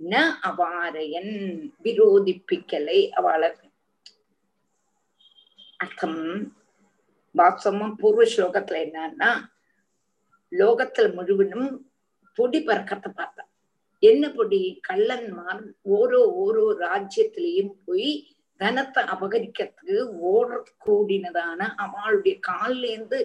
ന 0.00 0.14
അപാരയൻ 0.48 1.28
വിരോധിപ്പിക്കലേ 1.84 3.00
അവളെ 3.18 3.50
அர்த்தம் 5.80 6.20
வாஸ்தவமா 7.34 7.86
பூர்வ 8.00 8.24
ஸ்லோகத்துல 8.32 8.78
என்னன்னா 8.84 9.30
லோகத்துல 10.52 11.06
முழுவதும் 11.14 11.68
பொடி 12.38 12.60
பறக்கத்தை 12.60 13.10
பார்த்தா 13.12 13.44
என்ன 14.02 14.24
பொடி 14.30 14.60
கள்ளன்மார் 14.88 15.62
ஓரோ 15.90 16.22
ஓரோ 16.42 16.64
ராஜ்யத்திலையும் 16.80 17.74
போய் 17.84 18.10
தனத்தை 18.61 19.01
அபகரிக்கிறதுக்கு 19.13 19.95
ஓட 20.31 20.49
கூடினதான 20.85 21.59
அவளுடைய 21.85 22.35
கால்லேருந்து 22.49 23.19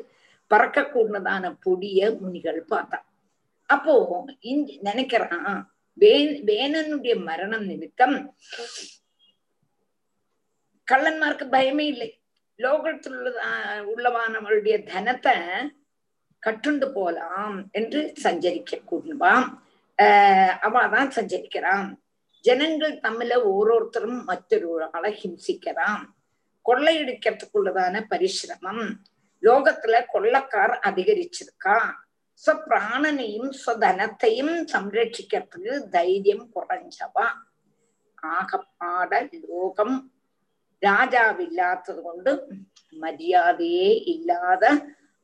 பறக்க 0.51 0.83
கூடினதான 0.95 1.45
பொடிய 1.65 2.01
முனிகள் 2.21 2.61
பார்த்தா. 2.71 2.99
அப்போ 3.71 3.95
இஞ்சி 4.51 4.75
நினைக்கிறான் 4.85 5.61
வே 5.99 6.13
வேணனுடைய 6.49 7.15
மரணம் 7.29 7.67
நிமித்தம் 7.71 8.17
கள்ளன்மார்க்கு 10.89 11.47
பயமே 11.55 11.85
இல்லை. 11.93 12.11
லோகத்தில் 12.59 13.21
உள்ளவானவளுடைய 13.93 14.77
தனத்தை 14.93 15.35
கட்டுண்டு 16.43 16.87
போலாம் 16.93 17.57
என்று 17.79 18.01
சஞ்சரிக்க 18.23 18.79
கூடுவாம் 18.91 19.47
ஆஹ் 19.99 20.55
அவதான் 20.67 21.11
சஞ்சரிக்கிறான். 21.17 21.89
ஜனங்கள் 22.47 22.95
தம்மில 22.99 23.33
ஓரோருத்தரும் 23.53 24.21
மற்றொரு 24.25 24.87
ஆளை 24.93 25.13
ஹிம்சிக்கிறான் 25.21 26.05
கொள்ளையடிக்கிறதுக்குள்ளதான 26.67 27.97
பரிசிரமம். 28.11 28.85
லோகத்துல 29.43 29.97
கொள்ளக்கார் 30.15 30.75
அதிகரிச்சிருக்கா 30.89 31.77
சொப்பிராணனையும் 32.43 33.51
சொதனத்தையும் 33.65 34.55
சம்ரட்சிக்கிறதுக்கு 34.73 35.75
தைரியம் 35.95 36.47
குறைஞ்சவா? 36.55 37.27
ஆகப்பாட 38.33 39.13
லோகம் 39.43 39.97
ராஜாவில்லாத்தது 40.83 42.01
கொண்டு 42.03 42.33
மரியாதையே 42.97 43.91
இல்லாத 44.15 44.65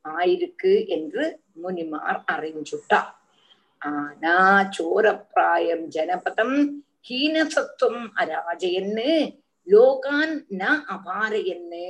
ஆயிருக்கு 0.04 0.72
என்று 0.88 1.24
முனிமார் 1.54 2.20
அறிஞ்சுட்டா 2.32 3.00
ஆனா 3.82 4.34
சோரப்பிராயம் 4.76 5.84
ஜனபதம் 5.88 6.56
ஹீனசத்துவம் 7.08 8.08
அராஜயன்னு. 8.16 9.12
லோகான் 9.66 10.34
ந 10.58 10.62
அபாரையன்னு 10.94 11.86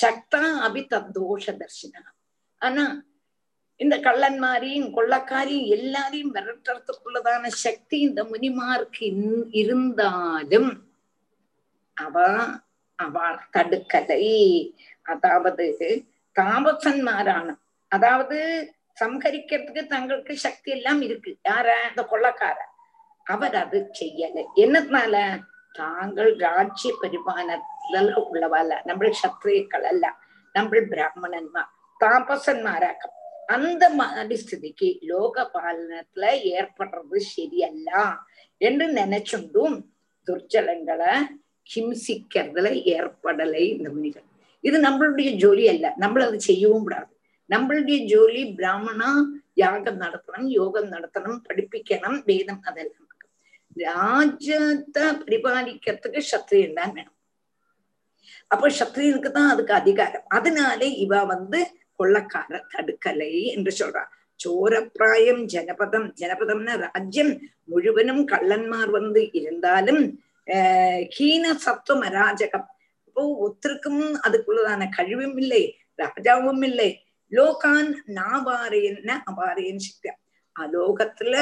சக்தா 0.00 0.42
அபி 0.66 0.82
தத்தோஷ 0.92 1.46
தர்ஷனா. 1.46 2.02
ஆனா 2.58 2.84
இந்த 3.76 3.96
கள்ளன்மாரையும் 3.96 4.88
கொள்ளக்காரையும் 4.96 5.66
எல்லாரையும் 5.66 6.34
விரட்டுறதுக்குள்ளதான 6.34 7.46
சக்தி 7.46 7.98
இந்த 8.00 8.24
முனிமாருக்கு 8.24 9.06
இருந்தாலும் 9.50 10.72
அவ 11.92 12.16
அவள் 12.98 13.38
தடுக்கலை. 13.52 14.24
அதாவது 15.02 15.66
தாபசன்மாரான 16.36 17.56
அதாவது 17.88 18.38
சம்ஹரிக்கிறதுக்கு 19.00 19.86
தங்களுக்கு 19.86 20.36
சக்தி 20.36 20.70
எல்லாம் 20.70 21.00
இருக்கு. 21.02 21.36
யார? 21.44 21.66
இந்த 21.88 22.02
கொள்ளக்கார. 22.10 22.58
அவர் 23.28 23.56
அது 23.56 23.78
ചെയ്യല 24.00 24.36
എന്നതിനാല 24.64 25.16
താങ്കൾ 25.74 26.26
രാജ്യപരിമാണത്തിലല്ല 26.46 28.14
ഉള്ളവല്ല 28.24 28.72
നമ്മൾ 28.86 29.06
ക്ഷത്രിയക്കളല്ല 29.18 30.06
നമ്മൾ 30.54 30.78
ബ്രാഹ്മണന്മാർ 30.94 31.66
താപസന്മാരാക്കം 32.00 33.12
அந்த 33.48 33.84
மாதிரி 33.90 34.36
ஸ்திதிக்கு 34.42 34.88
லோக 35.02 35.44
பாலனத்துல 35.54 36.24
ஏற்படுறது 36.54 37.18
சரியல்ல 37.32 37.90
என்று 38.60 38.86
நினைச்சுண்டும் 39.00 39.76
துர்ச்சலங்களை 40.28 41.12
ஹிம்சிக்கிறதுல 41.66 42.68
ஏற்படலை 42.96 43.62
இந்த 43.74 43.88
முனிகள் 43.90 44.26
இது 44.64 44.76
நம்மளுடைய 44.80 45.30
ஜோலி 45.36 45.64
அல்ல. 45.68 45.86
நம்மள 46.00 46.22
அதை 46.26 46.38
செய்யவும் 46.38 46.82
கூடாது. 46.82 47.10
நம்மளுடைய 47.50 47.98
ஜோலி 48.06 48.42
பிராமணா 48.54 49.10
யாகம் 49.54 50.00
நடத்தணும் 50.00 50.48
யோகம் 50.58 50.90
நடத்தணும் 50.92 51.38
படிப்பிக்கணும் 51.48 52.18
வேதம் 52.24 52.62
அதெல்லாம். 52.62 53.07
ராஜ்யத்தை 53.76 55.06
பரிபாலிக்கிறதுக்கு 55.20 56.20
சத்திரியன் 56.30 56.78
தான் 56.78 56.94
வேணும் 56.94 57.16
அப்ப 58.50 58.70
சத்திரியனுக்கு 58.74 59.30
தான் 59.30 59.50
அதுக்கு 59.50 59.74
அதிகாரம் 59.74 60.24
அதனாலே 60.34 60.88
இவ 60.98 61.22
வந்து 61.24 61.60
கொள்ளக்கார 62.00 62.60
தடுக்கலை 62.72 63.32
என்று 63.54 63.72
சொல்றா 63.72 64.02
சோரப்பிராயம் 64.40 65.42
ஜனபதம் 65.46 66.08
ஜனபதம்னா 66.14 66.74
ராஜ்யம் 66.84 67.32
முழுவதும் 67.64 68.22
கள்ளன்மார் 68.24 68.90
வந்து 68.90 69.22
இருந்தாலும் 69.34 70.02
ஹீன 71.14 71.46
சத்துவம் 71.64 72.04
அராஜகம் 72.08 72.68
இப்போ 73.06 73.22
ஒத்தருக்கும் 73.38 74.04
அதுக்குள்ளதான 74.26 74.88
கழிவும் 74.90 75.36
இல்லை 75.36 75.62
ராஜாவும் 75.98 76.62
இல்லை 76.62 76.90
லோகான் 77.32 77.90
நாபாரியன் 78.10 79.10
அபாரியன் 79.26 79.82
சக்தியா 79.86 80.14
அலோகத்துல 80.56 81.34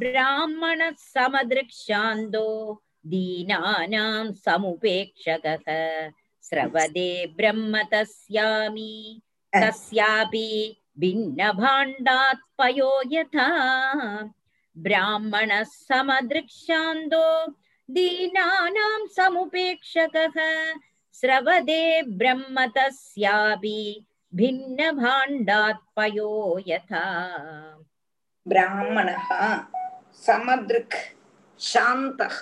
ब्राह्मणः 0.00 0.90
समदृक्षान्तो 1.14 2.46
दीनानां 3.12 4.32
समुपेक्षकः 4.46 5.66
स्रवदे 6.48 7.10
ब्रह्म 7.36 7.82
तस्यामि 7.92 8.92
तस्यापि 9.52 10.48
भिन्नभाण्डात् 11.00 12.44
पयो 12.58 12.90
यथा 13.12 13.48
ब्राह्मणः 14.84 15.62
समदृक्षान्तो 15.88 17.24
दीनानां 17.88 19.06
समुपेक्षकः 19.16 20.36
स्रवदे 21.20 21.84
ब्रह्म 22.20 22.66
तस्यापि 22.76 23.80
भिन्नभाण्डात्पयो 24.32 26.30
यथा 26.68 27.04
ब्राह्मणः 28.46 29.28
समदृक् 30.26 30.96
शान्तः 31.60 32.38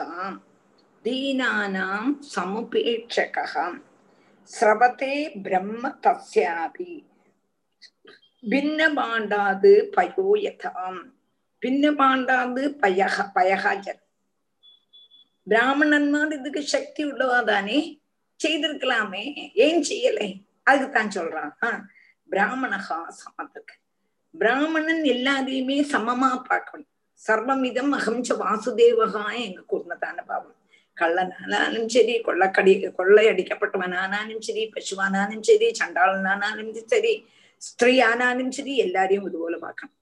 दीनानां 1.04 2.12
समुपेक्षकः 2.34 3.54
स्रवते 4.50 5.14
ब्रह्म 5.44 5.88
तस्यापि 6.06 6.94
भिन्नभाण्डाद् 8.44 9.66
पयो 9.96 10.36
यथाम् 10.46 10.98
പയോയഥാം 11.63 11.63
ഭിന്നപാണ്ടാത് 11.63 12.61
പയഹ 12.81 13.15
പയഹാജൻ 13.35 13.97
பிராமணன்மார் 15.47 16.33
இதுக்கு 16.33 16.61
சக்தி 16.67 17.01
உள்ளவா 17.03 17.39
தானே 17.43 17.77
செய்திருக்கலாமே 18.39 19.23
ஏன் 19.55 19.81
செய்யலை 19.83 20.29
அதுக்குத்தான் 20.67 21.11
சொல்றான் 21.11 21.81
பிராமணகா 22.29 22.97
சமத்துக்கு 23.11 23.75
பிராமணன் 24.33 25.03
எல்லாரையுமே 25.05 25.77
சமமா 25.91 26.31
பார்க்கணும் 26.49 26.89
சர்வமிதம் 27.21 27.93
அகம்ச 27.93 28.35
வாசுதேவகா 28.37 29.23
எங்க 29.39 29.61
கூர்மதான 29.61 30.17
பாவம் 30.27 30.57
கள்ளனானாலும் 30.97 31.87
சரி 31.87 32.15
கொள்ளக்கடி 32.21 32.73
கொள்ளையடிக்கப்பட்டவனானாலும் 32.99 34.41
சரி 34.41 34.63
பசுவானாலும் 34.75 35.43
சரி 35.43 35.69
சண்டாளனானாலும் 35.79 36.71
சரி 36.93 37.13
ஸ்திரீ 37.61 37.93
ஆனாலும் 38.01 38.51
சரி 38.51 38.75
எல்லாரையும் 38.77 39.27
இதுபோல 39.29 39.57
பார்க்கணும் 39.57 39.95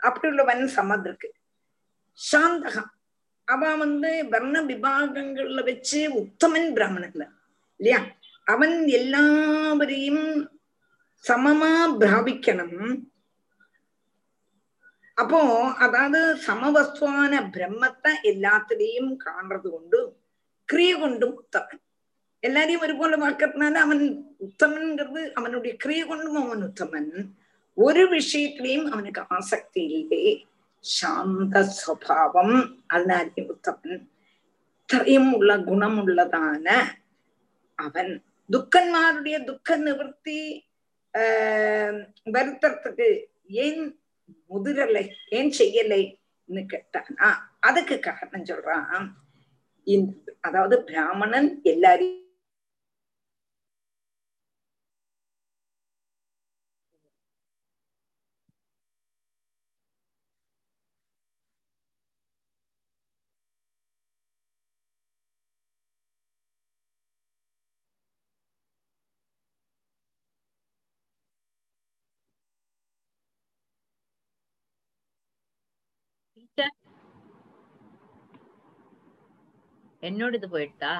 அப்படி 0.00 0.28
உள்ளவன் 0.28 0.66
சமத்திற்கு 0.66 1.34
சாந்தகம். 2.32 2.90
அவன் 3.44 3.78
வந்து 3.78 4.28
வர்ண 4.28 4.62
விபாகங்கள்ல 4.62 5.64
வச்சு 5.64 6.10
உத்தமன் 6.20 6.72
பிராமணன்ல. 6.74 7.28
இல்லையா? 7.76 8.04
அவன் 8.44 8.86
எல்லாவரையும் 8.86 10.50
சமமா 11.28 11.72
பிராபிக்கணும். 12.00 13.08
அப்போ 15.14 15.40
அதாவது 15.74 16.34
சமவஸ்துவான 16.46 17.32
பிரம்மத்தை 17.50 18.12
எல்லாத்திலையும் 18.22 19.16
காண்றது 19.24 19.70
கொண்டு 19.70 20.16
கிரிய 20.72 21.00
கொண்டும் 21.00 21.44
உத்தமன். 21.44 21.82
எல்லாரையும் 22.40 22.80
ஒருபோல 22.80 23.16
பார்க்கறதுனால 23.16 23.74
அவன் 23.74 24.34
உத்தமன்கிறது 24.40 25.32
அவனுடைய 25.32 25.76
கிரிய 25.84 26.06
கொண்டும் 26.06 26.44
அவன் 26.44 26.62
உத்தமன். 26.62 27.30
ஒரு 27.84 28.02
விஷயத்திலையும் 28.14 28.88
அவனுக்கு 28.92 29.22
ஆசக்தி 29.36 29.82
இல்லை. 29.98 30.24
சாந்த 30.84 31.62
சுவாவம் 31.78 32.56
அதனாலே 32.94 33.42
உத்தமன். 33.52 34.00
இத்தரையும் 34.78 35.30
உள்ள 35.38 35.52
குணம் 35.68 35.98
உள்ளதான 36.00 36.68
அவன். 37.78 38.12
துக்கன்மாருடைய 38.52 39.36
துக்க 39.48 39.76
நிவர்த்தி 39.86 40.40
வருத்தத்துக்கு 42.34 43.08
ஏன் 43.64 43.82
முதிரலை 44.50 45.04
ஏன் 45.38 45.52
செய்யலைன்னு 45.58 46.62
கேட்டானா? 46.72 47.28
அதுக்கு 47.68 47.96
காரணம் 48.06 48.48
சொல்றான். 48.50 49.06
அதாவது 50.46 50.76
பிராமணன் 50.88 51.50
எல்லாரையும் 51.72 52.28
என்னோட 80.08 80.32
இது 80.38 80.48
போயிட்டா 80.54 80.92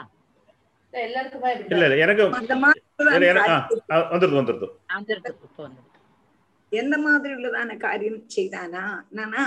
இல்ல 0.93 1.85
இல்ல 1.87 1.97
எனக்கு 2.05 2.23
வந்துருது 4.13 4.37
வந்துருது. 4.39 4.67
எந்த 6.73 6.95
மாதிரி 7.05 7.33
உள்ளதான 7.37 7.77
காரியம் 7.85 8.19
செய்தானா? 8.37 8.83
நானா 9.19 9.43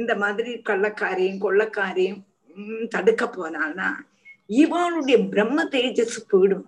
இந்த 0.00 0.12
மாதிரி 0.22 0.50
கள்ளக்காரியம் 0.68 1.42
கொள்ளக்காரியம் 1.44 2.20
தடுக்க 2.94 3.24
போனானா 3.36 3.88
இவனுடைய 4.62 5.18
பிரம்ம 5.32 5.58
தேஜஸ் 5.74 6.18
போயிடும். 6.32 6.66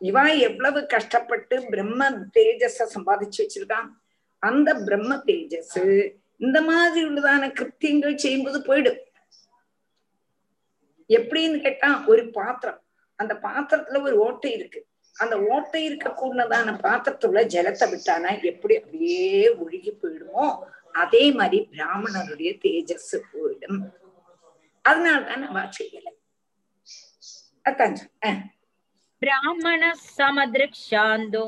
இவன் 0.00 0.32
எவ்வளவு 0.48 0.80
கஷ்டப்பட்டு 0.94 1.56
பிரம்ம 1.72 2.10
தேஜஸ 2.36 2.86
சம்பாதிச்சு 2.94 3.40
வச்சிருக்கான். 3.42 3.88
அந்த 4.42 4.68
பிரம்ம 4.86 5.10
தேஜஸ் 5.28 5.78
இந்த 6.46 6.58
மாதிரி 6.68 7.02
உள்ளதான 7.08 7.50
கிருத்தியங்கள் 7.58 8.22
செய்யும்போது 8.24 8.60
போயிடும். 8.68 9.00
எப்படின்னு 11.16 11.60
கேட்டா 11.60 12.04
ஒரு 12.06 12.30
பாத்திரம். 12.30 12.82
அந்த 13.16 13.34
பாத்திரத்துல 13.42 14.02
ஒரு 14.02 14.16
ஓட்டை 14.18 14.52
இருக்கு. 14.52 14.86
அந்த 15.18 15.42
ஓட்டை 15.42 15.84
இருக்க 15.84 16.08
கூடதான 16.08 16.68
பாத்திரத்துள்ள 16.84 17.40
ஜலத்தை 17.54 17.86
விட்டானா 17.92 18.42
எப்படி 18.42 18.76
அப்படியே 18.78 19.54
ஒழுகி 19.54 19.92
போயிடுமோ? 20.02 20.58
அதே 20.92 21.32
மாதிரி 21.32 21.68
பிராமணருடைய 21.70 22.50
தேஜஸ் 22.62 23.20
போயிடும். 23.32 23.82
அதனால்தான் 24.82 25.42
அவ 25.42 25.60
செய்யல. 25.60 26.08
அத்தான் 27.62 27.96
பிராமண 29.18 29.92
சமதிருஷாந்தோ 30.18 31.46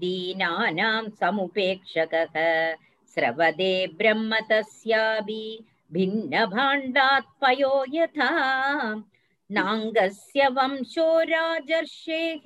தீனானாம் 0.00 1.08
சமுபேட்சக 1.20 2.26
சிரவதே 3.14 3.92
பிரம்ம 3.96 4.38
தஸ்யாபி. 4.48 5.44
भिन्नभाण्डात् 5.94 7.40
पयो 7.40 7.84
यथा 7.92 8.30
नाङ्गस्य 9.50 10.48
वंशो 10.48 11.20
राजर्षेः, 11.20 12.42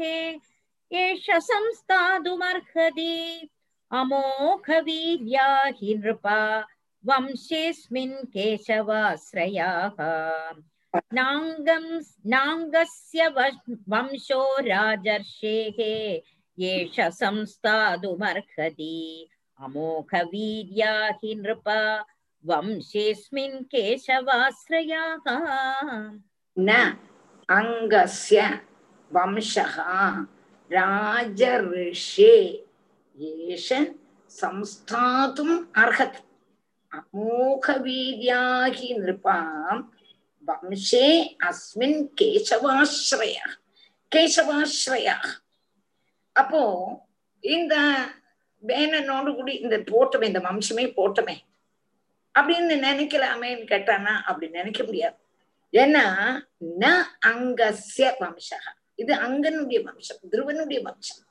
एष 0.93 1.31
संस्थातुमर्हति 1.31 3.49
अमोघवीर्या 3.93 5.65
हि 5.65 5.95
नृपा, 5.95 6.67
वंशेऽस्मिन् 7.07 8.27
केशवाश्रयाः। 8.27 9.97
नाङ्गं, 11.15 12.03
नाङ्गस्य 12.27 13.29
वंशो 13.89 14.61
राजर्षेः, 14.61 16.21
एष 16.65 17.01
संस्थातुमर्हति 17.01 19.29
अमोघवीर्या 19.61 21.09
हि 21.09 21.35
नृपा 21.35 22.05
वंशेऽस्मिन् 22.44 23.64
केशवाश्रयाः 23.72 25.26
न 26.58 26.70
अङ्गस्य 27.50 28.42
वंशः 29.12 29.76
राजऋषे 30.70 32.36
एष 33.18 33.72
संस्थातुम् 34.32 35.58
अर्हति 35.78 36.22
अमोघवीर्या 36.92 38.42
हि 38.76 38.94
नृपां 39.00 39.78
वंशे 40.48 41.08
अस्मिन् 41.48 42.00
केशवाश्रयः 42.20 43.52
கேசவாஸ்ரயா 44.12 45.16
அப்போ 46.36 46.60
இந்த 47.44 47.74
வேணனோடு 48.64 49.32
கூடி 49.38 49.54
இந்த 49.64 49.76
போட்டமே 49.90 50.26
இந்த 50.30 50.42
வம்சமே 50.46 50.86
போட்டமே 50.98 51.36
அப்படின்னு 52.39 52.75
நினைக்கலாமேன்னு 52.87 53.65
கேட்டானா? 53.73 54.13
அப்படி 54.23 54.49
நினைக்க 54.49 54.83
முடியாது. 54.85 55.17
ஏன்னா 55.73 56.05
ந 56.81 56.85
அங்கசிய 57.27 58.07
வம்சகா 58.21 58.71
இது 58.95 59.13
அங்கனுடைய 59.15 59.79
வம்சம் 59.83 60.23
துருவனுடைய 60.33 60.79
வம்சம். 60.83 61.23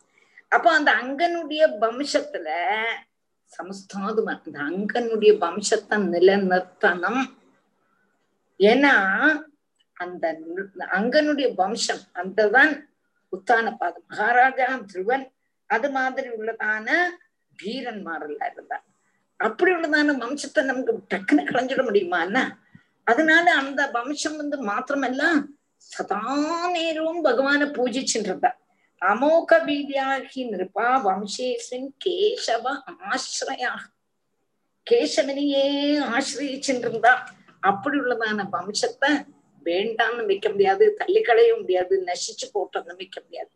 அப்போ 0.50 0.70
அந்த 0.74 0.92
அங்கனுடைய 1.02 1.64
வம்சத்துல 1.82 2.50
சமஸ்தாதும 3.52 4.34
அந்த 4.38 4.58
அங்கனுடைய 4.70 5.32
வம்சத்தை 5.44 5.98
நிலநிறுத்தணும். 6.14 7.24
ஏன்னா 8.60 8.94
அந்த 9.98 10.26
அங்கனுடைய 10.98 11.48
வம்சம் 11.56 12.04
அந்ததான் 12.14 12.74
உத்தான 13.34 13.72
பாதம் 13.72 14.08
மகாராஜா 14.08 14.68
துருவன் 14.94 15.26
அது 15.70 15.88
மாதிரி 15.92 16.28
உள்ளதான 16.30 16.88
வீரன்மாரெல்லாம் 17.60 18.52
இருந்தார் 18.54 18.84
அப்படி 19.40 19.72
உள்ளதான 19.72 20.14
வம்சத்தை 20.18 20.64
நமக்கு 20.64 20.94
டக்குன்னு 21.14 21.44
களைஞ்சிட 21.46 21.82
முடியுமான்னா 21.84 22.44
அதனால 23.04 23.54
அந்த 23.54 23.90
வம்சம் 23.94 24.38
வந்து 24.38 24.58
மாத்திரமல்ல 24.66 25.24
சதா 25.76 26.22
நேரமும் 26.68 27.24
பகவான 27.24 27.66
பூஜிச்சுட்டு 27.74 28.50
அமோக 29.02 29.60
வீதியாகி 29.66 30.42
நிருபா 30.52 30.88
வம்சேசின் 31.04 31.94
கேசவ 32.06 32.66
ஆசிரயா 33.12 33.74
கேசவனையே 34.88 35.66
ஆசிரியிச்சுட்டு 36.08 37.14
அப்படி 37.60 37.98
உள்ளதான 37.98 38.48
வம்சத்தை 38.52 39.10
வேண்டாம்னு 39.66 40.26
வைக்க 40.26 40.50
முடியாது 40.50 40.94
தள்ளி 40.96 41.22
களைய 41.22 41.56
முடியாது 41.60 42.04
நசிச்சு 42.06 42.46
போட்டோம்னு 42.54 42.96
வைக்க 42.96 43.22
முடியாது. 43.22 43.50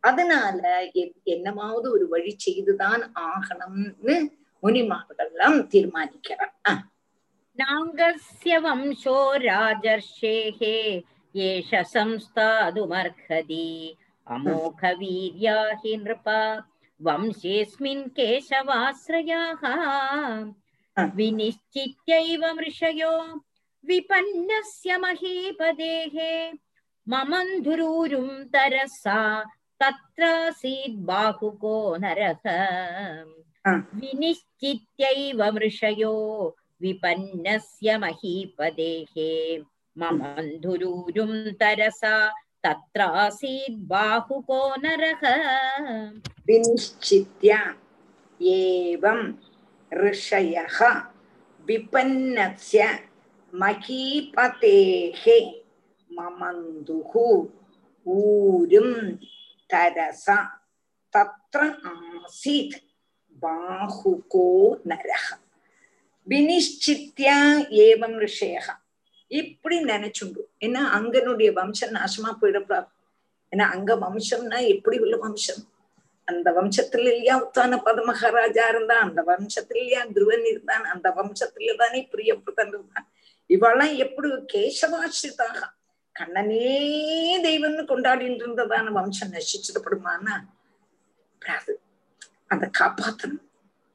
அதனால 0.00 0.88
என்னமாவது 1.24 1.86
ஒரு 1.90 2.08
வழி 2.08 2.34
செய்துதான் 2.38 3.12
ஆகணும்னு 3.14 4.16
മുനിമാറുകളെല്ലാം 4.64 5.54
തീരുമാനിക്കണം 5.72 6.50
ആ 6.66 6.74
നാംഗസ്യ 7.58 8.54
വംശോ 8.58 9.18
രാജർഷേഹേ 9.44 10.76
യേഷ 11.34 11.80
സംസ്ഥാതുമർഹതി 11.92 13.68
അമോഘ 14.26 14.80
വീര്യാഹി 15.00 15.94
നൃപ 15.96 16.28
വംശേസ്മിൻ 17.00 18.00
കേശവാശ്രയാഹ 18.16 19.62
വിനിശ്ചിത്യൈവ 21.14 22.42
മൃഷയോ 22.52 23.14
വിപന്നസ്യ 23.84 24.92
മഹീപദേഹേ 24.96 26.34
മമന്ധുരൂരും 27.06 28.28
തരസാ 28.54 29.20
തത്രാസീത് 29.80 31.02
ബാഹുകോ 31.08 31.78
നരഹ 31.98 32.44
विनिश्चित्यैव 33.67 35.43
मृषयो 35.55 36.13
विपन्नस्य 36.81 37.97
महीपदेः 38.03 39.15
ममन्धुरूरुं 40.01 41.33
तरसा 41.61 42.15
तत्रासीत् 42.65 43.83
बाहुको 43.89 44.61
नरः 44.83 45.21
विनिश्चित्य 46.49 47.57
एवं 48.41 49.21
ऋषयः 49.91 50.79
विपन्नस्य 51.67 52.87
महीपतेः 53.53 55.23
ममन्दुः 56.19 57.13
ऊरुं 58.05 58.93
तरसा 59.71 60.37
तत्र 61.13 61.65
आसीत् 61.89 62.75
பாஹுகோ 63.44 64.46
நரக 64.86 65.26
வினிஷ்சித்யா 66.26 67.36
ஏவம் 67.84 68.18
ரிஷேகா 68.18 68.74
இப்படி 69.30 69.76
நினைச்சுண்டு 69.84 70.42
ஏன்னா 70.60 70.82
அங்கனுடைய 70.98 71.50
வம்சம் 71.52 71.94
நாசமா 71.94 72.30
போயிடப்படாது 72.40 72.90
ஏன்னா 73.52 73.66
அங்க 73.70 73.92
வம்சம்னா 73.96 74.58
எப்படி 74.74 74.96
உள்ள 74.98 75.16
வம்சம் 75.16 75.62
அந்த 76.28 76.48
வம்சத்துல 76.52 77.08
இல்லையா 77.12 77.34
உத்தான 77.36 77.78
பதமகாராஜா 77.86 78.66
இருந்தான் 78.68 79.04
அந்த 79.04 79.20
வம்சத்துல 79.22 79.80
இல்லையா 79.80 80.02
துருவன் 80.14 80.46
இருந்தான் 80.46 80.84
அந்த 80.84 81.08
வம்சத்துல 81.10 81.74
தானே 81.76 82.00
பிரியபிரதன் 82.12 82.72
இருந்தான் 82.72 83.06
இவெல்லாம் 83.50 83.94
எப்படி 83.96 84.28
கேசவாசிரிதாக 84.54 85.60
கண்ணனே 86.16 86.74
தெய்வம்னு 87.42 87.84
கொண்டாடிட்டு 87.84 88.44
இருந்ததான 88.44 88.92
வம்சம் 88.92 89.34
நசிச்சிடப்படுமானா 89.34 90.36
கூடாது 91.42 91.72
அதை 92.54 92.68
காப்பாற்றணும் 92.80 93.44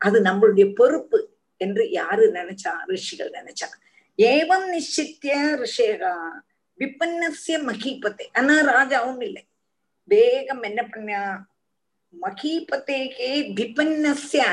அது 0.01 0.17
நம்மளுடைய 0.21 0.65
பொறுப்பு 0.75 1.19
என்று 1.61 1.83
யாரு 1.91 2.25
நினைச்சா? 2.31 2.73
ரிஷிகள் 2.91 3.31
நினைச்சா 3.31 3.67
ஏவம் 4.19 4.67
நிச்சித்திய 4.73 5.33
ரிஷேகா 5.61 6.13
விபன்னசிய 6.79 7.55
மகீபத்தை 7.69 8.25
ஆனா 8.33 8.55
ராஜாவும் 8.73 9.21
இல்லை. 9.21 9.43
வேகம் 10.11 10.63
என்ன 10.63 10.81
பண்ணா? 10.83 11.21
மகீபத்தேகே 12.13 13.29
விபன்னசிய 13.57 14.43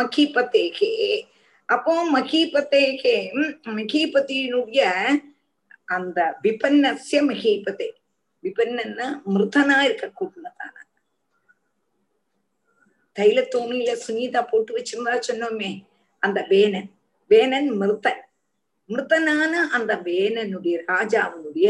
மகீபத்தேகே 0.00 0.92
அப்போ 1.68 1.92
மகீபத்தேகே 2.16 3.14
மகீபத்தியினுடைய 3.78 4.82
அந்த 5.88 6.18
விபன்னசிய 6.44 7.20
மகீபத்தை 7.30 7.88
விபன்னா 8.44 9.06
மிருதனா 9.34 9.76
இருக்க 9.86 10.06
கூட்டினதான 10.18 10.74
தைல 13.16 13.38
தோணியில 13.54 13.90
சுனிதா 14.06 14.40
போட்டு 14.50 14.72
வச்சிருந்தா 14.76 15.14
சொன்னோமே 15.28 15.70
அந்த 16.22 16.38
வேணன். 16.50 16.88
வேணன் 17.30 17.68
மிருத்தன். 17.80 18.22
மிருத்தனான 18.88 19.52
அந்த 19.76 19.92
வேணனுடைய 20.06 20.76
ராஜாவினுடைய 20.90 21.68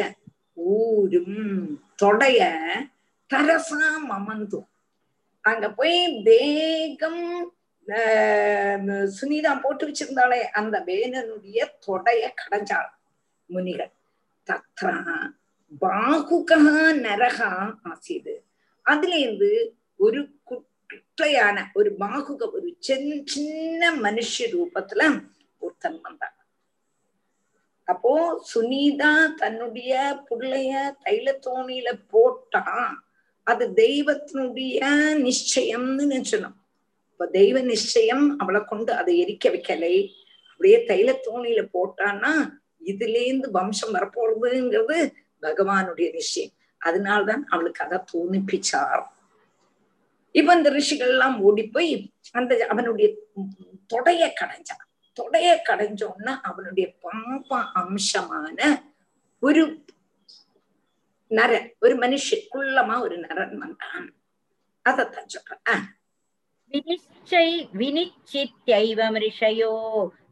ஊரும் 0.54 1.38
தொடைய 2.02 2.40
தரசா 3.30 3.84
மமந்தும். 4.10 4.68
அங்க 5.50 5.66
போய் 5.78 5.98
வேகம் 6.28 7.22
சுனிதா 9.16 9.52
போட்டு 9.62 9.84
வச்சிருந்தாலே 9.88 10.40
அந்த 10.60 10.76
வேணனுடைய 10.86 11.58
தொடைய 11.86 12.22
கடைஞ்சாள் 12.40 12.90
முனிகள். 13.50 13.92
தத்ரா 14.46 14.96
பாகுகா 15.82 16.60
நரகா 17.04 17.50
ஆசிது. 17.90 18.34
அதுல 18.86 19.16
இருந்து 19.24 19.50
ஒரு 20.04 20.20
குட்டி 20.48 20.75
குட்டையான 21.18 21.58
ஒரு 21.74 21.90
பாகுக 22.00 22.42
ஒரு 22.52 22.76
சின்ன 22.78 23.22
சின்ன 23.24 23.90
மனுஷ 24.02 24.34
ரூபத்துல 24.38 25.02
ஒருத்தன் 25.58 26.00
வந்தான். 26.00 26.34
அப்போ 27.84 28.12
சுனிதா 28.54 29.12
தன்னுடைய 29.34 29.92
புள்ளைய 30.30 30.72
தைலத்தோணியில 31.04 31.88
போட்டா 32.08 32.64
அது 33.44 33.70
தெய்வத்தினுடைய 33.76 34.78
நிச்சயம்னு 35.24 36.04
நினைச்சணும் 36.04 36.56
இப்ப 37.12 37.26
தெய்வ 37.32 37.60
நிச்சயம் 37.60 38.38
அவளை 38.38 38.62
கொண்டு 38.64 38.92
அதை 38.92 39.14
எரிக்க 39.24 39.48
வைக்கலை. 39.48 39.96
அப்படியே 40.52 40.78
தைலத்தோணியில 40.86 41.64
போட்டான்னா 41.76 42.34
இதுல 42.84 43.16
இருந்து 43.24 43.50
வம்சம் 43.50 43.94
வரப்போறதுங்கிறது 43.94 44.98
பகவானுடைய 45.42 46.08
நிச்சயம். 46.12 46.54
அதனால்தான் 46.78 47.44
அவளுக்கு 47.48 47.84
அதை 47.84 47.98
தோணிப்பிச்சார் 48.14 49.04
இப்ப 50.36 50.54
இந்த 50.54 50.68
ரிஷிகள் 50.70 51.08
எல்லாம் 51.08 51.36
ஓடி 51.40 51.62
போய் 51.66 51.92
அந்த 52.32 52.66
அவனுடைய 52.68 53.08
தொடைய 53.92 54.22
கடைஞ்சான் 54.40 54.84
தொடைய 55.20 55.48
கடைஞ்சோன்னா 55.68 56.32
அவனுடைய 56.42 56.86
பாப 57.02 57.64
அம்சமான 57.74 58.58
ஒரு 59.40 59.62
நரன் 61.30 61.68
ஒரு 61.80 61.94
மனுஷன் 61.96 62.44
குள்ளமா 62.54 63.00
ஒரு 63.00 63.16
நரன் 63.20 63.56
வந்தான். 63.56 64.06
அதத்தான் 64.88 65.30
சொல்றேன். 65.34 65.82
வினிச்சை 66.70 67.48
வினிச்சித்யைவம் 67.80 69.16
ரிஷயோ 69.24 69.72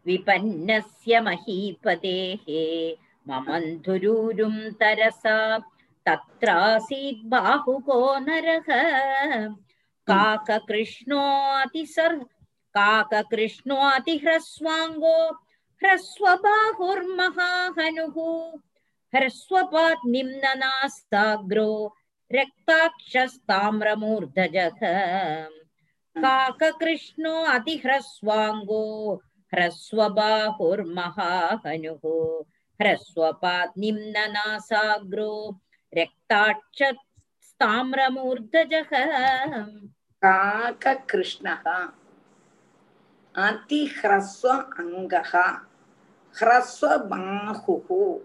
விபன்னஸ்ய 0.05 1.17
மகீபதேः 1.29 2.47
மமந்துரூரும் 3.29 4.63
தரசா 4.79 5.37
தத்ராசீத் 6.05 7.23
பாகுகோ 7.31 8.03
நரக. 8.21 8.69
काककृष्णोऽतिसर् 10.11 12.19
काककृष्णोऽतिह्रस्वाङ्गो। 12.77 15.19
ह्रस्वबाहुर्महाहनुः। 15.81 18.17
ह्रस्वपात् 19.15 20.09
निम्ननास्ताग्रो 20.09 21.71
रक्ताक्षस्ताम्रमूर्धजः 22.33 24.81
काककृष्णो 26.25 27.35
अतिह्रस्वाङ्गो 27.57 28.85
ह्रस्वबाहुर्महाहनुः। 29.55 32.05
ह्रस्वपात् 32.81 33.79
निम्ननासाग्रो 33.79 35.33
रक्ताक्षस्ताम्रमूर्धजः 35.99 38.91
காக 40.25 41.05
கிருஷ்ணகா 41.13 41.93
அதிஹ்ரஸ்வ 43.35 44.65
அங்ககா. 44.79 45.63
ஹ்ரஸ்வ 46.41 46.81
பாஹுஹு. 46.81 48.19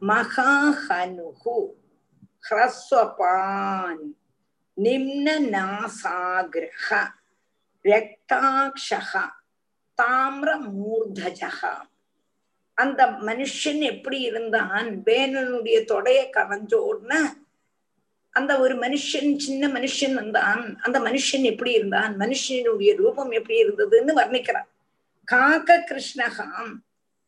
மகாஹனுஹு. 0.00 1.66
ஹ்ரஸ்வபான் 2.50 4.14
நிம்னநாசாகிரஹ 4.76 7.08
ரக்தாட்சக 7.84 9.30
தாமிரமூர்தஜகா 10.02 11.82
அந்த 12.74 13.06
மனுஷன் 13.06 13.78
எப்படி 13.78 14.20
இருந்தான்? 14.20 14.86
வேணனுடைய 14.86 15.84
தொடைய 15.84 16.30
கலைஞ்சோடன 16.36 17.39
அந்த 18.30 18.60
ஒரு 18.60 18.74
மனுஷன் 18.74 19.38
சின்ன 19.38 19.68
மனுஷன் 19.68 20.14
வந்தான். 20.14 20.78
அந்த 20.82 20.98
மனுஷன் 21.00 21.42
எப்படி 21.42 21.72
இருந்தான்? 21.72 22.16
மனுஷனுடைய 22.18 22.96
ரூபம் 22.96 23.30
எப்படி 23.30 23.64
இருந்ததுன்னு 23.64 24.12
வர்ணிக்கிறான். 24.20 24.68
காக்க 25.24 25.84
கிருஷ்ணகாம் 25.88 26.72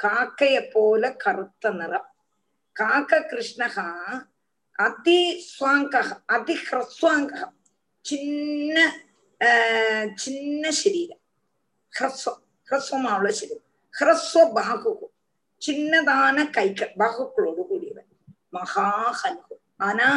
காக்கைய 0.05 0.71
போல 0.71 1.13
கருத்த 1.13 1.71
நிறம். 1.71 2.07
காக்க 2.73 3.19
கிருஷ்ணகா 3.21 3.89
அதி 4.73 5.45
அதி 6.27 6.59
ஹ்ரஸ்வாங்க 6.71 7.33
சின்ன 8.01 8.77
சின்ன 10.15 10.71
சரீரம். 10.71 11.21
ஹ்ரஸ்வம் 11.99 12.41
ஹ்ரஸ்வம் 12.71 13.09
அவ்வளோ 13.13 13.33
சரீரம். 13.41 13.69
ஹ்ரஸ்வ 14.01 14.41
பாகு 14.57 14.93
சின்னதான 15.67 16.51
கைகள் 16.51 16.93
பாகுக்களோடு 16.99 17.63
கூடியவன். 17.71 18.11
மகாஹனுகு 18.53 19.57
ஆனா 19.77 20.09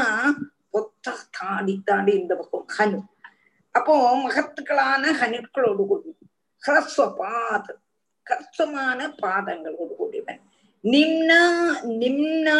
கொத்த 0.75 1.15
தாண்டி 1.37 1.81
தாண்டி 1.85 2.11
இந்த 2.21 2.33
பக்கம் 2.35 2.67
ஹனு 2.77 2.99
அப்போ 3.75 3.93
மகத்துக்களான 4.25 5.03
ஹனுக்களோடு 5.21 5.83
கூடி 5.87 6.11
ஹிரஸ்வபாத் 6.63 7.71
ஹிரஸ்வமான 8.27 8.99
பாதங்களோடு 9.23 9.93
கூடியவன். 9.99 10.41
நிம்னா 10.83 11.41
நிம்னா 12.01 12.57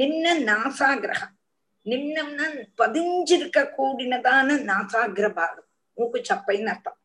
நிம்ன 0.00 0.26
நாசாகிரகம் 0.50 1.34
நிம்னம்னா 1.86 2.46
பதிஞ்சிருக்க 2.80 3.64
கூடினதான 3.76 4.58
நாசாகிர 4.70 5.26
பாகம். 5.38 5.68
மூக்கு 5.96 6.20
சப்பைன்னு 6.28 6.70
அர்த்தம். 6.74 6.98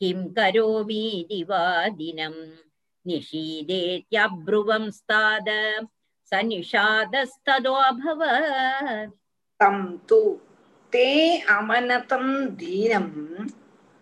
किं 0.01 0.19
करोमि 0.37 1.05
दिवादिनं 1.31 2.35
निषीदेत्यब्रुवं 3.07 4.91
स्ताद 4.99 5.49
स 6.31 6.43
निषादस्तदो 6.51 7.75
अभवत् 7.91 9.15
तं 9.61 9.77
तु 10.09 10.21
தே 10.94 11.10
அமனதம் 11.50 12.34
தீனம் 12.58 13.16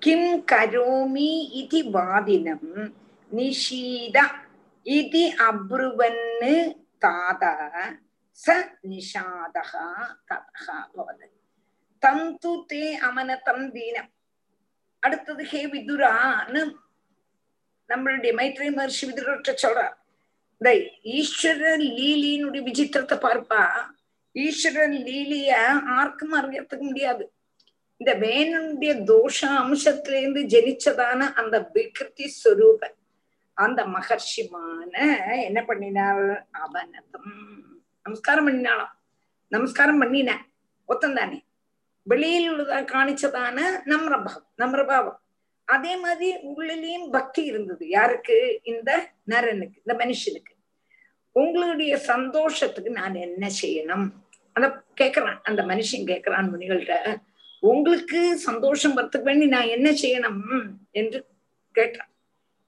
கிம் 0.02 0.34
கரோமி 0.52 1.32
இதி 1.62 1.82
வாதினம் 1.94 2.70
நிஷீத 3.32 4.18
இதி 4.86 5.24
அப்ருவன்னு 5.46 6.54
தாதா 7.02 7.54
ச 8.40 8.56
நிஷாதகா 8.88 9.88
ததகா 10.30 10.78
பவது 10.94 11.28
தந்து 12.04 12.54
தே 12.70 12.84
அமனதம் 13.02 13.66
தீனம் 13.70 14.10
அடுத்தது 15.04 15.44
ஹே 15.46 15.62
விதுரான்னு 15.68 16.62
நம்மளுடைய 17.90 18.34
மைத்ரே 18.34 18.70
மகர்ஷி 18.72 19.06
விதுரற்ற 19.06 19.52
சொல்றார் 19.58 19.96
இந்த 20.62 20.70
ஈஸ்வர 21.16 21.62
லீலியினுடைய 21.90 22.62
விசித்திரத்தை 22.64 23.18
பார்ப்பா 23.20 23.62
ஈஸ்வரன் 24.38 24.92
லீலிய 24.92 25.58
ஆர்க்கும் 25.88 26.32
அறியத்துக்கு 26.32 26.84
முடியாது. 26.84 27.32
இந்த 27.98 28.16
வேணனுடைய 28.16 29.04
தோஷ 29.04 29.42
அம்சத்திலேருந்து 29.42 30.44
ஜனிச்சதான 30.46 31.20
அந்த 31.34 31.70
விகிருதி 31.74 32.30
ஸ்வரூப 32.44 32.92
அந்த 33.54 33.86
மகர்ஷிமான 33.86 35.16
என்ன 35.42 35.66
பண்ணினாள்? 35.68 36.42
அவனதம். 36.52 37.62
நமஸ்காரம் 38.04 38.48
பண்ணினாளாம். 38.48 38.94
நமஸ்காரம் 39.48 40.00
பண்ணின. 40.00 40.46
ஒத்தம் 40.88 41.16
தானே. 41.16 41.44
வெளியில் 42.04 42.52
உள்ளதா 42.52 42.86
காணிச்சதான 42.86 43.62
நம்ரபாவம் 43.86 44.48
நம்ரபாவம். 44.58 45.18
அதே 45.66 45.98
மாதிரி 45.98 46.36
உள்ளிலையும் 46.36 47.12
பக்தி 47.12 47.44
இருந்தது. 47.44 47.88
யாருக்கு? 47.88 48.60
இந்த 48.64 49.10
நரனுக்கு 49.24 49.82
இந்த 49.86 50.06
மனுஷனுக்கு. 50.06 50.54
உங்களுடைய 51.32 51.98
சந்தோஷத்துக்கு 51.98 52.90
நான் 52.90 53.14
என்ன 53.14 53.50
செய்யணும்? 53.62 54.08
அத 54.58 54.66
கேக்குறான் 55.02 55.40
அந்த 55.44 55.62
மனுஷன் 55.64 56.10
கேக்குறான் 56.12 56.52
முனிகள்கிட்ட 56.54 56.96
உங்களுக்கு 57.64 58.20
சந்தோஷம் 58.48 58.96
வரத்துக்கு 58.98 59.28
வேண்டி 59.30 59.46
நான் 59.48 59.74
என்ன 59.76 59.88
செய்யணும்? 60.02 60.42
என்று 60.92 61.20
கேட்டான். 61.76 62.12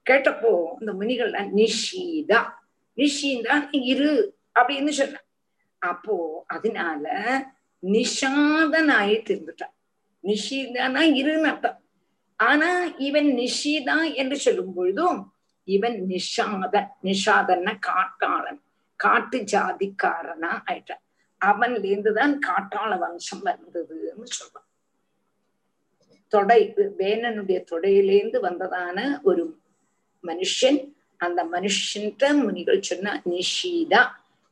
கேட்டப்போ 0.06 0.52
இந்த 0.80 0.92
முனிகள்ல 1.00 1.40
நிஷீதா 1.58 2.40
நிஷீதா 2.98 3.54
நீ 3.70 3.78
இரு 3.92 4.12
அப்படின்னு 4.60 4.92
சொன்ன 4.98 5.20
அப்போ 5.82 6.16
அதனால 6.46 7.04
நிஷாதனாயி 7.82 9.14
திருந்துட்டான். 9.28 9.74
நிஷீதானா 10.24 11.02
இருன்னு 11.20 11.50
அர்த்தம். 11.50 11.78
ஆனா 12.40 12.70
இவன் 13.08 13.30
நிஷீதா 13.40 13.96
என்று 14.14 14.36
சொல்லும் 14.44 14.74
பொழுதும் 14.74 15.20
இவன் 15.68 15.98
நிஷாதன் 16.12 16.90
நிஷாதன்னா 17.08 17.74
காட்டாளன் 17.88 18.60
காட்டு 19.00 19.38
ஜாதிக்காரனா 19.52 20.50
ஆயிட்டான். 20.70 21.04
அவன்ல 21.48 21.84
இருந்துதான் 21.84 22.34
காட்டாள 22.46 22.98
வம்சம் 22.98 23.44
வந்ததுன்னு 23.44 24.26
சொல்றான். 24.38 24.68
தொடை 26.28 26.60
வேணனுடைய 26.98 27.58
தொடையிலேருந்து 27.70 28.38
வந்ததான 28.48 28.98
ஒரு 29.22 29.44
மனுஷன் 30.22 30.78
அந்த 31.16 31.40
மனுஷன்ட்ட 31.44 32.24
முனிகள் 32.42 32.86
சொன்னா 32.90 33.12
நிஷீதா. 33.24 34.02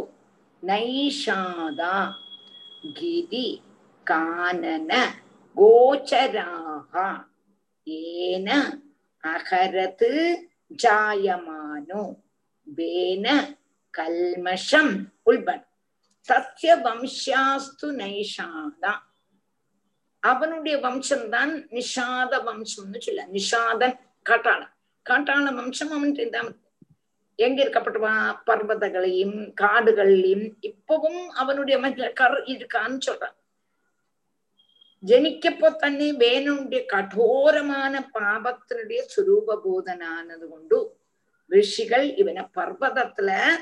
नैषादा 0.68 1.94
गिरि 2.98 3.48
कानन 4.06 4.90
गोचराः 5.56 6.94
येन 7.88 8.48
अहरत् 9.32 10.04
जायमानो 10.82 12.04
वेन 12.78 13.26
कल्मषम् 13.98 14.94
उल्बणम् 15.28 15.69
தஸ்ய 16.28 16.76
வம்சாஸ்து 16.84 17.86
நைஷாதா. 17.86 18.94
அவனுடைய 20.20 20.78
வம்சம்தான் 20.78 21.66
நிஷாத 21.70 22.32
வம்சம்னு 22.48 22.98
சொல்ல 22.98 23.28
நிஷாதன் 23.32 23.98
காட்டாள 24.30 24.68
காட்டாள 25.10 25.54
வம்சம் 25.54 25.90
அவன் 25.90 26.12
தெரிந்தாம 26.12 26.56
எங்க 27.36 27.64
இருக்கப்பட்டவா? 27.64 28.40
பர்வதங்களையும் 28.46 29.52
காடுகளையும் 29.60 30.56
இப்பவும் 30.60 31.26
அவனுடைய 31.26 31.88
மகிழ 31.88 32.12
கர் 32.20 32.42
இருக்கான்னு 32.46 32.98
சொல்றான். 33.06 33.38
ஜனிக்கப்போ 35.06 35.76
തന്നെ 35.76 36.12
വേനുடைய 36.12 36.84
കഠോരமான 36.92 38.10
പാപത്തിനുடைய 38.14 39.02
സ്വരൂപബോധനാനത് 39.02 40.48
കൊണ്ടു 40.48 40.96
ഋഷികൾ 41.50 42.16
ഇവനെ 42.16 42.42
പർവ്വതത്തില് 42.56 43.56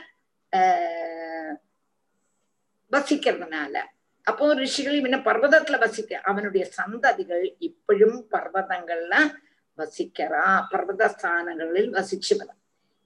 ഏർ 0.56 1.67
வசிக்கிறதுனால. 2.92 3.74
அப்போ 4.26 4.46
ரிஷிகள் 4.54 4.96
இவனை 5.00 5.18
பர்வதத்துல 5.18 5.76
வசிக்க 5.78 6.20
அவனுடைய 6.30 6.64
சந்ததிகள் 6.78 7.44
இப்பழும் 7.58 8.18
பர்வதங்கள்ல 8.30 9.14
வசிக்கிறா 9.78 10.46
பர்வத 10.70 11.02
ஸ்தானங்களில் 11.14 11.90
வசிச்சு 11.98 12.34
வர 12.38 12.50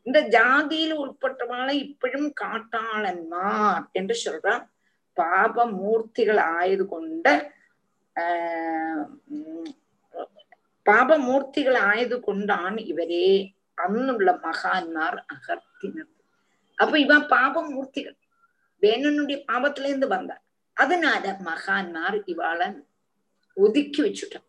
இந்த 0.06 0.20
ஜாதியில் 0.28 0.94
உட்பட்டவாளை 1.02 1.74
இப்பழும் 1.86 2.28
காட்டாளன்மார் 2.40 3.84
என்று 3.92 4.14
சொல்றான் 4.24 4.62
பாப 5.16 5.66
மூர்த்திகள் 5.70 6.40
ஆயது 6.58 6.84
கொண்ட 6.86 7.26
பாப 10.86 11.18
மூர்த்திகள் 11.18 11.78
ஆயது 11.90 12.16
கொண்டான் 12.20 12.76
இவரே. 12.90 13.28
அன்னுள்ள 13.78 14.30
மகான்மார் 14.46 15.18
அகர்த்தினர். 15.34 16.10
அப்ப 16.78 16.94
இவன் 16.98 17.24
பாப 17.26 17.62
மூர்த்திகள் 17.68 18.16
வேணனுடைய 18.82 19.44
பாபத்துல 19.52 19.86
இருந்து 19.86 20.08
வந்தான் 20.08 20.42
அதனால 20.76 21.38
மகான்மார் 21.44 22.22
இவாளை 22.26 22.66
ஒதுக்கி 23.54 24.02
வச்சுட்டான் 24.02 24.48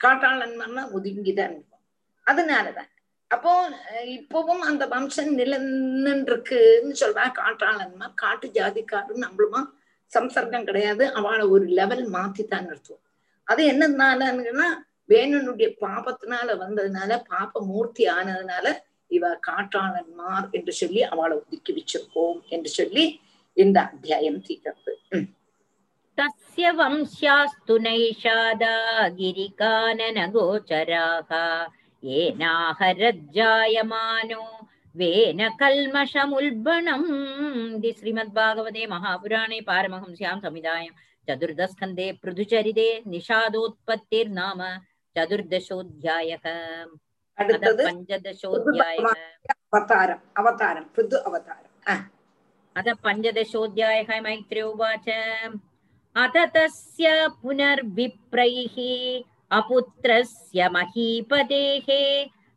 காட்டாளன்மார்னா 0.00 0.82
ஒதுங்கிதான் 0.96 1.52
இருக்கும். 1.54 1.82
அதனாலதான். 2.26 2.90
அப்போ 3.30 3.52
இப்பவும் 4.04 4.62
அந்த 4.70 4.86
வம்சம் 4.86 5.38
நிலன்னுருக்குன்னு 5.38 6.94
சொல்றா 7.00 7.24
காட்டாளன்மார் 7.40 8.14
காட்டு 8.14 8.48
ஜாதிக்காரன் 8.48 9.24
நம்மளுமா 9.26 9.60
சம்சர்க்கம் 10.12 10.64
கிடையாது. 10.64 11.12
அவளை 11.12 11.46
ஒரு 11.46 11.64
லெவல் 11.64 12.04
மாத்தித்தான் 12.10 12.66
நிறுத்துவோம். 12.68 13.04
அது 13.44 13.62
என்னதுனாலன்னா 13.72 14.68
வேணனுடைய 15.08 15.68
பாபத்தினால 15.80 16.48
வந்ததுனால 16.60 17.20
பாப 17.28 17.64
மூர்த்தி 17.66 18.04
ஆனதுனால 18.06 18.66
இவ 19.06 19.38
காட்டாளன்மார் 19.46 20.50
என்று 20.50 20.72
சொல்லி 20.72 21.02
அவளை 21.02 21.36
ஒதுக்கி 21.36 21.72
வச்சிருக்கோம் 21.72 22.38
என்று 22.48 22.68
சொல்லி 22.68 23.20
இந்த 23.57 23.77
அத்தியாயம் 23.89 24.39
தீர்க்கிறது 24.47 24.93
तस्य 26.17 26.69
वंश्यास्तु 26.77 27.75
नैषादा 27.83 28.71
गिरिकाननगोचराः 29.99 31.29
येनाहरज्जायमानो 33.09 34.41
वेन 34.95 35.39
कल्मषमुल्बणम् 35.61 37.05
इति 37.77 37.91
श्रीमद्भागवते 37.99 38.83
महापुराणे 38.93 39.59
पारमहंस्यां 39.69 40.35
संहितायां 40.45 40.93
चतुर्दस्कन्धे 41.27 42.07
पृथुचरिते 42.23 42.87
निषादोत्पत्तिर्नाम 43.13 44.61
चतुर्दशोऽध्यायः 45.15 46.45
अथ 47.37 47.43
அடுத்தது 47.43 47.83
पञ्चदशोऽध्यायः 47.87 49.05
அவதாரம் 49.69 50.23
அவதாரம் 50.39 50.87
புது 50.95 51.17
அவதாரம் 51.27 51.73
அஹ் 51.91 52.03
अथ 52.76 52.88
पञ्चदशोऽध्यायः 53.04 54.20
मैत्रे 54.20 54.62
उवाच। 54.62 55.08
अथ 56.16 56.36
तस्य 56.54 57.28
पुनर्विप्रैः 57.42 58.76
अपुत्रस्य 59.58 60.68
महीपतेः 60.68 61.88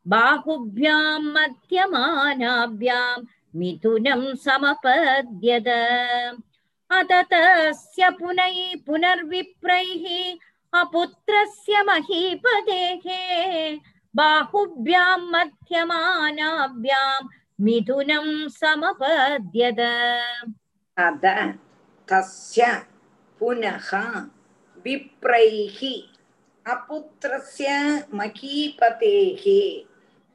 बाहुभ्यां 0.07 1.19
मध्यमानाभ्यां 1.35 3.17
मिथुनं 3.55 4.21
समपद्यत। 4.35 5.67
अथ 6.89 7.11
तस्य 7.31 8.09
पुनै 8.09 8.75
पुनर्विप्रैः 8.87 10.05
अपुत्रस्य 10.73 11.83
महीपतेः 11.83 13.07
बाहुभ्यां 14.15 15.17
मध्यमानाभ्यां 15.33 17.11
मिथुनं 17.58 18.28
समपद्यत 18.52 19.80
अद 20.96 21.24
तस्य 22.08 22.66
पुनः 23.40 23.90
विप्रैः 24.86 25.78
अपुत्रस्य 26.66 27.68
महीपतेः 28.14 29.44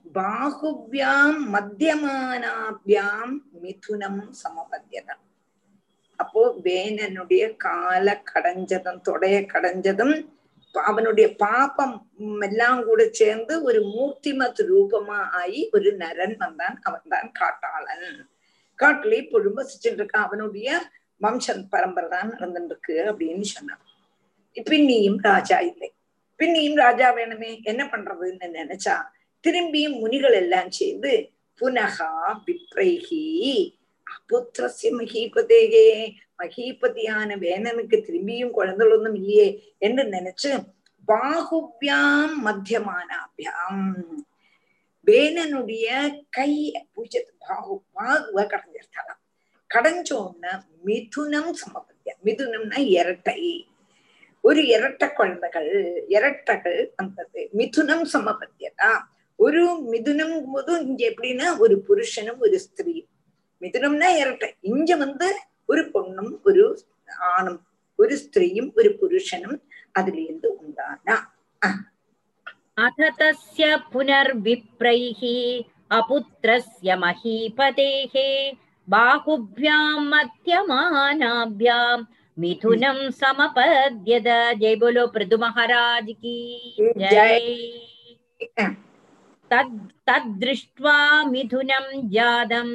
बाहुभ्यां 0.06 1.28
मध्यमानाभ्यां 1.54 3.28
மிதுனம் 3.64 4.22
சமபத்தியத 4.42 5.10
அப்போ 6.20 6.42
வேணனுடைய 6.66 7.44
கால 7.66 8.08
கடைஞ்சதும் 8.30 9.02
தொடைய 9.08 9.38
கடைஞ்சதும் 9.54 10.16
அவனுடைய 10.73 11.37
பாபம் 11.37 12.11
எல்லாம் 12.41 12.85
கூட 12.85 13.09
சேர்ந்து 13.11 13.63
ஒரு 13.63 13.83
மூர்த்திமத் 13.83 14.61
ரூபமா 14.61 15.31
ஆகி 15.31 15.69
ஒரு 15.73 15.97
நரன் 15.97 16.37
வந்தான். 16.37 16.81
அவன் 16.83 17.01
தான் 17.09 17.33
காட்டாளன். 17.41 18.27
காட்டுல 18.79 19.13
இப்பொழுது 19.13 19.63
சிச்சுட்டு 19.63 20.01
இருக்கான் 20.01 20.27
அவனுடைய 20.27 20.81
வம்ச 21.23 21.69
பரம்பரை 21.71 22.09
தான் 22.09 22.35
நடந்துட்டு 22.39 22.65
இருக்கு 22.65 23.05
அப்படின்னு 23.07 23.41
சொன்னான். 23.41 23.81
பின்னியும் 24.57 25.17
ராஜா 25.21 25.61
இல்லை. 25.61 25.95
பின்னியும் 26.39 26.75
ராஜா 26.75 27.15
வேணுமே 27.15 27.63
என்ன 27.63 27.85
பண்றதுன்னு 27.85 28.49
நினைச்சா 28.53 29.03
திரும்பியும் 29.47 29.99
முனிகள் 29.99 30.33
எல்லாம் 30.33 30.71
சேர்ந்து 30.71 31.31
புனகா 31.61 32.41
விப்ரைகி 32.47 33.77
அபுத்திரஸ்ய 34.07 34.93
மகிபதேகே 34.99 36.15
மகீபதியான 36.43 37.37
வேனனுக்கு 37.37 37.97
திரும்பியும் 37.97 38.51
குழந்தைகளொன்னும் 38.57 39.15
இல்லையே 39.15 39.75
என்று 39.79 40.03
நினைச்சு 40.03 40.65
பாகுபியாம் 41.07 42.35
மத்தியமானாபியாம். 42.45 44.05
வேனனுடைய 45.07 45.87
கை 46.31 46.73
பூஜத்து 46.95 47.33
பாகு 47.39 47.83
பாகுவ 47.95 48.37
கடைஞ்சிருத்தாளாம் 48.37 49.21
கடைஞ்சோன்னு 49.75 50.61
மிதுனம் 50.85 51.51
சமபத்தியம். 51.63 52.19
மிதுனம்னா 52.25 52.79
இரட்டை. 52.79 53.67
ஒரு 54.41 54.63
இரட்ட 54.63 55.13
குழந்தைகள் 55.13 56.05
இரட்டைகள் 56.09 56.93
வந்தது. 56.97 57.49
மிதுனம் 57.57 58.05
சமபத்தியதா? 58.13 58.91
ஒரு 59.37 59.89
மிதுனம் 59.91 60.43
போதும் 60.53 60.87
இங்க 60.87 61.09
எப்படின்னா 61.09 61.59
ஒரு 61.59 61.85
புருஷனும் 61.89 62.39
ஒரு 62.39 62.59
ஸ்திரீ. 62.59 63.07
மிதுனம்னா 63.61 64.17
இரட்டை. 64.17 64.55
இங்க 64.61 64.97
வந்து 64.97 65.37
ഒരു 65.73 65.83
പെണ്ണും 65.93 66.29
ഒരു 66.47 66.65
ആണും 67.29 67.57
ഒരു 67.99 68.15
സ്ത്രീയും 68.17 68.67
ഒരു 68.79 68.91
പുരുഷനും 69.01 69.55
അതിലേന്ത് 69.99 70.49
ഉണ്ടാന 70.57 71.09
അഥതസ്യ 72.79 73.65
പുനർവിപ്രൈഹ 73.93 75.21
അപുത്രസ്യ 75.91 76.95
മഹീപതേഹ 76.97 78.15
ബാഹുഭ്യാം 78.89 79.99
മധ്യമാനാഭ്യാം 80.11 82.01
മിഥുനം 82.37 82.99
സമപദ്യത 83.19 84.31
ജയ 84.61 84.75
ബോലോ 84.75 85.05
പൃഥു 85.15 85.37
മഹാരാജ് 85.37 86.15
കി 86.15 86.39
ജയ് 87.05 87.53
തദ്ദൃഷ്ട്വാ 90.09 90.97
മിഥുനം 91.33 91.87
ജാതം 92.13 92.71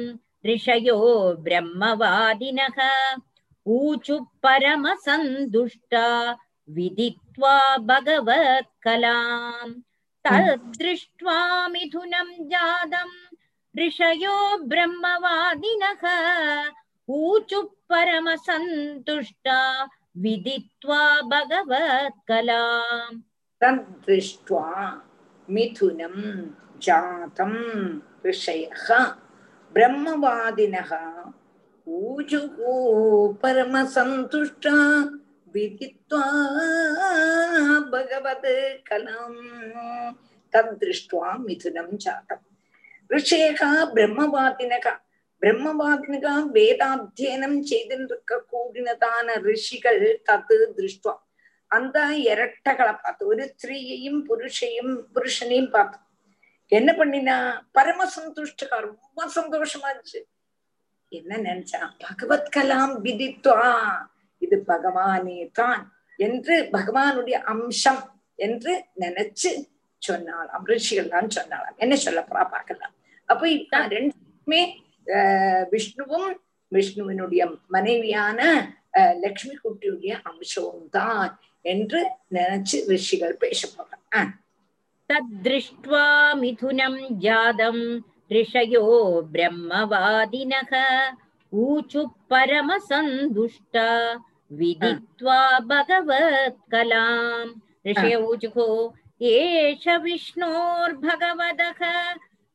ऋषयो 0.47 0.97
ब्रह्मवादिनः 1.43 2.79
ऊचु 3.65 4.17
परमसन्तुष्टा 4.43 6.05
विदित्वा 6.75 7.55
भगवत्कलाम् 7.89 9.73
तद्दृष्ट्वा 10.25 11.37
मिथुनं 11.73 12.29
जातं 12.51 13.09
ऋषयो 13.75 14.35
ब्रह्मवादिनः 14.71 16.03
ऊचु 17.07 17.61
परमसन्तुष्टा 17.91 19.59
विदित्वा 20.23 21.01
भगवत्कलाम् 21.33 23.19
तद्दृष्ट्वा 23.61 24.65
मिथुनं 25.49 26.15
जातं 26.85 27.53
ऋषयः 28.27 28.87
ब्रह्मवादिनः 29.73 30.91
ऊजुः 31.87 32.57
परमसन्तुष्टा 33.43 34.75
विदित्वा 35.55 36.25
भगवत् 37.93 38.51
कलाम् 38.89 39.39
तद्दृष्ट्वा 40.53 41.37
मिथुनं 41.37 41.89
जातम् 41.97 42.45
ऋषयः 43.09 43.61
ब्रह्मवादिनः 43.93 44.87
பிரம்மவாதினகா 45.41 46.33
வேதாத்தியனம் 46.55 47.57
செய்திருக்க 47.69 48.33
கூடினதான 48.51 49.27
ரிஷிகள் 49.47 50.03
தத்து 50.27 50.57
திருஷ்டுவா 50.77 51.13
அந்த 51.71 51.97
இரட்டைகளை 52.27 52.93
பார்த்து 52.95 53.23
ஒரு 53.25 53.45
ஸ்திரீயையும் 53.51 54.19
புருஷையும் 54.29 54.93
புருஷனையும் 55.15 55.69
பார்த்து 55.73 55.99
என்ன 56.72 56.90
பண்ணினா 56.92 57.36
பரம 57.72 58.06
சந்துஷ்டகா 58.16 58.78
ரொம்ப 58.80 59.26
சந்தோஷமா 59.36 59.88
இருந்துச்சு 59.90 60.20
என்ன 61.12 61.38
நினைச்சா 61.38 61.80
பகவத் 62.02 62.52
கலாம் 62.56 62.94
விதித்வா 63.04 63.70
இது 64.42 64.56
பகவானே 64.66 65.38
தான் 65.52 65.82
என்று 66.18 66.54
பகவானுடைய 66.72 67.36
அம்சம் 67.44 68.02
என்று 68.38 68.72
நினைச்சு 69.00 69.50
சொன்னாலாம் 70.02 70.66
ரிஷிகள் 70.68 71.08
தான் 71.08 71.36
சொன்னாலாம் 71.36 71.76
என்ன 71.76 71.94
சொல்ல 71.96 72.20
போறா 72.22 72.42
பார்க்கலாம். 72.50 72.92
அப்ப 73.28 73.48
இப்ப 73.50 73.78
ரெண்டுமே 73.88 74.60
ஆஹ் 75.06 75.64
விஷ்ணுவும் 75.70 76.30
விஷ்ணுவினுடைய 76.72 77.42
மனைவியான 77.68 78.40
லக்ஷ்மி 79.24 79.54
குட்டியுடைய 79.64 80.12
அம்சமும் 80.24 80.88
தான் 80.90 81.24
என்று 81.64 82.00
நினைச்சு 82.32 82.76
ரிஷிகள் 82.88 83.34
பேச 83.36 83.60
போறாங்க. 83.68 84.16
तद्दृष्ट्वा 85.08 86.34
मिथुनं 86.34 86.94
जातं 87.20 87.78
ऋषयो 88.32 88.86
ब्रह्मवादिनः 89.32 90.72
ऊचुः 91.52 92.10
परमसन्तुष्टा 92.30 93.88
विदित्वा 94.58 95.40
भगवत्कलाम्। 95.70 97.50
ऋषय 97.86 98.14
ऊचुः 98.28 98.58
एष 99.26 99.84
विष्णोर्भगवदः 100.02 101.80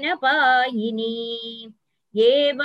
एव 2.15 2.61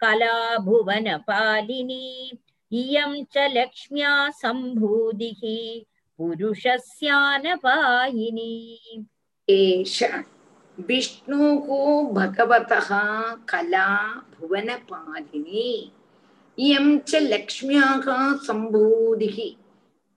कला 0.00 0.58
भुवनपालिनी 0.58 2.32
इयं 2.72 3.24
च 3.24 3.38
लक्ष्म्या 3.38 4.30
सम्भूतिः 4.30 5.42
पुरुषस्यानपायिनी। 6.18 7.46
एष 9.48 10.02
विष्णुः 10.78 11.66
भगवतः 12.12 12.88
कला 13.34 13.88
भुवनपालिनी 14.40 15.92
इयं 16.58 16.98
च 16.98 17.14
लक्ष्म्याः 17.14 18.32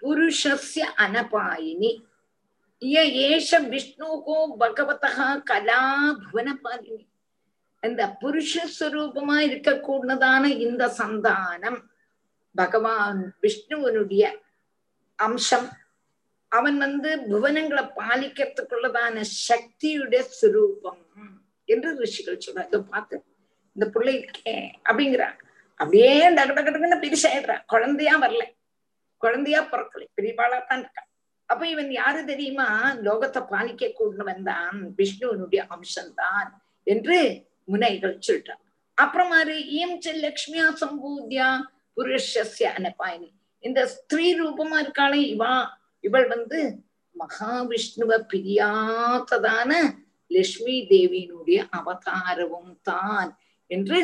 पुरुषस्य 0.01 0.81
अनपायिनी। 0.99 2.01
ஏஷ 2.81 3.59
விஷ்ணுகோ 3.73 4.37
பகவதா 4.59 5.27
கலாபுவனபாலினி 5.49 7.05
அந்த 7.83 8.17
புருஷஸ்வரூபமா 8.21 9.37
இருக்கக்கூடதான 9.49 10.43
இந்த 10.59 10.83
சந்தானம். 10.97 11.79
பகவான் 12.55 13.35
விஷ்ணுவனுடைய 13.41 14.23
அம்சம். 15.19 15.67
அவன் 16.51 16.77
வந்து 16.77 17.09
புவனங்களை 17.31 17.83
பாலிக்கிறதுக்குள்ளதான 17.99 19.23
சக்தியுடைய 19.47 20.21
சுரூபம் 20.41 21.01
என்று 21.69 21.89
ரிஷிகள் 21.99 22.43
சொல்ற 22.45 22.65
இதை 22.67 22.79
பார்த்து 22.79 23.15
இந்த 23.75 23.85
பிள்ளை 23.89 24.13
இருக்கே 24.19 24.55
அப்படிங்கிறான் 24.89 25.37
அப்படியே 25.79 26.11
டக்கு 26.29 26.55
டக்கு 26.57 26.71
டக்குன்னு 26.73 27.57
குழந்தையா 27.65 28.21
வரல. 28.21 28.43
குழந்தையா 29.17 29.61
பிறக்கலை. 29.71 30.05
பெரியவாளா 30.17 30.59
தான் 30.65 30.81
இருக்கான் 30.83 31.09
அப்ப 31.49 31.63
இவன் 31.73 31.91
யாரு 32.01 32.19
தெரியுமா? 32.25 32.67
லோகத்தை 33.07 33.41
பாலிக்க 33.51 33.91
கூடவன் 33.99 34.43
தான். 34.51 34.77
விஷ்ணுவனுடைய 34.99 35.61
அம்சம்தான் 35.75 36.49
என்று 36.93 37.17
முனைகள் 37.71 38.15
சொல்றான். 38.27 38.63
அப்புறமாறு 38.97 39.55
ஈம் 39.79 39.97
லக்ஷ்மியா 40.25 40.65
சம்பூத்தியா 40.81 41.47
புருஷஸ்ய 41.97 42.67
அனபாயினி 42.77 43.29
இந்த 43.63 43.81
ஸ்திரீ 43.93 44.27
ரூபமா 44.39 44.77
இருக்காளே 44.83 45.21
இவா. 45.35 45.53
இவள் 46.07 46.27
வந்து 46.33 46.59
மகாவிஷ்ணுவ 47.15 48.11
பிரியாத்ததான 48.31 49.71
லட்சுமி 50.31 50.75
தேவியினுடைய 50.91 51.59
அவதாரமும் 51.77 52.75
தான் 52.89 53.29
என்று 53.69 53.99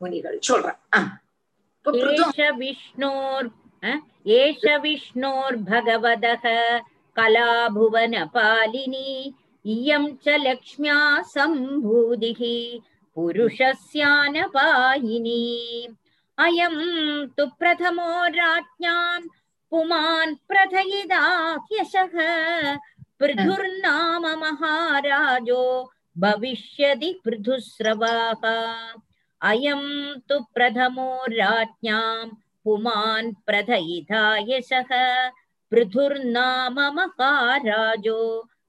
முனிகள் 0.00 0.38
சொல்றான். 0.48 1.10
விஷ்ணோர் 2.62 3.48
एष 4.26 4.80
विष्णोर्भगवदः 4.80 6.80
कलाभुवनपालिनी, 7.16 9.34
इयं 9.66 10.16
च 10.16 10.28
लक्ष्म्या 10.28 11.22
सम्भूतिः, 11.22 12.80
पुरुषस्यानपायिनी। 13.14 15.88
अयं 16.38 17.26
तु 17.26 17.46
प्रथमो 17.46 18.26
राज्ञां 18.26 19.20
पुमान् 19.70 20.34
पृथुर्नाम 23.18 24.22
महाराजो, 24.22 25.92
भविष्यति 26.18 27.20
पृथुस्रवाः। 27.24 28.94
अयं 29.42 30.20
तु 30.20 30.46
प्रथमो 30.54 31.26
राज्ञां 31.30 32.28
पुमान् 32.65 33.33
प्रथयिता 33.47 34.23
यशः 34.49 34.91
पृथुर्नाम 35.71 36.79
महाराजो 36.97 38.21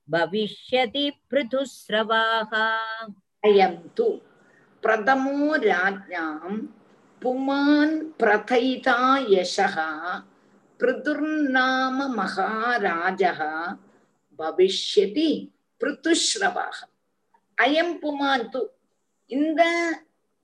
भविष्यति 0.09 1.11
पृथुस्रवाः 1.31 2.53
अयं 3.43 3.77
तु 3.97 4.09
प्रथमो 4.83 5.55
राज्ञां 5.65 6.57
पुमान् 7.23 7.97
प्रथयिता 8.21 8.99
यशः 9.31 9.77
पृथुर्नाम 10.81 12.03
महाराजः 12.17 13.43
भविष्यति 14.39 15.31
पृथुश्रवाः 15.81 16.81
அயம் 17.59 17.95
புமான் 18.03 18.45
து 18.53 18.61
இந்த 19.31 19.63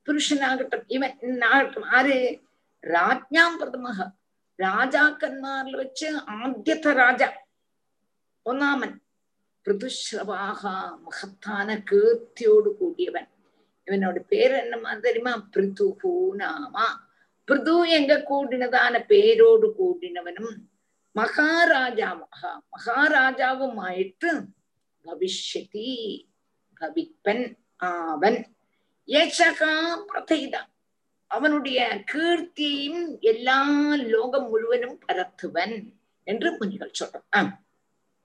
புருஷனாகட்டும் 0.06 0.84
இவன் 0.96 1.14
ஆகட்டும் 1.50 1.86
ஆறு 1.98 2.16
രാജ്ഞാം 2.83 3.57
പ്രഥമ 3.57 4.11
രാജാക്കന്മാരിൽ 4.59 5.75
വെച്ച് 5.75 6.07
ആദ്യത്തെ 6.25 6.93
രാജ 6.93 7.23
ഒന്നാമൻ 8.43 8.99
പൃഥുശ്രവാഹ 9.65 10.61
മഹത്താന 10.97 11.83
കീർത്തിയോട് 11.83 12.69
കൂടിയവൻ 12.77 13.25
இவனோட 13.87 14.19
பேர் 14.19 14.51
என்னமா 14.51 14.93
தெரியுமா? 14.93 15.37
பிருதுகு 15.51 16.35
நாமா. 16.37 16.85
பிருது 17.43 17.89
எங்க 17.89 18.23
கூடினதான 18.29 19.05
பேரோடு 19.05 19.67
கூடினவனும் 19.79 20.55
மகாராஜாவாக 21.15 22.41
மகாராஜாவுமாயிட்டு 22.71 24.31
பவிஷ்யதி 25.05 25.89
பவிப்பன் 26.81 27.57
ஆவன். 27.77 28.55
ஏஷகா 29.07 29.73
பிரதைதான் 30.07 30.70
அவனுடைய 31.31 31.79
கீர்த்தியும் 32.11 33.01
எல்லா 33.23 33.59
லோகம் 34.05 34.47
முழுவதும் 34.49 34.97
பரத்துவன் 35.05 35.75
என்று 36.27 36.49
முனிகள் 36.51 36.97
சொல்றான் 36.99 37.51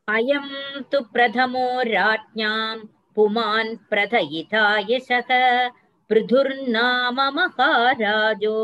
அயம் 0.09 0.53
து 0.91 0.99
பிரதமோ 1.13 1.69
ராஜ்ஞாம் 1.89 2.83
புமான் 3.17 3.73
பிரதயிதாயசக 3.91 5.31
பிருதுர்நாம 6.11 7.19
மகாராஜோ 7.31 8.59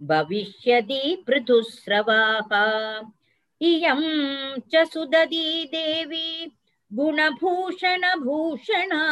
பவிஷ்யதி 0.00 1.02
பிருதுஸ்ரவாக. 1.26 2.50
இயம் 3.60 4.08
ச 4.72 4.84
சுததி 4.92 5.48
தேவி 5.70 6.28
குணபூஷண 6.90 8.04
பூஷணா 8.24 9.02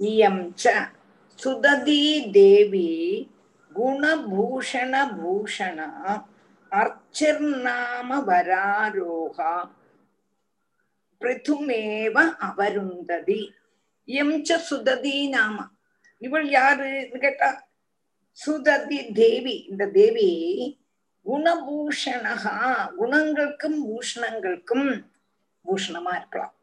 इयं 0.00 0.36
च 0.58 0.64
सुददी 1.38 2.02
देवी 2.34 2.90
गुणभूषणभूषणा 3.70 4.58
अर्चिर्नामवरारोहा 6.72 7.92
पृथुमेव 11.20 12.16
अवरुन्धति 12.18 13.40
வராரோகா 14.06 14.42
ச 14.42 14.60
சுததி 14.70 15.28
நாம. 15.28 15.66
இவள் 16.18 16.48
யாருன்னு 16.48 17.18
கேட்டா 17.18 17.68
சுததி 18.46 19.12
தேவி. 19.12 19.66
இந்த 19.70 19.86
தேவி 19.86 20.28
குணபூஷணகா. 21.24 22.88
குணங்களுக்கும் 23.00 23.78
பூஷணங்களுக்கும் 23.86 25.02
பூஷணமா 25.64 26.16
இருக்கலாம். 26.16 26.54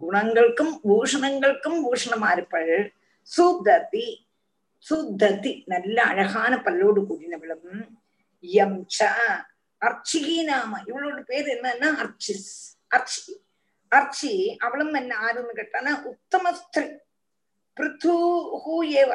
குணங்களுக்கும் 0.00 0.78
பூஷணங்களுக்கும் 0.88 1.80
பூஷணமா 1.84 2.32
இருப்பள் 2.32 2.92
சுததி. 3.36 4.26
சுத்ததி 4.90 5.62
நல்ல 5.66 6.02
அழகான 6.02 6.56
பல்லோடு 6.56 7.04
கூடினவளும் 7.10 7.88
எம் 8.40 8.86
ச 8.98 9.06
அர்ச்சிகி 9.80 10.44
நாம. 10.44 10.82
இவளோட 10.86 11.20
பேர் 11.20 11.46
என்னன்னா 11.46 11.88
அர்ச்சிஸ். 12.04 12.78
அர்ச்சி. 12.88 13.46
அர்ச்சி 13.92 14.32
அவளும் 14.58 14.94
என்ன 14.94 15.12
ஆறுன்னு 15.26 15.52
கேட்டானா 15.56 15.92
உத்தம 16.04 16.52
ஸ்திரீ 16.52 16.86
பிருத்து 17.76 18.14
ஏவ 18.98 19.10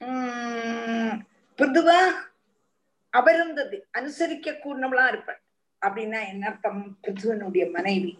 உம் 0.00 1.14
பிருதுவா 1.58 2.00
அபருந்தது 3.12 3.78
அனுசரிக்க 3.98 4.58
கூடினவளா 4.64 5.06
இருப்பாள் 5.08 5.40
அப்படின்னா 5.82 6.20
என்ன 6.28 6.46
அர்த்தம் 6.46 6.82
பிருத்துவனுடைய 7.02 7.70
மனைவி 7.70 8.12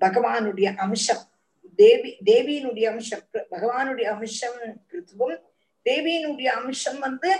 பகவானுடைய 0.00 0.68
அம்சம் 0.76 1.24
தேவி 1.78 2.10
தேவியினுடைய 2.24 2.86
அம்சம் 2.88 3.24
பகவானுடைய 3.50 4.06
அம்சம் 4.10 4.58
பிருத்துவம் 4.86 5.38
தேவியினுடைய 5.86 6.48
அம்சம் 6.54 6.98
வந்து 6.98 7.30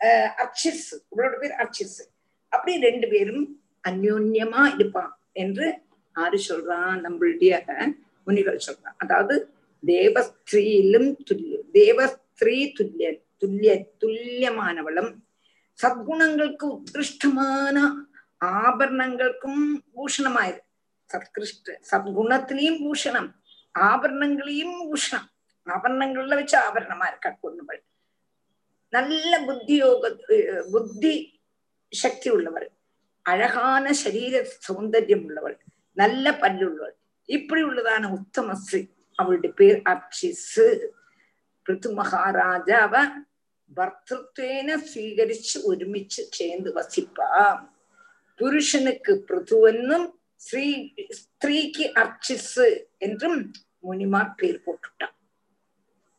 அஹ் 0.00 0.30
அர்ச்சிஸ் 0.38 0.86
இவளோட 1.10 1.34
பேர் 1.38 1.56
அர்ச்சிஸ் 1.58 1.98
அப்படி 2.52 2.74
ரெண்டு 2.80 3.06
பேரும் 3.08 3.44
அந்யோன்யமா 3.88 4.62
இருப்பான் 4.74 5.12
என்று 5.32 5.66
ஆறு 6.22 6.38
சொல்றான்? 6.48 6.98
நம்மளுடைய 7.04 7.52
முனிகள் 8.26 8.66
சொல்றான். 8.66 8.98
அதாவது 9.04 9.36
தேவஸ்திரீலும் 9.86 11.10
துல்லியம் 11.28 11.66
தேவஸ்திரீ 11.78 12.58
துல்லிய 12.78 13.08
துல்லிய 13.40 13.72
துல்லியமானவளும் 14.00 15.10
சத்குணங்களுக்கு 15.78 16.66
உத்கிருஷ்டமான 16.76 17.76
ஆபரணங்களுக்கும் 18.62 19.62
பூஷணமாயிரு. 19.94 20.60
சத்கிருஷ்ட 21.10 21.76
சத்குணத்திலையும் 21.90 22.80
பூஷணம் 22.84 23.30
ஆபரணங்களையும் 23.74 24.76
பூஷணம். 24.88 25.28
ஆபரணங்கள்ல 25.66 26.34
வச்சு 26.40 26.56
ஆபரணமா 26.66 27.06
இருக்க 27.10 27.30
கொண்டுவள் 27.40 27.80
நல்ல 28.94 29.32
புத்தியோக 29.46 30.10
புத்தி 30.72 31.14
சக்தி 31.92 32.28
உள்ளவர் 32.36 32.68
அழகான 33.22 33.92
சரீர 34.02 34.34
சௌந்தர்யம் 34.66 35.24
உள்ளவள். 35.26 35.56
நல்ல 35.98 36.30
பல்லுள்ளவள் 36.40 36.96
இப்படி 37.28 37.62
உள்ளதான 37.62 38.10
உத்தமசு 38.18 38.80
அவளுடைய 39.18 39.52
பேர் 39.58 39.80
அப்சிசு 39.86 40.66
பிருத்து 41.66 41.88
மகாராஜாவ 41.94 42.94
ഭർത്തൃത്വേന 43.70 44.76
സ്വീകരിച്ച് 44.84 45.56
ഒരുമിച്ച് 45.64 46.22
ചേർന്ന് 46.32 46.70
വസിപ്പാം 46.76 47.58
പുരുഷനുക്ക് 48.40 49.14
പൃഥുവെന്നും 49.28 50.02
സ്ത്രീ 50.40 50.66
സ്ത്രീക്ക് 51.18 51.86
അർച്ചിസ് 51.96 52.66
എന്നും 53.02 53.34
മുനിമാർ 53.84 54.26
പേര് 54.40 54.58
പോട്ടുട്ടാം 54.64 55.12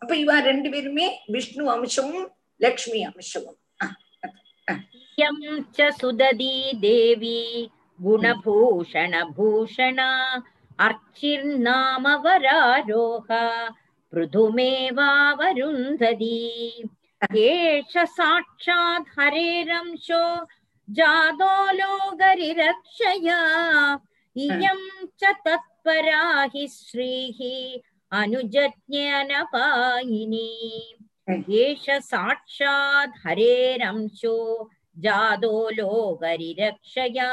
അപ്പൊ 0.02 0.14
ഇവ 0.16 0.34
രണ്ടുപേരുമേ 0.42 1.08
വിഷ്ണു 1.30 1.66
അംശവും 1.72 2.22
ലക്ഷ്മി 2.62 3.02
അംശവും 3.04 3.56
സുദതി 5.98 6.54
ദേവി 6.82 7.40
गुणभूषणभूषणा 8.03 10.11
अर्चिर्नाम 10.87 12.07
वरारोहा 12.25 13.45
पृथुमेवावरुन्धती 14.13 14.89
एष 17.37 17.97
साक्षात् 18.17 19.09
हरेरंशो 19.19 20.25
जातो 20.89 21.53
लोगरिरक्षया 21.77 23.39
इयं 24.37 24.81
च 25.21 25.23
तत्परा 25.47 26.23
हि 26.55 26.65
श्रीः 26.71 27.39
अनुजज्ञानपायिनी 28.21 29.21
एष 31.61 31.87
साक्षात् 32.11 33.21
हरेरंशो 33.27 34.37
जातो 35.05 35.55
लोगरिरक्षया 35.79 37.31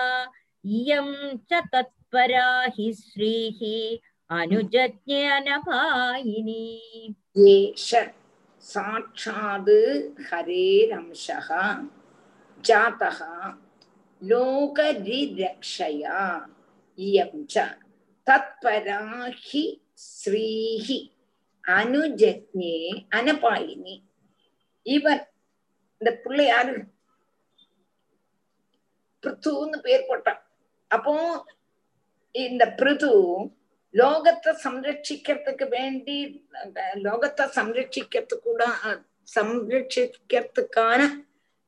इयं 0.66 1.08
च 1.50 1.52
तत्परा 1.74 2.48
हि 2.76 2.88
श्रीः 3.02 3.60
अनुजज्ञानपायिनी 4.30 5.58
ஏஷ 7.50 7.90
சாட்சாது 8.66 9.78
ஹரேரம்சः 10.26 11.48
जातः 12.64 13.20
लोकरिरक्षया 14.22 16.20
इयं 16.98 17.34
च 17.46 17.56
तत्परा 18.28 19.02
हि 19.46 19.64
श्रीः 20.10 20.90
அனுஜக்ஞே 21.64 22.76
அனபாயினி 23.18 23.96
இவன் 24.86 25.22
இந்த 26.02 26.12
பிள்ளை 26.24 26.46
யாரு 26.48 26.74
பிருத்துன்னு 29.24 29.78
பேர் 29.86 30.08
போட்டான் 30.08 30.42
அப்போ 30.91 31.15
இந்த 32.35 32.65
பிருது 32.79 33.13
லோகத்தை 33.95 34.53
சம்ரட்சிக்கிறதுக்கு 34.65 35.67
வேண்டி 35.69 36.17
லோகத்தை 37.07 37.45
சம்ரட்சிக்கிறதுக்கூட 37.57 38.63
சம்ரட்சிக்கிறதுக்கான 39.37 41.01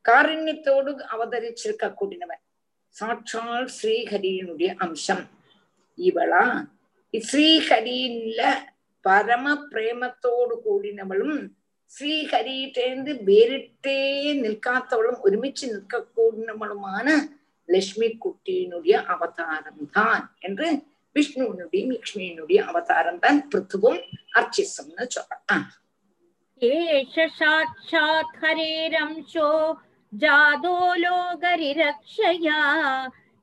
காரண்யத்தோடு 0.05 0.90
அவதரிச்சிருக்க 1.15 1.86
கூடினவன். 1.95 2.43
சாட்சால் 2.97 3.66
ஸ்ரீஹரியினுடைய 3.78 4.70
அம்சம். 4.78 5.24
இவளா 5.99 6.45
ஸ்ரீஹரியில 7.15 8.40
பரம 9.05 9.47
பிரேமத்தோடு 9.73 10.55
கூடினவளும் 10.65 11.39
ஸ்ரீஹரியிட்டேந்து 11.93 13.12
வேறிட்டே 13.28 14.01
நிற்காத்தவளும் 14.43 15.20
ஒருமிச்சு 15.27 15.66
நிற்க 15.74 16.01
கூடினவளுமான 16.16 17.07
லட்சுமி 17.69 18.10
குட்டியினுடைய 18.23 18.95
அவதாரம் 19.14 19.85
தான் 19.93 20.23
என்று 20.41 20.68
விஷ்ணுவினுடைய 21.15 21.84
லக்ஷ்மியினுடைய 21.91 22.60
அவதாரம் 22.72 23.22
தான் 23.23 23.39
பிருத்துவும் 23.51 24.01
அர்ச்சிசம்னு 24.38 25.07
சொல்றான் 25.15 25.65
एष 26.61 27.15
साक्षात् 27.31 28.38
हरेरंशो 28.41 29.47
जातो 30.14 30.76
लोगरिरक्षया 30.95 32.60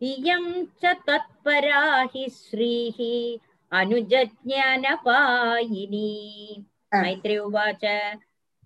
इयं 0.03 0.45
च 0.83 0.93
तत्परा 1.07 1.83
हि 2.13 2.25
श्रीः 2.37 2.99
अनुजज्ञानपायिनी 4.73 6.11
मैत्रे 6.95 7.37
उवाच 7.39 7.85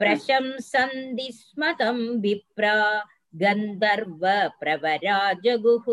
प्रशंसन्ति 0.00 1.28
स्म 1.32 1.72
तं 1.80 1.98
विप्रा 2.20 2.76
गन्धर्व 3.34 4.22
प्रवरा 4.60 5.18
जगुः 5.44 5.86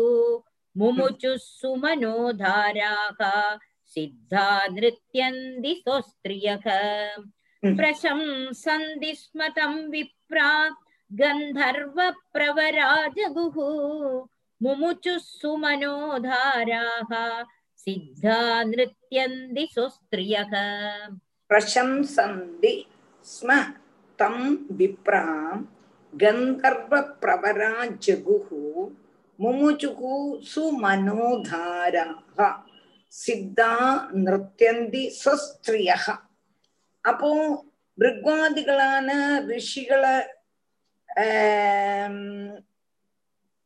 मुमुचुः 0.76 1.36
सुमनोधाराः 1.46 3.20
सिद्धा 3.96 4.48
नृत्यन्ति 4.76 5.74
स्वस्त्रियः 5.84 6.66
Mm. 7.62 7.76
प्रशंसन्ति 7.78 9.12
स्म 9.14 9.48
तं 9.56 9.74
विप्रा 9.90 10.48
गन्धर्वप्रवरा 11.10 12.88
जगुः 13.18 13.56
मुमुचुः 14.60 15.18
सुमनोधाराः 15.18 17.12
सिद्धा 17.84 18.38
नृत्यन्ति 18.70 19.66
स्वस्त्रियः 19.74 20.52
प्रशंसन्ति 21.50 22.74
स्म 23.26 23.60
तं 24.18 24.36
विप्रां 24.78 25.56
கந்தர்வப்பிரவரா 26.17 27.71
ஜகுஹு 28.05 28.61
முமுச்சுகு 29.39 30.13
சுமனோதாராக 30.51 32.39
சித்தா 33.13 33.71
நிருத்தியந்தி 34.23 35.03
சுஸ்திரியா 35.23 35.97
அப்போ 37.05 37.29
ரிக்வாதிகளான 37.97 39.09
ரிஷிகளை 39.47 40.15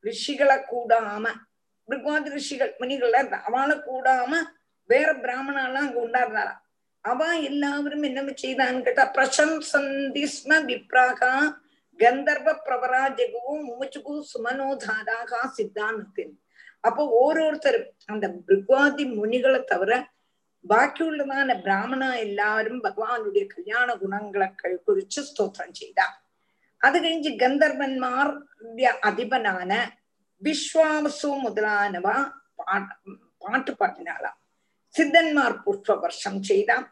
ரிஷிகளை 0.04 0.58
கூடாம 0.64 1.26
ரிக்வாதி 1.90 2.30
ரிஷிகள் 2.30 2.74
மணிகள்ல 2.82 3.18
அவளை 3.48 3.76
கூடாம 3.88 4.32
வேற 4.90 5.10
பிராமணாலாம் 5.24 5.88
அங்க 5.88 6.00
உண்டாருந்தாரா 6.02 6.54
அவ 7.06 7.20
எல்லாவரும் 7.44 8.04
என்ன 8.04 8.34
செய்தான்னு 8.42 8.82
கேட்டா 8.82 9.06
பிரசன்சந்தி 9.16 10.24
ஸ்ம 10.34 10.60
விப்ராகா 10.66 11.34
கந்தர்வ 12.02 12.50
பிரபரா 12.66 13.04
ஜெகுவும் 13.20 13.66
மூச்சுகு 13.72 14.14
சுமனோதாராகா 14.32 15.42
சித்தான்னு 15.58 16.26
அப்போ 16.88 17.04
ஓரோருத்தரும் 17.22 17.90
அந்த 18.12 18.26
பிருக்வாதி 18.48 19.04
முனிகளை 19.20 19.60
தவிர 19.72 19.92
பாக்கியுள்ளதான 20.72 21.52
பிராமணா 21.66 22.10
எல்லாரும் 22.26 22.82
பகவானுடைய 22.86 23.44
கல்யாண 23.54 23.90
குணங்களை 24.02 24.48
குறிச்சு 24.88 25.22
ஸ்தோத்திரம் 25.30 25.78
செய்தார். 25.80 26.16
அது 26.82 26.98
கழிஞ்சு 27.04 27.32
கந்தர்வன்மார் 27.44 28.34
அதிபனான 29.10 29.72
விஸ்வாவசு 30.42 31.30
முதலானவா 31.46 32.16
பாட்டு 32.60 33.12
பாட்டு 33.44 33.72
பாடினாளாம். 33.82 34.38
சித்தன்மார் 34.96 35.58
புஷ்ப 35.66 36.00
வருஷம் 36.04 36.42
செய்தான் 36.50 36.86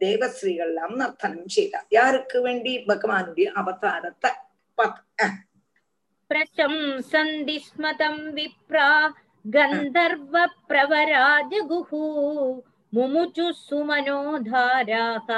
தேவஸ்ரீகள் 0.00 0.72
எல்லாம் 0.72 0.96
நர்த்தனம் 1.02 1.54
செய்தா 1.56 1.78
யாருக்கு 1.98 2.38
வேண்டி? 2.46 2.72
பகவானுடைய 2.90 3.46
அவதாரத்தை 3.60 4.32
पत् 4.78 4.98
प्रशंसन्ति 6.30 7.56
स्म 7.66 7.84
तं 8.00 8.16
विप्रा 8.36 8.88
गन्धर्वप्रवराजगुः 9.54 11.90
मुमुचुः 12.94 13.50
सुमनोधाराः 13.66 15.28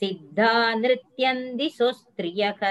सिद्धा 0.00 0.52
नृत्यन्ति 0.74 1.68
स्वस्त्रियः 1.76 2.62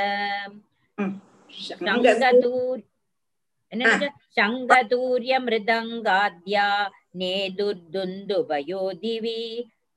शङ्गदूर्यमृदङ्गाद्या 4.38 6.65
नेदुर्दुन्दुभयो 7.22 8.82
दिवि 9.03 9.41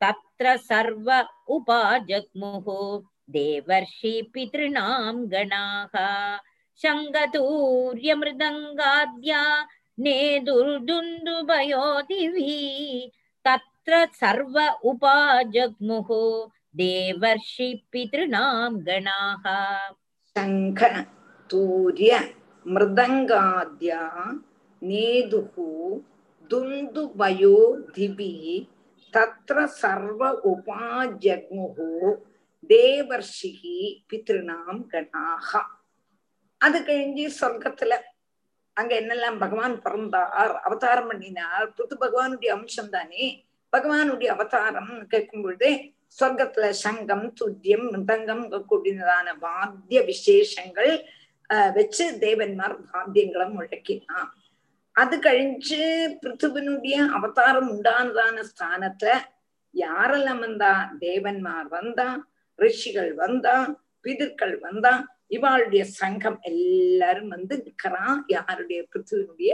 तत्र 0.02 0.46
सर्व 0.68 1.08
उपाजग्मुः 1.56 2.66
देवर्षि 3.35 4.13
पितॄणां 4.33 5.13
गणाः 5.33 5.93
शङ्गतूर्यमृदङ्गाद्या 6.83 9.41
नेदुर्दुन्दुभयो 10.05 11.83
दिवि 12.09 12.55
तत्र 13.47 13.93
सर्व 14.21 14.55
उपाजग्मुः 14.91 16.09
देवर्षि 16.81 17.69
पितॄणां 17.91 18.69
गणाः 18.87 19.45
शङ्ख 20.37 20.81
तूर्य 21.51 22.11
मृदङ्गाद्या 22.75 24.01
नेदुः 24.81 25.55
दुन्दुभयो 26.51 27.55
दिवि 27.95 28.33
तत्र 29.13 29.65
सर्व 29.81 30.21
उपाजग्मुः 30.51 31.77
தேவர்ஷிகி 32.68 33.78
பித்ருநாம் 34.12 34.82
கணாகா 34.90 35.62
அது 36.60 36.78
கழிஞ்சு 36.78 37.30
சொர்க்கத்துல 37.40 37.94
அங்க 38.76 39.00
என்னெல்லாம் 39.00 39.38
பகவான் 39.38 39.82
பிறந்தார் 39.82 40.54
அவதாரம் 40.62 41.06
பண்ணினார் 41.06 41.66
புத்து 41.70 41.94
பகவானுடைய 42.00 42.50
அம்சம் 42.50 42.90
தானே? 42.90 43.24
பகவானுடைய 43.72 44.26
அவதாரம் 44.26 45.06
கேட்கும் 45.08 45.42
பொழுதே 45.42 45.70
சொர்க்கத்துல 46.18 46.70
சங்கம் 46.70 47.32
துத்தியம் 47.40 47.86
மிருதங்கம் 47.90 48.44
கூடினதான 48.68 49.38
வாத்திய 49.40 50.00
விசேஷங்கள் 50.06 50.92
ஆஹ் 51.50 51.72
வச்சு 51.74 52.18
தேவன்மார் 52.20 52.76
வாத்தியங்களை 52.92 53.46
முழக்கினான் 53.48 54.30
அது 54.96 55.16
கழிஞ்சு 55.16 55.80
பிருத்துவனுடைய 56.22 56.96
அவதாரம் 57.14 57.70
உண்டானதான 57.70 58.42
ஸ்தானத்துல 58.50 59.12
யாரெல்லாம் 59.74 60.38
வந்தா? 60.38 60.72
தேவன்மார் 61.00 61.68
வந்தா. 61.68 62.08
ரிஷிகள் 62.58 63.12
வந்தா 63.14 63.56
பிதர்கள் 64.04 64.56
வந்தா 64.60 64.92
இவாளுடைய 65.30 65.82
சங்கம் 66.00 66.38
எல்லாரும் 66.42 67.28
வந்து 67.28 67.54
நிக்கிறான். 67.56 68.18
யாருடைய? 68.28 68.80
பிருத்தினுடைய 68.92 69.52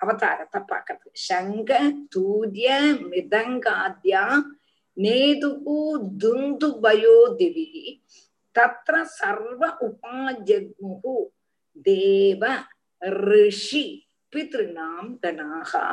அவதாரத்தை 0.00 0.60
பார்க்கறது. 0.72 1.10
சங்க 1.28 1.70
தூரிய 2.08 2.68
மிதங்காத்யா 3.10 4.24
நேதுகு 4.96 5.78
துந்து 6.16 6.68
பயோதிவி 6.82 7.66
தத்ர 8.56 8.94
சர்வ 9.18 9.62
உபாஜக்முகு 9.80 11.16
தேவ 11.86 12.42
ரிஷி 13.26 13.84
பித்ருநாம் 14.32 15.12
கணாகா 15.20 15.84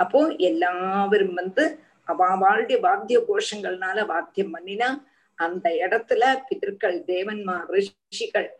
அப்போ 0.00 0.20
எல்லாவரும் 0.40 1.34
வந்து 1.34 1.64
அவாவாளுடைய 2.06 2.78
வாத்திய 2.80 3.18
கோஷங்கள்னால 3.28 4.06
வாத்தியம் 4.06 4.52
பண்ணினா 4.54 4.88
அந்த 5.38 5.66
இடத்துல 5.82 6.22
பிதற்கள் 6.48 6.98
தேவன்மார் 7.06 7.70
ரிஷிகள் 7.74 8.50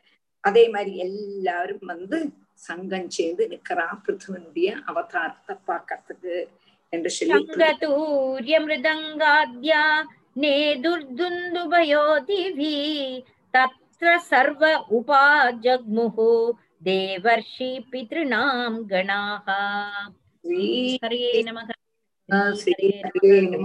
அதே 0.45 0.65
மாதிரி 0.69 0.93
எல்லாரும் 0.99 1.85
வந்து 1.87 2.19
சங்கம் 2.63 3.11
சேர்ந்து 3.11 3.45
நிக்கிறா 3.49 3.87
பிருத்திவனுடைய 4.03 4.71
அவதாரத்தை 4.91 5.55
பார்க்கறதுக்கு 5.69 6.37
என்று 6.93 7.11
சொல்லி 7.11 8.57
மிருதங்காத்யா 8.63 9.83
நேதுர்துந்துபயோதிவி 11.35 12.77
தத்ர 13.55 14.13
சர்வ 14.29 14.63
உபாஜக்முஹு 14.99 16.31
தேவர்ஷி 16.85 17.71
பித்ருநாம் 17.91 18.81
கணாக 18.87 19.49
ஸ்ரீ 20.45 20.69
நமக. 21.43 21.69
ஸ்ரீ 22.59 22.75
நமக 23.03 23.19